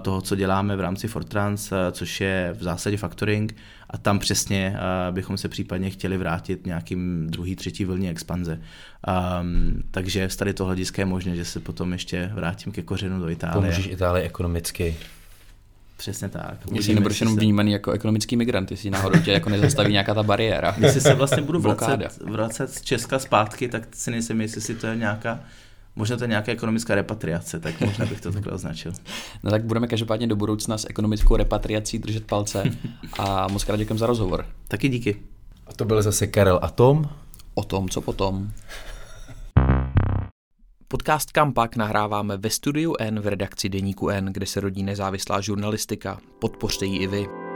toho, 0.03 0.21
co 0.21 0.37
děláme 0.37 0.77
v 0.77 0.81
rámci 0.81 1.09
Fortrans, 1.09 1.73
což 1.93 2.21
je 2.21 2.55
v 2.59 2.63
zásadě 2.63 2.97
factoring 2.97 3.55
a 3.91 3.99
tam 3.99 4.19
přesně 4.19 4.77
bychom 5.11 5.39
se 5.39 5.49
případně 5.49 5.91
chtěli 5.91 6.19
vrátit 6.19 6.67
nějakým 6.67 7.27
druhý, 7.31 7.57
třetí 7.57 7.85
vlně 7.85 8.11
expanze. 8.11 8.61
Um, 9.41 9.83
takže 9.91 10.29
z 10.29 10.37
tady 10.37 10.55
toho 10.55 10.67
hlediska 10.67 11.03
je 11.03 11.07
možné, 11.07 11.37
že 11.37 11.45
se 11.45 11.61
potom 11.61 11.93
ještě 11.93 12.31
vrátím 12.35 12.73
ke 12.73 12.83
kořenu 12.83 13.21
do 13.21 13.29
Itálie. 13.29 13.55
Pomůžeš 13.55 13.87
Itálii 13.87 14.25
ekonomicky. 14.25 14.97
Přesně 15.97 16.29
tak. 16.29 16.55
Jestli 16.73 16.95
nebudeš 16.95 17.21
jenom 17.21 17.37
vnímaný 17.37 17.73
jako 17.73 17.91
ekonomický 17.91 18.37
migrant, 18.37 18.71
jestli 18.71 18.91
náhodou 18.91 19.19
tě 19.19 19.33
jako 19.33 19.51
nezastaví 19.51 19.93
nějaká 19.93 20.15
ta 20.15 20.23
bariéra. 20.23 20.77
Jestli 20.79 21.01
se 21.01 21.15
vlastně 21.15 21.43
budu 21.43 21.61
vracet, 21.61 22.19
vracet 22.25 22.71
z 22.71 22.83
Česka 22.83 23.19
zpátky, 23.19 23.69
tak 23.69 23.83
si 23.93 24.11
nejsem 24.11 24.41
jestli 24.41 24.61
si 24.61 24.75
to 24.75 24.87
je 24.87 24.97
nějaká 24.97 25.41
Možná 25.97 26.17
to 26.17 26.25
je 26.25 26.29
nějaká 26.29 26.53
ekonomická 26.53 26.95
repatriace, 26.95 27.61
tak 27.61 27.81
možná 27.81 28.07
bych 28.07 28.21
to 28.21 28.33
takhle 28.33 28.53
označil. 28.53 28.93
No 29.43 29.51
tak 29.51 29.65
budeme 29.65 29.87
každopádně 29.87 30.27
do 30.27 30.37
budoucna 30.37 30.79
s 30.79 30.87
ekonomickou 30.91 31.37
repatriací 31.37 31.99
držet 31.99 32.27
palce 32.27 32.65
a 33.19 33.49
moc 33.49 33.65
krát 33.65 33.77
děkujeme 33.77 33.99
za 33.99 34.07
rozhovor. 34.07 34.47
Taky 34.69 34.89
díky. 34.89 35.23
A 35.67 35.73
to 35.73 35.85
byl 35.85 36.03
zase 36.03 36.27
Karel 36.27 36.61
a 36.63 36.71
Tom. 36.71 37.09
O 37.55 37.65
tom, 37.65 37.89
co 37.89 38.01
potom. 38.01 38.51
Podcast 40.89 41.33
Kampak 41.33 41.77
nahráváme 41.77 42.37
ve 42.37 42.51
studiu 42.51 42.95
N 42.99 43.21
v 43.21 43.27
redakci 43.27 43.69
Deníku 43.69 44.09
N, 44.09 44.27
kde 44.33 44.47
se 44.47 44.61
rodí 44.61 44.83
nezávislá 44.83 45.41
žurnalistika. 45.41 46.19
Podpořte 46.39 46.87
ji 46.87 46.99
i 46.99 47.07
vy. 47.07 47.50